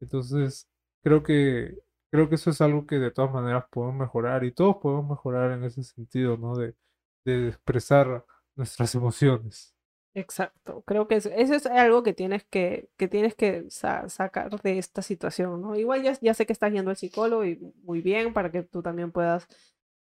Entonces, 0.00 0.68
creo 1.02 1.22
que 1.22 1.76
creo 2.12 2.28
que 2.28 2.34
eso 2.34 2.50
es 2.50 2.60
algo 2.60 2.86
que 2.86 2.98
de 2.98 3.10
todas 3.10 3.32
maneras 3.32 3.64
podemos 3.70 3.96
mejorar 3.96 4.44
y 4.44 4.52
todos 4.52 4.76
podemos 4.76 5.08
mejorar 5.08 5.52
en 5.52 5.64
ese 5.64 5.82
sentido, 5.82 6.36
¿no? 6.36 6.54
De, 6.54 6.76
de 7.24 7.48
expresar 7.48 8.24
nuestras 8.54 8.94
emociones. 8.94 9.74
Exacto, 10.14 10.82
creo 10.86 11.08
que 11.08 11.14
eso, 11.16 11.30
es 11.30 11.64
algo 11.66 12.02
que 12.02 12.12
tienes 12.12 12.44
que, 12.44 12.90
que 12.98 13.08
tienes 13.08 13.34
que 13.34 13.64
sacar 13.70 14.60
de 14.60 14.76
esta 14.76 15.00
situación, 15.00 15.62
¿no? 15.62 15.74
Igual 15.74 16.02
ya, 16.02 16.12
ya 16.20 16.34
sé 16.34 16.44
que 16.44 16.52
estás 16.52 16.70
yendo 16.70 16.90
al 16.90 16.98
psicólogo 16.98 17.46
y 17.46 17.58
muy 17.82 18.02
bien 18.02 18.34
para 18.34 18.52
que 18.52 18.62
tú 18.62 18.82
también 18.82 19.10
puedas 19.10 19.48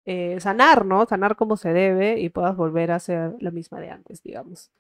eh, 0.06 0.40
sanar, 0.40 0.86
¿no? 0.86 1.06
Sanar 1.06 1.36
como 1.36 1.58
se 1.58 1.74
debe 1.74 2.18
y 2.18 2.30
puedas 2.30 2.56
volver 2.56 2.92
a 2.92 3.00
ser 3.00 3.36
la 3.42 3.52
misma 3.52 3.82
de 3.82 3.90
antes, 3.90 4.24
digamos. 4.24 4.72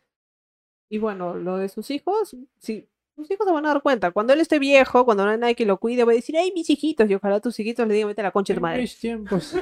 Y 0.89 0.99
bueno, 0.99 1.35
lo 1.35 1.57
de 1.57 1.67
sus 1.67 1.91
hijos, 1.91 2.37
sí, 2.59 2.89
tus 3.19 3.31
hijos 3.31 3.45
se 3.45 3.51
van 3.51 3.65
a 3.65 3.73
dar 3.73 3.81
cuenta. 3.81 4.11
Cuando 4.11 4.31
él 4.31 4.39
esté 4.39 4.59
viejo, 4.59 5.03
cuando 5.03 5.25
no 5.25 5.31
hay 5.31 5.37
nadie 5.37 5.55
que 5.55 5.65
lo 5.65 5.77
cuide, 5.77 6.05
voy 6.05 6.13
a 6.13 6.15
decir, 6.15 6.37
ay, 6.37 6.53
mis 6.55 6.69
hijitos, 6.69 7.09
y 7.09 7.15
ojalá 7.15 7.41
tus 7.41 7.59
hijitos 7.59 7.85
le 7.85 7.93
digan, 7.93 8.07
vete 8.07 8.21
a 8.21 8.25
la 8.25 8.31
concha 8.31 8.53
de 8.53 8.59
madre. 8.61 8.81
mis 8.81 8.97
tiempos. 8.97 9.55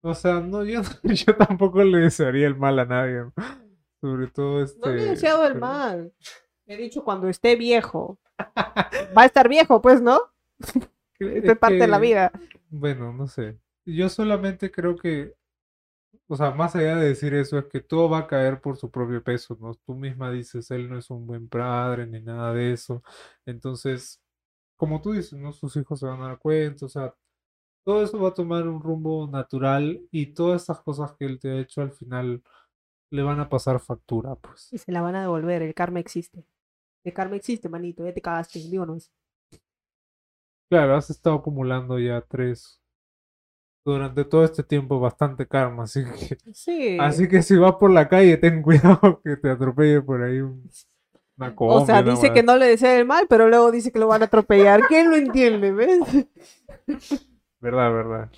o 0.00 0.14
sea, 0.14 0.40
no, 0.40 0.64
yo, 0.64 0.82
yo 1.02 1.36
tampoco 1.36 1.82
le 1.82 1.98
desearía 1.98 2.46
el 2.46 2.56
mal 2.56 2.78
a 2.78 2.84
nadie. 2.84 3.24
Sobre 4.00 4.28
todo 4.28 4.62
este. 4.62 4.78
No 4.78 4.94
le 4.94 5.02
he 5.02 5.06
deseado 5.06 5.44
el 5.46 5.56
mal. 5.56 6.12
He 6.66 6.76
dicho 6.76 7.02
cuando 7.02 7.28
esté 7.28 7.56
viejo. 7.56 8.18
Va 9.16 9.22
a 9.22 9.26
estar 9.26 9.48
viejo, 9.48 9.82
pues, 9.82 10.00
¿no? 10.00 10.20
es 11.18 11.58
parte 11.58 11.78
de 11.78 11.88
la 11.88 11.98
vida. 11.98 12.30
Bueno, 12.68 13.12
no 13.12 13.26
sé. 13.26 13.58
Yo 13.84 14.08
solamente 14.08 14.70
creo 14.70 14.96
que 14.96 15.34
o 16.28 16.36
sea, 16.36 16.50
más 16.52 16.74
allá 16.74 16.96
de 16.96 17.08
decir 17.08 17.34
eso, 17.34 17.58
es 17.58 17.66
que 17.66 17.80
todo 17.80 18.10
va 18.10 18.18
a 18.20 18.26
caer 18.26 18.60
por 18.60 18.76
su 18.76 18.90
propio 18.90 19.22
peso, 19.22 19.56
¿no? 19.60 19.74
Tú 19.74 19.94
misma 19.94 20.30
dices, 20.30 20.70
él 20.70 20.88
no 20.88 20.98
es 20.98 21.10
un 21.10 21.26
buen 21.26 21.48
padre 21.48 22.06
ni 22.06 22.20
nada 22.20 22.52
de 22.52 22.72
eso. 22.72 23.02
Entonces, 23.44 24.20
como 24.76 25.00
tú 25.00 25.12
dices, 25.12 25.34
¿no? 25.34 25.52
Sus 25.52 25.76
hijos 25.76 26.00
se 26.00 26.06
van 26.06 26.22
a 26.22 26.28
dar 26.28 26.38
cuenta, 26.38 26.86
o 26.86 26.88
sea, 26.88 27.14
todo 27.84 28.02
eso 28.02 28.20
va 28.20 28.30
a 28.30 28.34
tomar 28.34 28.66
un 28.66 28.82
rumbo 28.82 29.28
natural 29.28 30.00
y 30.10 30.26
todas 30.34 30.62
estas 30.62 30.80
cosas 30.80 31.14
que 31.14 31.26
él 31.26 31.38
te 31.38 31.50
ha 31.50 31.60
hecho 31.60 31.82
al 31.82 31.92
final 31.92 32.42
le 33.10 33.22
van 33.22 33.38
a 33.40 33.48
pasar 33.48 33.78
factura, 33.80 34.34
pues. 34.34 34.72
Y 34.72 34.78
se 34.78 34.90
la 34.90 35.02
van 35.02 35.14
a 35.14 35.22
devolver, 35.22 35.62
el 35.62 35.74
karma 35.74 36.00
existe. 36.00 36.44
El 37.04 37.12
karma 37.12 37.36
existe, 37.36 37.68
manito, 37.68 38.04
ya 38.04 38.12
te 38.12 38.20
cagaste, 38.20 38.58
digo 38.58 38.84
no 38.84 38.96
es. 38.96 39.12
Claro, 40.68 40.96
has 40.96 41.10
estado 41.10 41.36
acumulando 41.36 42.00
ya 42.00 42.20
tres 42.22 42.82
durante 43.92 44.24
todo 44.24 44.44
este 44.44 44.62
tiempo 44.62 45.00
bastante 45.00 45.46
karma, 45.46 45.84
así 45.84 46.04
que 46.04 46.36
Sí. 46.52 46.98
así 47.00 47.28
que 47.28 47.42
si 47.42 47.56
vas 47.56 47.76
por 47.76 47.90
la 47.90 48.08
calle 48.08 48.36
ten 48.36 48.62
cuidado 48.62 49.20
que 49.24 49.36
te 49.36 49.50
atropelle 49.50 50.02
por 50.02 50.22
ahí 50.22 50.40
un, 50.40 50.68
una 51.38 51.54
combi, 51.54 51.74
O 51.74 51.86
sea, 51.86 52.02
dice 52.02 52.32
que 52.32 52.42
no 52.42 52.56
le 52.56 52.66
desea 52.66 52.98
el 52.98 53.06
mal, 53.06 53.26
pero 53.28 53.48
luego 53.48 53.70
dice 53.70 53.92
que 53.92 53.98
lo 53.98 54.08
van 54.08 54.22
a 54.22 54.26
atropellar. 54.26 54.82
¿Quién 54.88 55.10
lo 55.10 55.16
entiende, 55.16 55.72
ves? 55.72 56.00
Verdad, 57.60 57.90
verdad. 57.92 58.30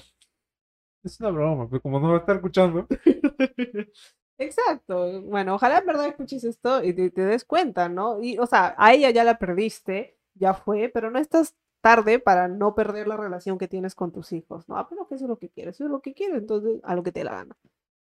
Es 1.05 1.19
una 1.21 1.31
broma, 1.31 1.69
pero 1.69 1.81
como 1.83 2.01
no 2.01 2.11
va 2.11 2.17
a 2.17 2.19
estar 2.21 2.37
escuchando. 2.37 2.87
Exacto. 4.39 5.23
Bueno, 5.23 5.55
ojalá 5.57 5.79
en 5.79 5.87
verdad 5.87 6.07
escuches 6.07 6.45
esto 6.45 6.83
y 6.85 6.93
te, 6.93 7.11
te 7.11 7.25
des 7.25 7.45
cuenta, 7.45 7.89
¿no? 7.89 8.23
Y, 8.23 8.39
o 8.39 8.47
sea, 8.47 8.75
a 8.79 8.95
ella 8.95 9.11
ya 9.11 9.25
la 9.25 9.39
perdiste, 9.39 10.17
ya 10.35 10.55
fue, 10.55 10.89
pero 10.93 11.11
no 11.11 11.19
estás 11.19 11.55
tarde 11.89 12.19
para 12.19 12.49
no 12.49 12.75
perder 12.75 13.09
la 13.09 13.17
relación 13.17 13.57
que 13.59 13.69
tienes 13.69 13.95
con 13.95 14.13
tus 14.13 14.33
hijos, 14.33 14.69
¿no? 14.69 14.77
Apenas 14.77 15.07
que 15.09 15.15
eso 15.15 15.25
es 15.25 15.29
lo 15.29 15.39
que 15.39 15.49
quieres, 15.49 15.77
eso 15.77 15.85
es 15.85 15.91
lo 15.91 16.01
que 16.01 16.13
quieres, 16.15 16.37
entonces 16.39 16.81
a 16.83 16.95
lo 16.95 17.03
que 17.03 17.13
te 17.13 17.25
la 17.25 17.33
gana. 17.33 17.57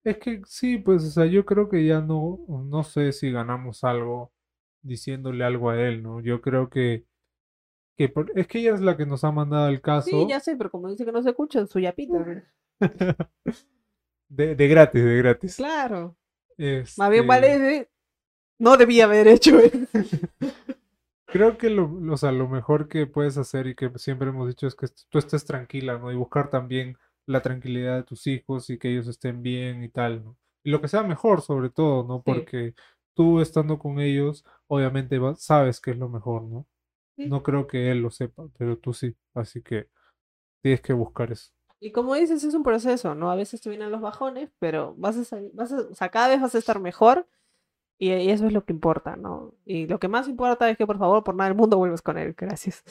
Es 0.05 0.19
que 0.19 0.41
sí, 0.47 0.79
pues, 0.79 1.05
o 1.05 1.11
sea, 1.11 1.27
yo 1.27 1.45
creo 1.45 1.69
que 1.69 1.85
ya 1.87 2.01
no, 2.01 2.39
no 2.49 2.83
sé 2.85 3.13
si 3.13 3.31
ganamos 3.31 3.85
algo 3.85 4.33
diciéndole 4.83 5.45
algo 5.45 5.71
a 5.71 5.81
él, 5.81 6.03
¿no? 6.03 6.21
Yo 6.21 6.41
creo 6.41 6.69
que, 6.71 7.05
que 7.97 8.09
por- 8.09 8.33
es 8.35 8.47
que 8.49 8.59
ella 8.61 8.75
es 8.75 8.81
la 8.81 8.97
que 8.97 9.05
nos 9.07 9.23
ha 9.25 9.31
mandado 9.31 9.69
el 9.69 9.81
caso 9.83 10.09
Sí, 10.09 10.27
ya 10.29 10.41
sé, 10.41 10.57
pero 10.57 10.71
como 10.71 10.89
dice 10.89 11.05
que 11.05 11.13
no 11.13 11.23
se 11.23 11.31
escucha, 11.31 11.67
su 11.67 11.79
yapita. 11.81 12.45
de, 14.29 14.55
de 14.57 14.69
gratis, 14.69 15.05
de 15.05 15.17
gratis. 15.19 15.57
Claro. 15.57 16.17
Más 16.59 17.11
bien 17.11 17.23
Este, 17.23 17.27
vale 17.27 17.59
de- 17.59 17.89
No 18.59 18.77
debía 18.77 19.05
haber 19.05 19.29
hecho 19.29 19.59
eso. 19.59 19.79
Creo 21.33 21.59
que 21.59 21.71
lo, 21.71 21.91
o 22.13 22.17
sea, 22.17 22.33
lo 22.33 22.49
mejor 22.49 22.89
que 22.89 23.07
puedes 23.07 23.39
hacer 23.39 23.67
y 23.69 23.75
que 23.75 23.91
siempre 23.97 24.29
hemos 24.29 24.49
dicho 24.49 24.67
es 24.67 24.75
que 24.75 24.87
tú 25.09 25.19
estés 25.19 25.45
tranquila, 25.45 25.99
¿no? 25.99 26.11
Y 26.11 26.17
buscar 26.17 26.51
también 26.51 26.97
la 27.27 27.41
tranquilidad 27.41 27.97
de 27.97 28.03
tus 28.03 28.27
hijos 28.27 28.69
y 28.71 28.79
que 28.79 28.91
ellos 28.91 29.07
estén 29.07 29.43
bien 29.43 29.85
y 29.85 29.89
tal, 29.89 30.25
¿no? 30.25 30.37
Y 30.65 30.71
lo 30.71 30.81
que 30.81 30.89
sea 30.89 31.03
mejor, 31.03 31.41
sobre 31.43 31.71
todo, 31.71 32.03
¿no? 32.05 32.17
Sí. 32.17 32.23
Porque 32.25 32.75
tú 33.15 33.41
estando 33.41 33.79
con 33.79 34.01
ellos, 34.01 34.45
obviamente 34.67 35.19
va- 35.19 35.37
sabes 35.37 35.81
que 35.81 35.93
es 35.93 35.99
lo 35.99 36.09
mejor, 36.09 36.43
¿no? 36.43 36.67
Sí. 37.17 37.27
No 37.29 37.43
creo 37.43 37.67
que 37.67 37.91
él 37.93 38.03
lo 38.03 38.11
sepa, 38.11 38.49
pero 38.59 38.77
tú 38.79 38.93
sí. 38.93 39.15
Así 39.35 39.63
que 39.63 39.89
tienes 40.63 40.81
que 40.81 40.93
buscar 40.93 41.31
eso. 41.33 41.53
Y 41.81 41.93
como 41.93 42.15
dices, 42.15 42.45
es 42.45 42.55
un 42.55 42.63
proceso, 42.63 43.15
¿no? 43.15 43.31
A 43.31 43.37
veces 43.37 43.61
te 43.61 43.71
vienen 43.71 43.91
los 43.91 44.01
bajones, 44.03 44.51
pero 44.59 44.95
vas 44.99 45.33
a, 45.33 45.39
vas 45.55 45.73
a, 45.73 45.79
o 45.81 45.95
sea, 45.95 46.11
cada 46.11 46.29
vez 46.29 46.41
vas 46.41 46.55
a 46.55 46.59
estar 46.59 46.79
mejor 46.81 47.27
y, 48.01 48.13
y 48.13 48.31
eso 48.31 48.47
es 48.49 48.53
lo 48.55 48.65
que 48.67 48.73
importa, 48.75 49.17
¿no? 49.17 49.55
Y 49.67 49.87
lo 49.89 50.01
que 50.01 50.09
más 50.09 50.29
importa 50.29 50.71
es 50.71 50.79
que 50.79 50.87
por 50.89 50.99
favor, 50.99 51.25
por 51.25 51.37
nada 51.37 51.51
del 51.51 51.59
mundo 51.59 51.79
vuelvas 51.79 52.03
con 52.03 52.19
él. 52.19 52.35
Gracias. 52.39 52.85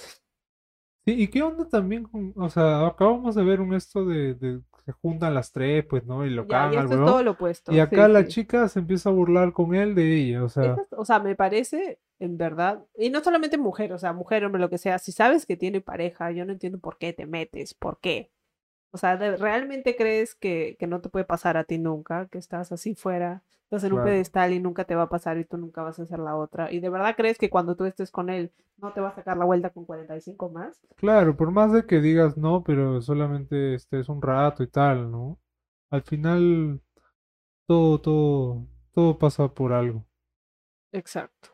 Sí, 1.06 1.14
¿y 1.24 1.28
qué 1.30 1.42
onda 1.42 1.68
también 1.68 2.04
con, 2.04 2.34
o 2.38 2.50
sea, 2.50 2.86
acabamos 2.88 3.36
de 3.36 3.44
ver 3.44 3.62
un 3.62 3.74
esto 3.74 4.06
de, 4.06 4.62
se 4.86 4.92
juntan 4.94 5.34
las 5.34 5.52
tres, 5.52 5.86
pues, 5.90 6.06
¿no? 6.06 6.26
Y 6.26 6.30
lo 6.30 6.48
Ya, 6.48 6.48
cagan 6.48 6.74
y 6.74 6.78
al 6.78 6.88
esto 6.88 6.96
es 6.96 7.02
huevón. 7.02 7.06
todo 7.06 7.24
lo 7.24 7.32
opuesto. 7.32 7.74
Y 7.74 7.80
sí, 7.80 7.80
acá 7.80 8.08
la 8.08 8.26
sí. 8.26 8.28
chica 8.28 8.68
se 8.68 8.80
empieza 8.80 9.10
a 9.10 9.14
burlar 9.14 9.54
con 9.54 9.76
él 9.76 9.96
de 9.96 10.16
ella, 10.18 10.44
o 10.44 10.50
sea, 10.50 10.84
o 10.92 11.06
sea, 11.06 11.20
me 11.20 11.36
parece, 11.36 12.00
en 12.20 12.38
verdad, 12.38 12.86
y 12.98 13.10
no 13.10 13.22
solamente 13.24 13.58
mujer, 13.58 13.94
o 13.94 13.98
sea, 14.00 14.14
mujer, 14.14 14.46
hombre, 14.46 14.62
lo 14.62 14.70
que 14.70 14.78
sea, 14.78 15.00
si 15.00 15.12
sabes 15.12 15.46
que 15.46 15.58
tiene 15.58 15.82
pareja, 15.82 16.32
yo 16.32 16.46
no 16.46 16.52
entiendo 16.54 16.80
por 16.80 16.98
qué 16.98 17.14
te 17.14 17.26
metes, 17.26 17.74
por 17.74 18.00
qué. 18.00 18.32
O 18.92 18.98
sea, 18.98 19.18
¿de- 19.18 19.38
¿realmente 19.38 19.96
crees 19.96 20.36
que, 20.36 20.76
que 20.80 20.88
no 20.88 21.02
te 21.02 21.10
puede 21.10 21.26
pasar 21.26 21.58
a 21.58 21.64
ti 21.64 21.78
nunca? 21.78 22.28
Que 22.28 22.38
estás 22.40 22.72
así 22.72 22.96
fuera, 22.96 23.44
estás 23.64 23.84
en 23.84 23.94
un 23.94 24.02
pedestal 24.02 24.54
y 24.54 24.60
nunca 24.60 24.86
te 24.86 24.96
va 24.96 25.04
a 25.04 25.10
pasar 25.10 25.38
y 25.38 25.46
tú 25.46 25.58
nunca 25.58 25.84
vas 25.84 26.00
a 26.00 26.04
hacer 26.04 26.20
la 26.20 26.36
otra. 26.36 26.72
¿Y 26.72 26.80
de 26.80 26.90
verdad 26.90 27.16
crees 27.18 27.38
que 27.38 27.50
cuando 27.50 27.76
tú 27.76 27.86
estés 27.86 28.12
con 28.12 28.30
él 28.30 28.52
no 28.78 28.94
te 28.94 29.02
va 29.02 29.10
a 29.10 29.16
sacar 29.16 29.38
la 29.38 29.46
vuelta 29.46 29.70
con 29.72 29.86
45 29.86 30.50
más? 30.50 30.82
claro, 30.96 31.36
por 31.36 31.52
más 31.52 31.72
de 31.74 31.86
que 31.88 32.00
digas 32.02 32.38
no, 32.38 32.64
pero 32.64 33.02
solamente 33.02 33.74
estés 33.76 34.08
un 34.10 34.22
rato 34.22 34.62
y 34.64 34.68
tal, 34.68 35.12
¿no? 35.12 35.40
Al 35.90 36.04
final 36.04 36.82
todo, 37.68 38.02
todo, 38.02 38.68
todo 38.94 39.20
pasa 39.20 39.54
por 39.54 39.74
algo. 39.74 40.06
Exacto. 40.92 41.50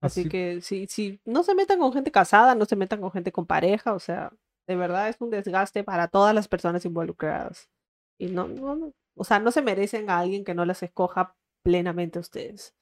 Así 0.00 0.24
Así, 0.24 0.26
que 0.26 0.60
si, 0.60 0.86
si 0.88 1.20
no 1.24 1.42
se 1.42 1.54
metan 1.54 1.78
con 1.80 1.92
gente 1.92 2.10
casada, 2.12 2.54
no 2.54 2.64
se 2.66 2.76
metan 2.76 3.00
con 3.00 3.10
gente 3.12 3.32
con 3.32 3.46
pareja, 3.46 3.94
o 3.94 3.98
sea, 3.98 4.32
de 4.66 4.76
verdad 4.76 5.08
es 5.08 5.20
un 5.20 5.30
desgaste 5.30 5.84
para 5.84 6.08
todas 6.08 6.34
las 6.34 6.48
personas 6.48 6.84
involucradas. 6.84 7.70
Y 8.18 8.28
no, 8.28 8.48
no, 8.48 8.76
no- 8.76 8.92
o 9.16 9.24
sea, 9.24 9.38
no 9.40 9.50
se 9.52 9.62
merecen 9.62 10.10
a 10.10 10.18
alguien 10.20 10.44
que 10.44 10.54
no 10.54 10.64
las 10.64 10.82
escoja 10.82 11.36
plenamente 11.64 12.18
a 12.18 12.22
ustedes. 12.22 12.74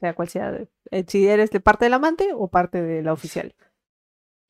Sea 0.00 0.14
cual 0.14 0.28
sea, 0.28 0.66
eh, 0.92 1.04
si 1.08 1.28
eres 1.28 1.50
de 1.50 1.60
parte 1.60 1.86
del 1.86 1.94
amante 1.94 2.30
o 2.34 2.48
parte 2.48 2.82
de 2.82 3.02
la 3.02 3.12
oficial. 3.14 3.54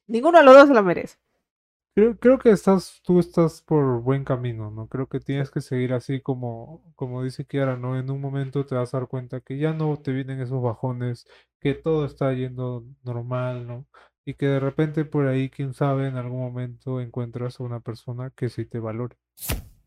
Ninguno 0.06 0.38
de 0.38 0.44
los 0.44 0.54
dos 0.54 0.68
se 0.68 0.74
la 0.74 0.82
merece. 0.82 1.18
creo, 1.94 2.18
creo 2.18 2.38
que 2.38 2.50
estás, 2.50 3.00
tú 3.04 3.18
estás 3.20 3.62
por 3.62 4.00
buen 4.02 4.24
camino, 4.24 4.70
¿no? 4.70 4.88
Creo 4.88 5.08
que 5.08 5.20
tienes 5.20 5.50
que 5.50 5.60
seguir 5.60 5.92
así 5.92 6.20
como, 6.20 6.82
como 6.96 7.22
dice 7.22 7.44
Kiara, 7.46 7.76
¿no? 7.76 7.98
En 7.98 8.10
un 8.10 8.20
momento 8.20 8.64
te 8.66 8.74
vas 8.74 8.94
a 8.94 8.98
dar 9.00 9.08
cuenta 9.08 9.40
que 9.40 9.58
ya 9.58 9.72
no 9.72 9.96
te 9.98 10.12
vienen 10.12 10.40
esos 10.40 10.62
bajones, 10.62 11.26
que 11.60 11.74
todo 11.74 12.04
está 12.06 12.32
yendo 12.32 12.84
normal, 13.04 13.66
¿no? 13.66 13.86
Y 14.24 14.34
que 14.34 14.46
de 14.46 14.60
repente 14.60 15.04
por 15.04 15.26
ahí, 15.26 15.50
quién 15.50 15.74
sabe, 15.74 16.06
en 16.06 16.16
algún 16.16 16.40
momento 16.40 17.00
encuentras 17.00 17.58
a 17.58 17.64
una 17.64 17.80
persona 17.80 18.30
que 18.30 18.48
sí 18.48 18.64
te 18.64 18.78
valore. 18.78 19.16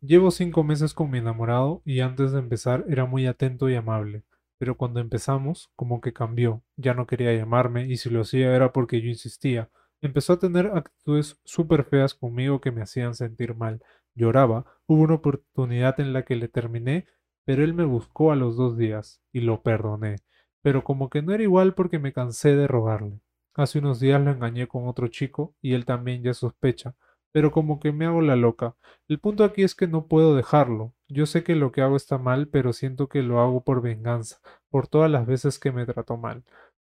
Llevo 0.01 0.29
cinco 0.29 0.63
meses 0.63 0.93
con 0.93 1.09
mi 1.09 1.17
enamorado 1.17 1.81
y 1.85 2.01
antes 2.01 2.31
de 2.31 2.39
empezar 2.39 2.85
era 2.89 3.05
muy 3.05 3.25
atento 3.25 3.69
y 3.69 3.75
amable, 3.75 4.23
pero 4.57 4.77
cuando 4.77 4.99
empezamos 4.99 5.71
como 5.75 5.99
que 6.01 6.13
cambió, 6.13 6.63
ya 6.75 6.93
no 6.93 7.07
quería 7.07 7.33
llamarme 7.33 7.87
y 7.87 7.97
si 7.97 8.09
lo 8.09 8.21
hacía 8.21 8.55
era 8.55 8.71
porque 8.71 9.01
yo 9.01 9.07
insistía. 9.07 9.69
Empezó 10.01 10.33
a 10.33 10.39
tener 10.39 10.67
actitudes 10.67 11.39
súper 11.43 11.85
feas 11.85 12.13
conmigo 12.13 12.61
que 12.61 12.71
me 12.71 12.81
hacían 12.83 13.15
sentir 13.15 13.55
mal. 13.55 13.81
Lloraba, 14.13 14.65
hubo 14.85 15.01
una 15.01 15.15
oportunidad 15.15 15.99
en 15.99 16.13
la 16.13 16.23
que 16.23 16.35
le 16.35 16.49
terminé, 16.49 17.07
pero 17.43 17.63
él 17.63 17.73
me 17.73 17.85
buscó 17.85 18.31
a 18.31 18.35
los 18.35 18.57
dos 18.57 18.77
días 18.77 19.21
y 19.31 19.39
lo 19.39 19.63
perdoné, 19.63 20.17
pero 20.61 20.83
como 20.83 21.09
que 21.09 21.21
no 21.21 21.33
era 21.33 21.43
igual 21.43 21.73
porque 21.73 21.99
me 21.99 22.13
cansé 22.13 22.55
de 22.55 22.67
rogarle. 22.67 23.21
Hace 23.55 23.79
unos 23.79 23.99
días 23.99 24.21
lo 24.21 24.31
engañé 24.31 24.67
con 24.67 24.87
otro 24.87 25.07
chico 25.07 25.55
y 25.61 25.73
él 25.73 25.85
también 25.85 26.21
ya 26.23 26.33
sospecha, 26.33 26.95
pero 27.31 27.51
como 27.51 27.79
que 27.79 27.91
me 27.91 28.05
hago 28.05 28.21
la 28.21 28.35
loca. 28.35 28.75
El 29.07 29.19
punto 29.19 29.43
aquí 29.43 29.63
es 29.63 29.75
que 29.75 29.87
no 29.87 30.07
puedo 30.07 30.35
dejarlo. 30.35 30.93
Yo 31.07 31.25
sé 31.25 31.43
que 31.43 31.55
lo 31.55 31.71
que 31.71 31.81
hago 31.81 31.95
está 31.95 32.17
mal, 32.17 32.47
pero 32.47 32.73
siento 32.73 33.07
que 33.07 33.23
lo 33.23 33.39
hago 33.39 33.63
por 33.63 33.81
venganza, 33.81 34.39
por 34.69 34.87
todas 34.87 35.09
las 35.09 35.25
veces 35.25 35.59
que 35.59 35.71
me 35.71 35.85
trató 35.85 36.17
mal. 36.17 36.43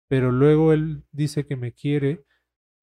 Pero 0.07 0.32
luego 0.32 0.74
él 0.74 1.03
dice 1.11 1.45
que 1.45 1.55
me 1.55 1.74
quiere, 1.74 2.24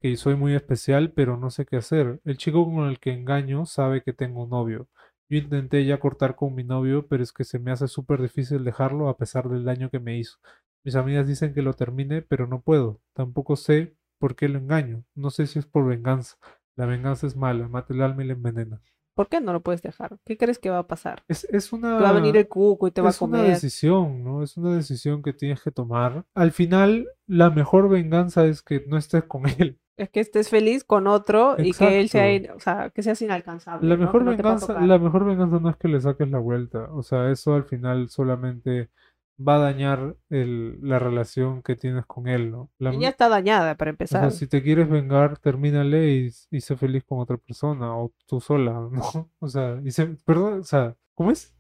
que 0.00 0.16
soy 0.16 0.36
muy 0.36 0.54
especial, 0.54 1.12
pero 1.12 1.36
no 1.36 1.50
sé 1.50 1.66
qué 1.66 1.76
hacer. 1.76 2.20
El 2.24 2.36
chico 2.38 2.64
con 2.64 2.88
el 2.88 2.98
que 3.00 3.12
engaño 3.12 3.66
sabe 3.66 4.02
que 4.02 4.12
tengo 4.12 4.44
un 4.44 4.50
novio. 4.50 4.88
Yo 5.28 5.38
intenté 5.38 5.84
ya 5.84 5.98
cortar 6.00 6.36
con 6.36 6.54
mi 6.54 6.64
novio, 6.64 7.06
pero 7.08 7.22
es 7.22 7.32
que 7.32 7.44
se 7.44 7.58
me 7.58 7.72
hace 7.72 7.88
súper 7.88 8.22
difícil 8.22 8.64
dejarlo 8.64 9.08
a 9.08 9.16
pesar 9.16 9.48
del 9.48 9.64
daño 9.64 9.90
que 9.90 10.00
me 10.00 10.18
hizo. 10.18 10.38
Mis 10.86 10.94
amigas 10.94 11.26
dicen 11.26 11.52
que 11.52 11.62
lo 11.62 11.72
termine, 11.74 12.22
pero 12.22 12.46
no 12.46 12.60
puedo. 12.60 13.00
Tampoco 13.12 13.56
sé 13.56 13.96
por 14.20 14.36
qué 14.36 14.48
lo 14.48 14.60
engaño. 14.60 15.02
No 15.16 15.30
sé 15.30 15.48
si 15.48 15.58
es 15.58 15.66
por 15.66 15.84
venganza. 15.84 16.36
La 16.76 16.86
venganza 16.86 17.26
es 17.26 17.34
mala, 17.34 17.66
mata 17.66 17.92
el 17.92 18.02
alma 18.02 18.22
y 18.22 18.28
la 18.28 18.34
envenena. 18.34 18.80
¿Por 19.16 19.28
qué 19.28 19.40
no 19.40 19.52
lo 19.52 19.62
puedes 19.62 19.82
dejar? 19.82 20.16
¿Qué 20.24 20.36
crees 20.36 20.60
que 20.60 20.70
va 20.70 20.78
a 20.78 20.86
pasar? 20.86 21.24
Es, 21.26 21.42
es 21.50 21.72
una... 21.72 21.98
Va 21.98 22.10
a 22.10 22.12
venir 22.12 22.36
el 22.36 22.46
cuco 22.46 22.86
y 22.86 22.92
te 22.92 23.00
va 23.00 23.08
a 23.08 23.10
Es 23.10 23.20
una 23.20 23.38
comer. 23.38 23.50
decisión, 23.54 24.22
¿no? 24.22 24.44
Es 24.44 24.56
una 24.56 24.76
decisión 24.76 25.24
que 25.24 25.32
tienes 25.32 25.60
que 25.60 25.72
tomar. 25.72 26.24
Al 26.34 26.52
final, 26.52 27.08
la 27.26 27.50
mejor 27.50 27.88
venganza 27.88 28.44
es 28.44 28.62
que 28.62 28.84
no 28.86 28.96
estés 28.96 29.24
con 29.24 29.42
él. 29.58 29.80
Es 29.96 30.08
que 30.10 30.20
estés 30.20 30.50
feliz 30.50 30.84
con 30.84 31.08
otro 31.08 31.56
y 31.58 31.72
que 31.72 31.98
él 31.98 32.10
sea, 32.10 32.54
o 32.54 32.60
sea, 32.60 32.90
que 32.90 33.02
seas 33.02 33.20
inalcanzable. 33.22 33.88
La 33.88 33.96
¿no? 33.96 34.02
mejor 34.04 34.22
no 34.22 34.30
venganza, 34.30 34.68
tocar. 34.68 34.82
la 34.84 34.98
mejor 35.00 35.24
venganza 35.24 35.58
no 35.58 35.68
es 35.70 35.76
que 35.78 35.88
le 35.88 36.00
saques 36.00 36.30
la 36.30 36.38
vuelta. 36.38 36.92
O 36.92 37.02
sea, 37.02 37.28
eso 37.32 37.54
al 37.54 37.64
final 37.64 38.08
solamente 38.10 38.90
va 39.38 39.56
a 39.56 39.58
dañar 39.58 40.16
el- 40.30 40.78
la 40.82 40.98
relación 40.98 41.62
que 41.62 41.76
tienes 41.76 42.06
con 42.06 42.28
él, 42.28 42.50
¿no? 42.50 42.70
La 42.78 42.94
Y 42.94 43.00
ya 43.00 43.08
está 43.10 43.28
dañada 43.28 43.76
para 43.76 43.90
o 43.90 43.94
empezar. 43.94 44.22
sea, 44.22 44.30
si 44.30 44.46
te 44.46 44.62
quieres 44.62 44.88
vengar, 44.88 45.38
termínale 45.38 46.10
y, 46.14 46.30
y 46.50 46.60
sé 46.60 46.76
feliz 46.76 47.04
con 47.04 47.20
otra 47.20 47.36
persona 47.36 47.96
o 47.96 48.12
tú 48.26 48.40
sola, 48.40 48.72
¿no? 48.92 49.30
O 49.38 49.48
sea, 49.48 49.80
y 49.84 49.90
se- 49.90 50.16
perdón, 50.24 50.60
o 50.60 50.64
sea, 50.64 50.94
¿cómo 51.14 51.30
es? 51.30 51.54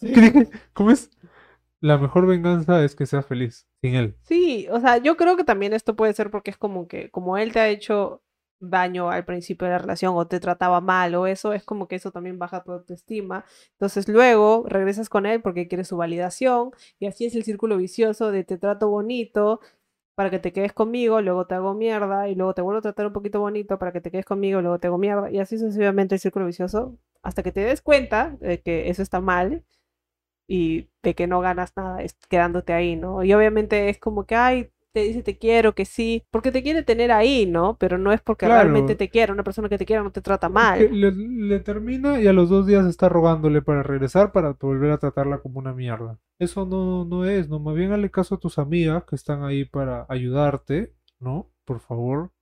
¿Qué 0.00 0.20
dije? 0.20 0.48
¿Cómo 0.72 0.90
es? 0.90 1.10
La 1.80 1.96
mejor 1.98 2.26
venganza 2.26 2.84
es 2.84 2.94
que 2.94 3.06
seas 3.06 3.24
feliz 3.26 3.66
sin 3.80 3.94
él. 3.94 4.16
Sí, 4.22 4.66
o 4.70 4.80
sea, 4.80 4.98
yo 4.98 5.16
creo 5.16 5.36
que 5.36 5.44
también 5.44 5.72
esto 5.72 5.96
puede 5.96 6.12
ser 6.12 6.30
porque 6.30 6.50
es 6.50 6.58
como 6.58 6.86
que, 6.88 7.10
como 7.10 7.38
él 7.38 7.52
te 7.52 7.60
ha 7.60 7.68
hecho 7.68 8.22
daño 8.60 9.10
al 9.10 9.24
principio 9.24 9.66
de 9.66 9.72
la 9.72 9.78
relación 9.78 10.14
o 10.16 10.26
te 10.26 10.40
trataba 10.40 10.80
mal 10.80 11.14
o 11.14 11.26
eso, 11.26 11.52
es 11.52 11.64
como 11.64 11.88
que 11.88 11.96
eso 11.96 12.12
también 12.12 12.38
baja 12.38 12.62
tu 12.62 12.72
autoestima. 12.72 13.44
Entonces 13.72 14.08
luego 14.08 14.64
regresas 14.68 15.08
con 15.08 15.26
él 15.26 15.42
porque 15.42 15.68
quieres 15.68 15.88
su 15.88 15.96
validación 15.96 16.70
y 16.98 17.06
así 17.06 17.26
es 17.26 17.34
el 17.34 17.44
círculo 17.44 17.76
vicioso 17.78 18.30
de 18.32 18.44
te 18.44 18.58
trato 18.58 18.88
bonito 18.90 19.60
para 20.14 20.30
que 20.30 20.38
te 20.38 20.52
quedes 20.52 20.72
conmigo, 20.74 21.22
luego 21.22 21.46
te 21.46 21.54
hago 21.54 21.74
mierda 21.74 22.28
y 22.28 22.34
luego 22.34 22.54
te 22.54 22.62
vuelvo 22.62 22.78
a 22.80 22.82
tratar 22.82 23.06
un 23.06 23.12
poquito 23.14 23.40
bonito 23.40 23.78
para 23.78 23.92
que 23.92 24.00
te 24.02 24.10
quedes 24.10 24.26
conmigo, 24.26 24.60
luego 24.60 24.78
te 24.78 24.88
hago 24.88 24.98
mierda 24.98 25.30
y 25.30 25.38
así 25.38 25.58
sucesivamente 25.58 26.14
el 26.16 26.20
círculo 26.20 26.46
vicioso 26.46 26.98
hasta 27.22 27.42
que 27.42 27.52
te 27.52 27.60
des 27.60 27.82
cuenta 27.82 28.36
de 28.40 28.60
que 28.60 28.90
eso 28.90 29.02
está 29.02 29.20
mal 29.20 29.64
y 30.48 30.90
de 31.02 31.14
que 31.14 31.26
no 31.26 31.40
ganas 31.40 31.72
nada 31.76 32.00
quedándote 32.28 32.72
ahí, 32.72 32.96
¿no? 32.96 33.22
Y 33.24 33.32
obviamente 33.34 33.88
es 33.88 33.98
como 33.98 34.26
que, 34.26 34.34
ay, 34.34 34.70
te 34.92 35.00
dice 35.00 35.22
te 35.22 35.38
quiero, 35.38 35.74
que 35.74 35.84
sí, 35.84 36.24
porque 36.30 36.52
te 36.52 36.62
quiere 36.62 36.82
tener 36.82 37.12
ahí, 37.12 37.46
¿no? 37.46 37.76
Pero 37.78 37.98
no 37.98 38.12
es 38.12 38.20
porque 38.20 38.46
realmente 38.46 38.96
te 38.96 39.08
quiere, 39.08 39.32
una 39.32 39.44
persona 39.44 39.68
que 39.68 39.78
te 39.78 39.86
quiera 39.86 40.02
no 40.02 40.12
te 40.12 40.20
trata 40.20 40.48
mal. 40.48 40.88
Le, 40.92 41.60
termina 41.60 42.20
y 42.20 42.26
a 42.26 42.32
los 42.32 42.48
dos 42.48 42.66
días 42.66 42.86
está 42.86 43.08
rogándole 43.08 43.62
para 43.62 43.82
regresar 43.82 44.32
para 44.32 44.52
volver 44.52 44.90
a 44.90 44.98
tratarla 44.98 45.38
como 45.38 45.58
una 45.58 45.72
mierda. 45.72 46.18
Eso 46.38 46.66
no, 46.66 47.04
no 47.04 47.24
es, 47.24 47.48
no, 47.48 47.60
más 47.60 47.74
bien 47.74 47.92
hazle 47.92 48.10
caso 48.10 48.34
a 48.34 48.40
tus 48.40 48.58
amigas 48.58 49.04
que 49.04 49.16
están 49.16 49.44
ahí 49.44 49.64
para 49.64 50.06
ayudarte, 50.08 50.94
¿no? 51.18 51.50
Por 51.64 51.80
favor, 51.80 52.32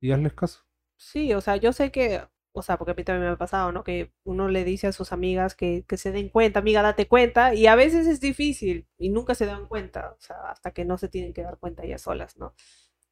y 0.00 0.12
hazles 0.12 0.34
caso. 0.34 0.60
Sí, 0.96 1.34
o 1.34 1.40
sea, 1.40 1.56
yo 1.56 1.72
sé 1.72 1.90
que 1.90 2.20
o 2.52 2.62
sea, 2.62 2.78
porque 2.78 2.92
a 2.92 2.94
mí 2.94 3.04
también 3.04 3.26
me 3.26 3.32
ha 3.32 3.36
pasado, 3.36 3.72
¿no? 3.72 3.84
Que 3.84 4.12
uno 4.24 4.48
le 4.48 4.64
dice 4.64 4.88
a 4.88 4.92
sus 4.92 5.12
amigas 5.12 5.54
que, 5.54 5.84
que, 5.86 5.96
se 5.96 6.12
den 6.12 6.28
cuenta, 6.28 6.58
amiga, 6.60 6.82
date 6.82 7.06
cuenta, 7.06 7.54
y 7.54 7.66
a 7.66 7.76
veces 7.76 8.06
es 8.06 8.20
difícil 8.20 8.88
y 8.98 9.10
nunca 9.10 9.34
se 9.34 9.46
dan 9.46 9.66
cuenta, 9.66 10.12
o 10.18 10.20
sea, 10.20 10.36
hasta 10.50 10.72
que 10.72 10.84
no 10.84 10.98
se 10.98 11.08
tienen 11.08 11.32
que 11.32 11.42
dar 11.42 11.58
cuenta 11.58 11.84
ellas 11.84 12.02
solas, 12.02 12.36
¿no? 12.36 12.54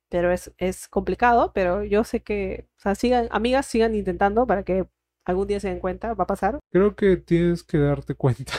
Pero 0.08 0.32
es, 0.32 0.52
es 0.58 0.88
complicado, 0.88 1.52
pero 1.54 1.84
yo 1.84 2.04
sé 2.04 2.22
que, 2.22 2.68
o 2.78 2.80
sea, 2.80 2.94
sigan, 2.94 3.28
amigas, 3.30 3.66
sigan 3.66 3.94
intentando 3.94 4.46
para 4.46 4.64
que 4.64 4.86
algún 5.24 5.46
día 5.46 5.60
se 5.60 5.68
den 5.68 5.80
cuenta, 5.80 6.14
va 6.14 6.24
a 6.24 6.26
pasar. 6.26 6.58
Creo 6.70 6.96
que 6.96 7.16
tienes 7.18 7.62
que 7.62 7.78
darte 7.78 8.14
cuenta 8.14 8.52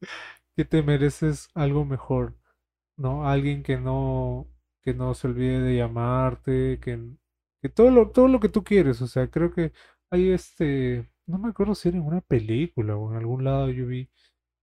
que 0.56 0.64
te 0.64 0.82
mereces 0.82 1.48
algo 1.54 1.84
mejor, 1.84 2.36
¿no? 2.96 3.26
Alguien 3.26 3.62
que 3.62 3.78
no, 3.78 4.46
que 4.82 4.94
no 4.94 5.14
se 5.14 5.28
olvide 5.28 5.60
de 5.60 5.76
llamarte, 5.76 6.78
que, 6.80 7.00
que 7.62 7.68
todo 7.68 7.90
lo, 7.90 8.10
todo 8.10 8.28
lo 8.28 8.40
que 8.40 8.50
tú 8.50 8.62
quieres, 8.62 9.00
o 9.00 9.06
sea, 9.06 9.28
creo 9.28 9.52
que 9.52 9.72
hay 10.12 10.30
este, 10.30 11.08
no 11.26 11.38
me 11.38 11.48
acuerdo 11.48 11.74
si 11.74 11.88
era 11.88 11.98
en 11.98 12.04
una 12.04 12.20
película 12.20 12.96
o 12.96 13.10
en 13.10 13.16
algún 13.18 13.44
lado 13.44 13.70
yo 13.70 13.86
vi 13.86 14.10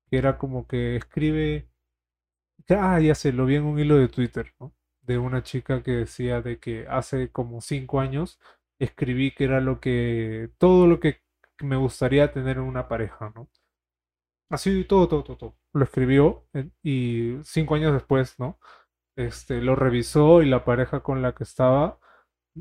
que 0.10 0.18
era 0.18 0.38
como 0.38 0.68
que 0.68 0.96
escribe, 0.96 1.70
ah, 2.70 3.00
ya 3.00 3.16
sé, 3.16 3.32
lo 3.34 3.46
vi 3.46 3.56
en 3.56 3.64
un 3.66 3.80
hilo 3.80 3.98
de 3.98 4.08
Twitter, 4.10 4.54
¿no? 4.60 4.74
De 5.02 5.18
una 5.18 5.44
chica 5.44 5.84
que 5.84 5.92
decía 5.92 6.42
de 6.42 6.60
que 6.60 6.88
hace 6.88 7.32
como 7.32 7.62
cinco 7.62 8.00
años 8.00 8.40
escribí 8.80 9.32
que 9.32 9.46
era 9.46 9.60
lo 9.62 9.80
que, 9.80 10.52
todo 10.58 10.88
lo 10.88 11.00
que 11.00 11.22
me 11.62 11.76
gustaría 11.78 12.32
tener 12.32 12.58
en 12.58 12.64
una 12.64 12.88
pareja, 12.88 13.32
¿no? 13.36 13.50
Así, 14.50 14.84
todo, 14.86 15.08
todo, 15.08 15.24
todo, 15.24 15.38
todo. 15.38 15.56
Lo 15.74 15.84
escribió 15.84 16.46
y 16.84 17.38
cinco 17.44 17.76
años 17.76 17.94
después, 17.94 18.40
¿no? 18.40 18.60
Este, 19.18 19.62
lo 19.62 19.76
revisó 19.76 20.42
y 20.44 20.48
la 20.50 20.66
pareja 20.66 21.02
con 21.04 21.22
la 21.22 21.36
que 21.36 21.44
estaba 21.44 21.99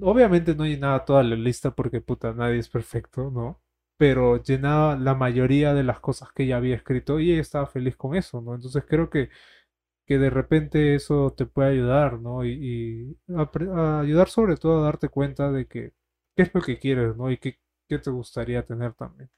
Obviamente 0.03 0.55
no 0.55 0.65
llenaba 0.65 1.05
toda 1.05 1.23
la 1.23 1.37
lista 1.37 1.71
porque 1.75 2.01
puta, 2.01 2.33
nadie 2.33 2.59
es 2.59 2.69
perfecto, 2.69 3.31
¿no? 3.31 3.61
Pero 3.97 4.43
llenaba 4.43 4.97
la 4.97 5.15
mayoría 5.15 5.75
de 5.75 5.83
las 5.85 6.01
cosas 6.01 6.31
que 6.33 6.45
ella 6.45 6.57
había 6.59 6.77
escrito 6.77 7.21
y 7.21 7.33
ella 7.33 7.41
estaba 7.41 7.67
feliz 7.67 7.97
con 7.97 8.15
eso, 8.17 8.41
¿no? 8.41 8.55
Entonces 8.55 8.85
creo 8.87 9.11
que, 9.11 9.31
que 10.07 10.19
de 10.19 10.31
repente 10.31 10.95
eso 10.95 11.35
te 11.37 11.47
puede 11.47 11.71
ayudar, 11.71 12.21
¿no? 12.21 12.45
Y, 12.45 13.19
ayudar 13.29 14.29
sobre 14.29 14.57
todo 14.57 14.81
a 14.81 14.85
darte 14.85 15.09
cuenta 15.09 15.51
de 15.53 15.67
que 15.67 15.93
qué 16.37 16.43
es 16.43 16.55
lo 16.55 16.63
que 16.63 16.79
quieres, 16.79 17.17
¿no? 17.17 17.31
Y 17.31 17.39
qué, 17.39 17.59
qué 17.89 17.99
te 17.99 18.11
gustaría 18.11 18.65
tener 18.65 18.95
también. 18.95 19.31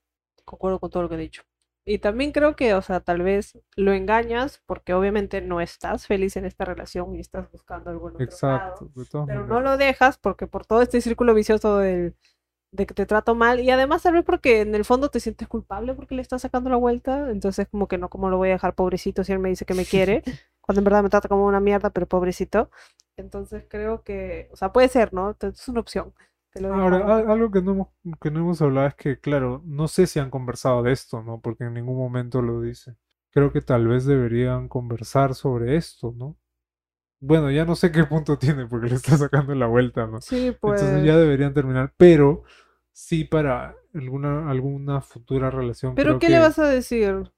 Concuerdo 0.45 0.79
con 0.81 0.91
todo 0.91 1.05
lo 1.05 1.09
que 1.09 1.15
he 1.17 1.19
dicho. 1.19 1.43
Y 1.85 1.99
también 1.99 2.33
creo 2.33 2.57
que, 2.57 2.75
o 2.75 2.83
sea, 2.83 3.01
tal 3.01 3.23
vez 3.23 3.59
lo 3.75 3.93
engañas 3.93 4.63
porque 4.67 4.95
obviamente 4.95 5.41
no 5.41 5.61
estás 5.61 6.07
feliz 6.07 6.37
en 6.37 6.45
esta 6.45 6.65
relación 6.65 7.17
y 7.17 7.21
estás 7.21 7.51
buscando 7.51 7.91
algo 7.91 8.11
en 8.11 8.21
Exacto, 8.21 8.91
pero 9.27 9.47
no 9.47 9.61
lo 9.61 9.77
dejas 9.77 10.19
porque 10.19 10.47
por 10.47 10.67
todo 10.67 10.83
este 10.83 11.01
círculo 11.01 11.35
vicioso 11.35 11.79
del, 11.79 12.15
de 12.73 12.87
que 12.87 12.95
te 12.95 13.07
trato 13.07 13.35
mal 13.35 13.61
y 13.61 13.71
además 13.71 14.03
tal 14.03 14.13
vez 14.13 14.25
porque 14.25 14.61
en 14.61 14.75
el 14.75 14.85
fondo 14.85 15.09
te 15.09 15.21
sientes 15.21 15.49
culpable 15.49 15.95
porque 15.95 16.15
le 16.15 16.23
estás 16.23 16.43
sacando 16.43 16.71
la 16.71 16.77
vuelta, 16.77 17.31
entonces 17.31 17.67
como 17.69 17.89
que 17.89 17.99
no, 17.99 18.09
como 18.09 18.31
lo 18.31 18.37
voy 18.37 18.51
a 18.51 18.53
dejar 18.53 18.75
pobrecito 18.75 19.25
si 19.25 19.33
él 19.33 19.39
me 19.39 19.49
dice 19.49 19.65
que 19.65 19.75
me 19.75 19.85
quiere, 19.85 20.23
cuando 20.61 20.81
en 20.81 20.85
verdad 20.85 21.03
me 21.03 21.11
trata 21.11 21.29
como 21.29 21.47
una 21.47 21.61
mierda, 21.61 21.91
pero 21.91 22.07
pobrecito. 22.07 22.71
Entonces 23.17 23.65
creo 23.69 24.03
que, 24.03 24.49
o 24.53 24.57
sea, 24.57 24.73
puede 24.73 24.89
ser, 24.89 25.13
¿no? 25.13 25.37
es 25.41 25.69
una 25.69 25.81
opción. 25.81 26.15
Ahora, 26.65 27.17
algo 27.33 27.51
que 27.51 27.63
no, 27.63 27.73
hemos, 27.73 27.89
que 28.21 28.31
no 28.31 28.41
hemos 28.41 28.61
hablado 28.61 28.89
es 28.89 28.95
que, 28.95 29.21
claro, 29.21 29.63
no 29.65 29.87
sé 29.87 30.07
si 30.07 30.19
han 30.19 30.31
conversado 30.31 30.83
de 30.83 30.93
esto, 30.93 31.23
¿no? 31.23 31.41
Porque 31.41 31.65
en 31.65 31.75
ningún 31.75 31.97
momento 31.97 32.43
lo 32.43 32.61
dice. 32.61 32.97
Creo 33.31 33.53
que 33.53 33.61
tal 33.61 33.87
vez 33.87 34.05
deberían 34.05 34.69
conversar 34.69 35.35
sobre 35.35 35.77
esto, 35.77 36.13
¿no? 36.17 36.37
Bueno, 37.21 37.51
ya 37.51 37.65
no 37.65 37.77
sé 37.77 37.93
qué 37.93 38.05
punto 38.05 38.39
tiene 38.39 38.67
porque 38.67 38.89
le 38.89 38.97
está 38.97 39.17
sacando 39.17 39.55
la 39.55 39.67
vuelta, 39.67 40.07
¿no? 40.07 40.21
Sí, 40.21 40.57
pues. 40.61 40.81
Entonces 40.81 41.05
ya 41.07 41.17
deberían 41.17 41.55
terminar, 41.55 41.93
pero 41.97 42.43
sí 42.93 43.25
para 43.25 43.77
alguna, 43.95 44.51
alguna 44.51 45.01
futura 45.03 45.51
relación. 45.51 45.95
¿Pero 45.95 46.19
qué 46.19 46.31
le 46.31 46.39
vas 46.39 46.59
a 46.59 46.67
decir? 46.67 47.31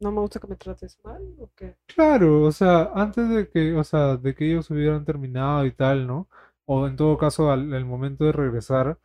¿No 0.00 0.10
me 0.10 0.20
gusta 0.20 0.40
que 0.40 0.48
me 0.48 0.56
trates 0.56 0.98
mal 1.04 1.22
o 1.38 1.50
qué? 1.54 1.76
Claro, 1.86 2.42
o 2.42 2.52
sea, 2.52 2.90
antes 2.94 3.28
de 3.28 3.48
que, 3.48 3.72
o 3.74 3.84
sea, 3.84 4.16
de 4.16 4.34
que 4.34 4.50
ellos 4.50 4.68
hubieran 4.70 5.04
terminado 5.04 5.64
y 5.64 5.70
tal, 5.70 6.08
¿no? 6.08 6.28
O 6.66 6.86
en 6.86 6.96
todo 6.96 7.18
caso 7.18 7.50
al, 7.50 7.84
momento 7.84 8.24
de 8.24 8.32
regresar, 8.32 8.98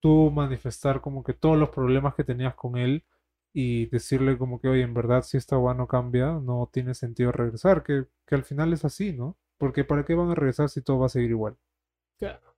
tú 0.00 0.30
manifestar 0.30 1.00
como 1.00 1.22
que 1.22 1.34
todos 1.34 1.56
los 1.56 1.70
problemas 1.70 2.14
que 2.14 2.24
tenías 2.24 2.54
con 2.54 2.76
él 2.76 3.04
y 3.52 3.86
decirle 3.86 4.38
como 4.38 4.60
que, 4.60 4.68
oye, 4.68 4.82
en 4.82 4.94
verdad 4.94 5.22
si 5.22 5.36
esta 5.36 5.56
agua 5.56 5.74
no 5.74 5.86
cambia, 5.86 6.32
no 6.32 6.68
tiene 6.72 6.94
sentido 6.94 7.32
regresar, 7.32 7.82
que, 7.82 8.06
que 8.26 8.34
al 8.34 8.44
final 8.44 8.72
es 8.72 8.84
así, 8.84 9.12
¿no? 9.12 9.36
Porque 9.58 9.84
¿para 9.84 10.04
qué 10.04 10.14
van 10.14 10.30
a 10.30 10.34
regresar 10.34 10.68
si 10.68 10.82
todo 10.82 10.98
va 10.98 11.06
a 11.06 11.10
seguir 11.10 11.30
igual? 11.30 11.56
Claro. 12.18 12.56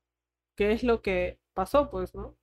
¿Qué 0.56 0.72
es 0.72 0.84
lo 0.84 1.02
que 1.02 1.40
pasó, 1.52 1.90
pues, 1.90 2.14
no? 2.14 2.36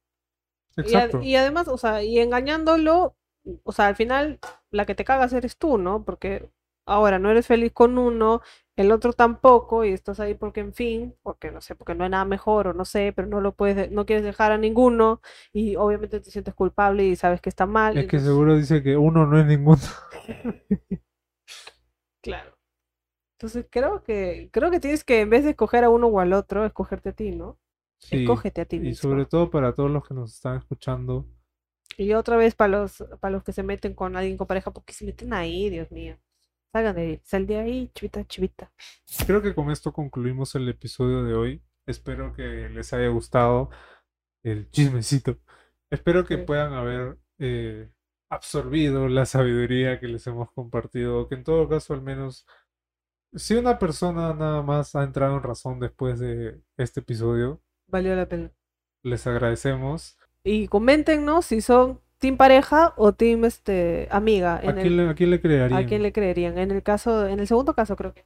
Exacto. 0.76 1.22
Y, 1.22 1.30
y, 1.30 1.36
además, 1.36 1.68
o 1.68 1.78
sea, 1.78 2.04
y 2.04 2.20
engañándolo, 2.20 3.16
o 3.64 3.72
sea, 3.72 3.88
al 3.88 3.95
final 3.95 4.39
la 4.70 4.86
que 4.86 4.95
te 4.95 5.06
cagas 5.06 5.34
eres 5.34 5.58
tú, 5.58 5.78
¿no? 5.78 6.04
Porque 6.04 6.49
ahora 6.86 7.20
no 7.20 7.30
eres 7.30 7.48
feliz 7.48 7.72
con 7.72 7.98
uno, 7.98 8.42
el 8.76 8.92
otro 8.92 9.14
tampoco, 9.14 9.86
y 9.86 9.92
estás 9.92 10.20
ahí 10.20 10.34
porque, 10.34 10.62
en 10.62 10.74
fin, 10.74 11.16
porque 11.22 11.52
no 11.52 11.62
sé, 11.62 11.76
porque 11.76 11.96
no 11.96 12.04
hay 12.04 12.10
nada 12.10 12.26
mejor 12.26 12.68
o 12.68 12.74
no 12.74 12.86
sé, 12.86 13.14
pero 13.16 13.28
no 13.28 13.42
lo 13.42 13.54
puedes, 13.54 13.92
no 13.92 14.06
quieres 14.06 14.24
dejar 14.24 14.52
a 14.52 14.58
ninguno, 14.58 15.22
y 15.54 15.76
obviamente 15.76 16.20
te 16.20 16.32
sientes 16.32 16.54
culpable 16.54 17.06
y 17.06 17.16
sabes 17.16 17.42
que 17.42 17.50
está 17.50 17.66
mal. 17.66 17.98
Es 17.98 18.08
que 18.08 18.20
seguro 18.20 18.56
dice 18.56 18.82
que 18.82 18.98
uno 18.98 19.26
no 19.26 19.40
es 19.40 19.46
ninguno. 19.46 19.82
claro. 22.22 22.58
Entonces 23.38 23.66
creo 23.70 24.04
que, 24.04 24.50
creo 24.52 24.70
que 24.70 24.80
tienes 24.80 25.04
que, 25.04 25.22
en 25.22 25.30
vez 25.30 25.44
de 25.44 25.52
escoger 25.52 25.84
a 25.84 25.90
uno 25.90 26.08
o 26.08 26.20
al 26.20 26.34
otro, 26.34 26.66
escogerte 26.66 27.10
a 27.10 27.14
ti, 27.14 27.32
¿no? 27.32 27.58
Sí, 27.98 28.22
Escógete 28.22 28.62
a 28.62 28.66
ti 28.66 28.80
mismo. 28.80 28.92
Y 28.92 28.96
sobre 28.96 29.26
todo 29.26 29.50
para 29.50 29.74
todos 29.74 29.92
los 29.92 30.08
que 30.08 30.14
nos 30.14 30.34
están 30.34 30.58
escuchando. 30.58 31.28
Y 31.98 32.14
otra 32.14 32.38
vez 32.38 32.56
para 32.56 32.80
los, 32.80 33.04
para 33.20 33.32
los 33.32 33.44
que 33.44 33.52
se 33.52 33.64
meten 33.64 33.94
con 33.94 34.16
alguien 34.16 34.38
con 34.38 34.48
pareja, 34.48 34.72
porque 34.72 34.94
se 34.94 35.06
meten 35.06 35.34
ahí, 35.34 35.70
Dios 35.70 35.92
mío. 35.92 36.18
Salgan 36.72 36.96
de 36.96 37.02
ahí, 37.02 37.22
sal 37.24 37.46
de 37.48 37.58
ahí, 37.58 37.92
chivita, 37.94 38.26
chivita. 38.26 38.72
Creo 39.28 39.42
que 39.42 39.54
con 39.54 39.72
esto 39.72 39.92
concluimos 39.92 40.56
el 40.56 40.70
episodio 40.70 41.24
de 41.24 41.34
hoy. 41.34 41.62
Espero 41.86 42.34
que 42.34 42.70
les 42.70 42.94
haya 42.94 43.10
gustado 43.10 43.70
el 44.42 44.70
chismecito. 44.72 45.38
Espero 45.90 46.26
que 46.26 46.38
puedan 46.38 46.72
haber 46.72 47.18
eh, 47.40 47.92
absorbido 48.30 49.10
la 49.10 49.26
sabiduría 49.26 50.00
que 50.00 50.08
les 50.08 50.26
hemos 50.28 50.50
compartido. 50.54 51.28
Que 51.28 51.36
en 51.36 51.44
todo 51.44 51.68
caso, 51.68 51.94
al 51.94 52.02
menos, 52.02 52.48
si 53.34 53.56
una 53.56 53.78
persona 53.78 54.34
nada 54.34 54.62
más 54.62 54.96
ha 54.96 55.04
entrado 55.04 55.36
en 55.36 55.44
razón 55.44 55.78
después 55.78 56.20
de 56.20 56.62
este 56.78 57.02
episodio, 57.02 57.62
valió 57.88 58.16
la 58.16 58.30
pena. 58.30 58.50
Les 59.04 59.28
agradecemos. 59.28 60.18
Y 60.42 60.70
coméntenos 60.70 61.48
si 61.48 61.60
son 61.60 62.00
team 62.22 62.38
pareja 62.38 62.94
o 62.98 63.14
team 63.14 63.44
este 63.46 64.08
amiga. 64.12 64.56
¿A, 64.58 64.60
quién, 64.60 64.96
le, 64.96 65.10
¿A, 65.10 65.16
quién, 65.16 65.32
le, 65.32 65.42
creerían? 65.42 65.74
¿A 65.74 65.86
quién 65.88 66.04
le 66.04 66.14
creerían? 66.14 66.58
En 66.60 66.70
el 66.70 66.84
caso, 66.84 67.28
en 67.28 67.40
el 67.40 67.48
segundo 67.48 67.74
caso 67.74 67.96
creo 67.96 68.14
que. 68.14 68.24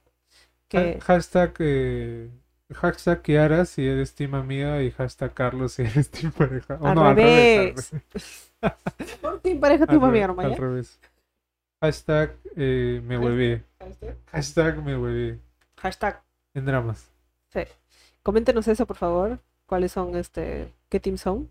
que... 0.68 1.00
hashtag 1.00 1.54
eh, 1.60 2.28
hashtag 2.74 3.22
Kiara 3.22 3.64
si 3.64 3.86
eres 3.86 4.14
team 4.14 4.34
amiga 4.34 4.82
y 4.82 4.90
hashtag 4.90 5.32
Carlos 5.32 5.72
si 5.72 5.82
eres 5.82 6.10
team 6.10 6.30
pareja. 6.30 6.74
al, 6.74 6.94
no, 6.94 7.14
revés. 7.14 7.92
al 7.92 8.02
revés. 8.12 8.52
team 9.42 9.60
pareja, 9.60 9.86
team 9.86 10.04
amiga, 10.04 10.26
no 10.28 10.40
Al 10.40 10.56
revés. 10.56 11.00
Hashtag 11.80 12.36
eh, 12.54 13.00
me 13.02 13.18
huevé. 13.18 13.62
Hashtag 14.26 14.84
me 14.84 14.96
huevé. 14.96 15.38
Hashtag. 15.78 16.22
En 16.52 16.66
dramas. 16.66 17.10
Sí. 17.48 17.60
Coméntenos 18.22 18.68
eso, 18.68 18.86
por 18.86 18.96
favor. 18.96 19.38
¿Cuáles 19.64 19.92
son, 19.92 20.16
este, 20.16 20.68
qué 20.90 21.00
team 21.00 21.16
son? 21.16 21.50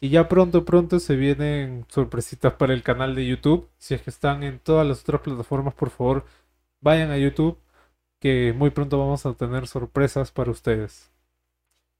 Y 0.00 0.08
ya 0.08 0.28
pronto, 0.28 0.64
pronto 0.64 0.98
se 0.98 1.14
vienen 1.14 1.84
sorpresitas 1.88 2.54
para 2.54 2.72
el 2.72 2.82
canal 2.82 3.14
de 3.14 3.26
YouTube. 3.26 3.68
Si 3.78 3.94
es 3.94 4.00
que 4.00 4.10
están 4.10 4.42
en 4.42 4.58
todas 4.58 4.86
las 4.86 5.02
otras 5.02 5.20
plataformas, 5.20 5.74
por 5.74 5.90
favor, 5.90 6.24
vayan 6.80 7.10
a 7.10 7.18
YouTube, 7.18 7.58
que 8.18 8.54
muy 8.56 8.70
pronto 8.70 8.98
vamos 8.98 9.26
a 9.26 9.34
tener 9.34 9.66
sorpresas 9.66 10.30
para 10.30 10.50
ustedes. 10.50 11.10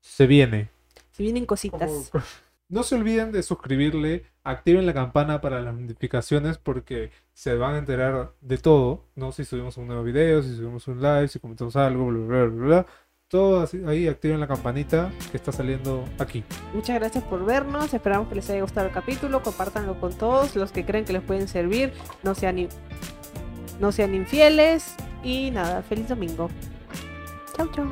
Se 0.00 0.26
viene. 0.26 0.70
Se 1.12 1.22
vienen 1.22 1.46
cositas. 1.46 2.10
No 2.70 2.84
se 2.84 2.94
olviden 2.94 3.32
de 3.32 3.42
suscribirle, 3.42 4.26
activen 4.44 4.86
la 4.86 4.94
campana 4.94 5.40
para 5.40 5.60
las 5.60 5.74
notificaciones 5.74 6.56
porque 6.56 7.10
se 7.32 7.56
van 7.56 7.74
a 7.74 7.78
enterar 7.78 8.32
de 8.40 8.58
todo, 8.58 9.06
¿no? 9.16 9.32
Si 9.32 9.44
subimos 9.44 9.76
un 9.76 9.88
nuevo 9.88 10.04
video, 10.04 10.40
si 10.40 10.54
subimos 10.54 10.86
un 10.86 11.02
live, 11.02 11.26
si 11.26 11.40
comentamos 11.40 11.74
algo, 11.74 12.06
bla, 12.06 12.20
bla, 12.20 12.44
bla, 12.44 12.66
bla. 12.66 12.86
Todos 13.30 13.74
ahí 13.86 14.08
activen 14.08 14.40
la 14.40 14.48
campanita 14.48 15.12
que 15.30 15.36
está 15.36 15.52
saliendo 15.52 16.04
aquí. 16.18 16.42
Muchas 16.74 16.98
gracias 16.98 17.22
por 17.22 17.44
vernos. 17.44 17.94
Esperamos 17.94 18.26
que 18.28 18.34
les 18.34 18.50
haya 18.50 18.62
gustado 18.62 18.88
el 18.88 18.92
capítulo. 18.92 19.40
Compártanlo 19.40 20.00
con 20.00 20.12
todos 20.12 20.56
los 20.56 20.72
que 20.72 20.84
creen 20.84 21.04
que 21.04 21.12
les 21.12 21.22
pueden 21.22 21.46
servir. 21.46 21.92
No 22.24 22.34
sean, 22.34 22.66
no 23.78 23.92
sean 23.92 24.16
infieles. 24.16 24.96
Y 25.22 25.52
nada, 25.52 25.80
feliz 25.82 26.08
domingo. 26.08 26.50
Chau, 27.56 27.70
chau. 27.70 27.88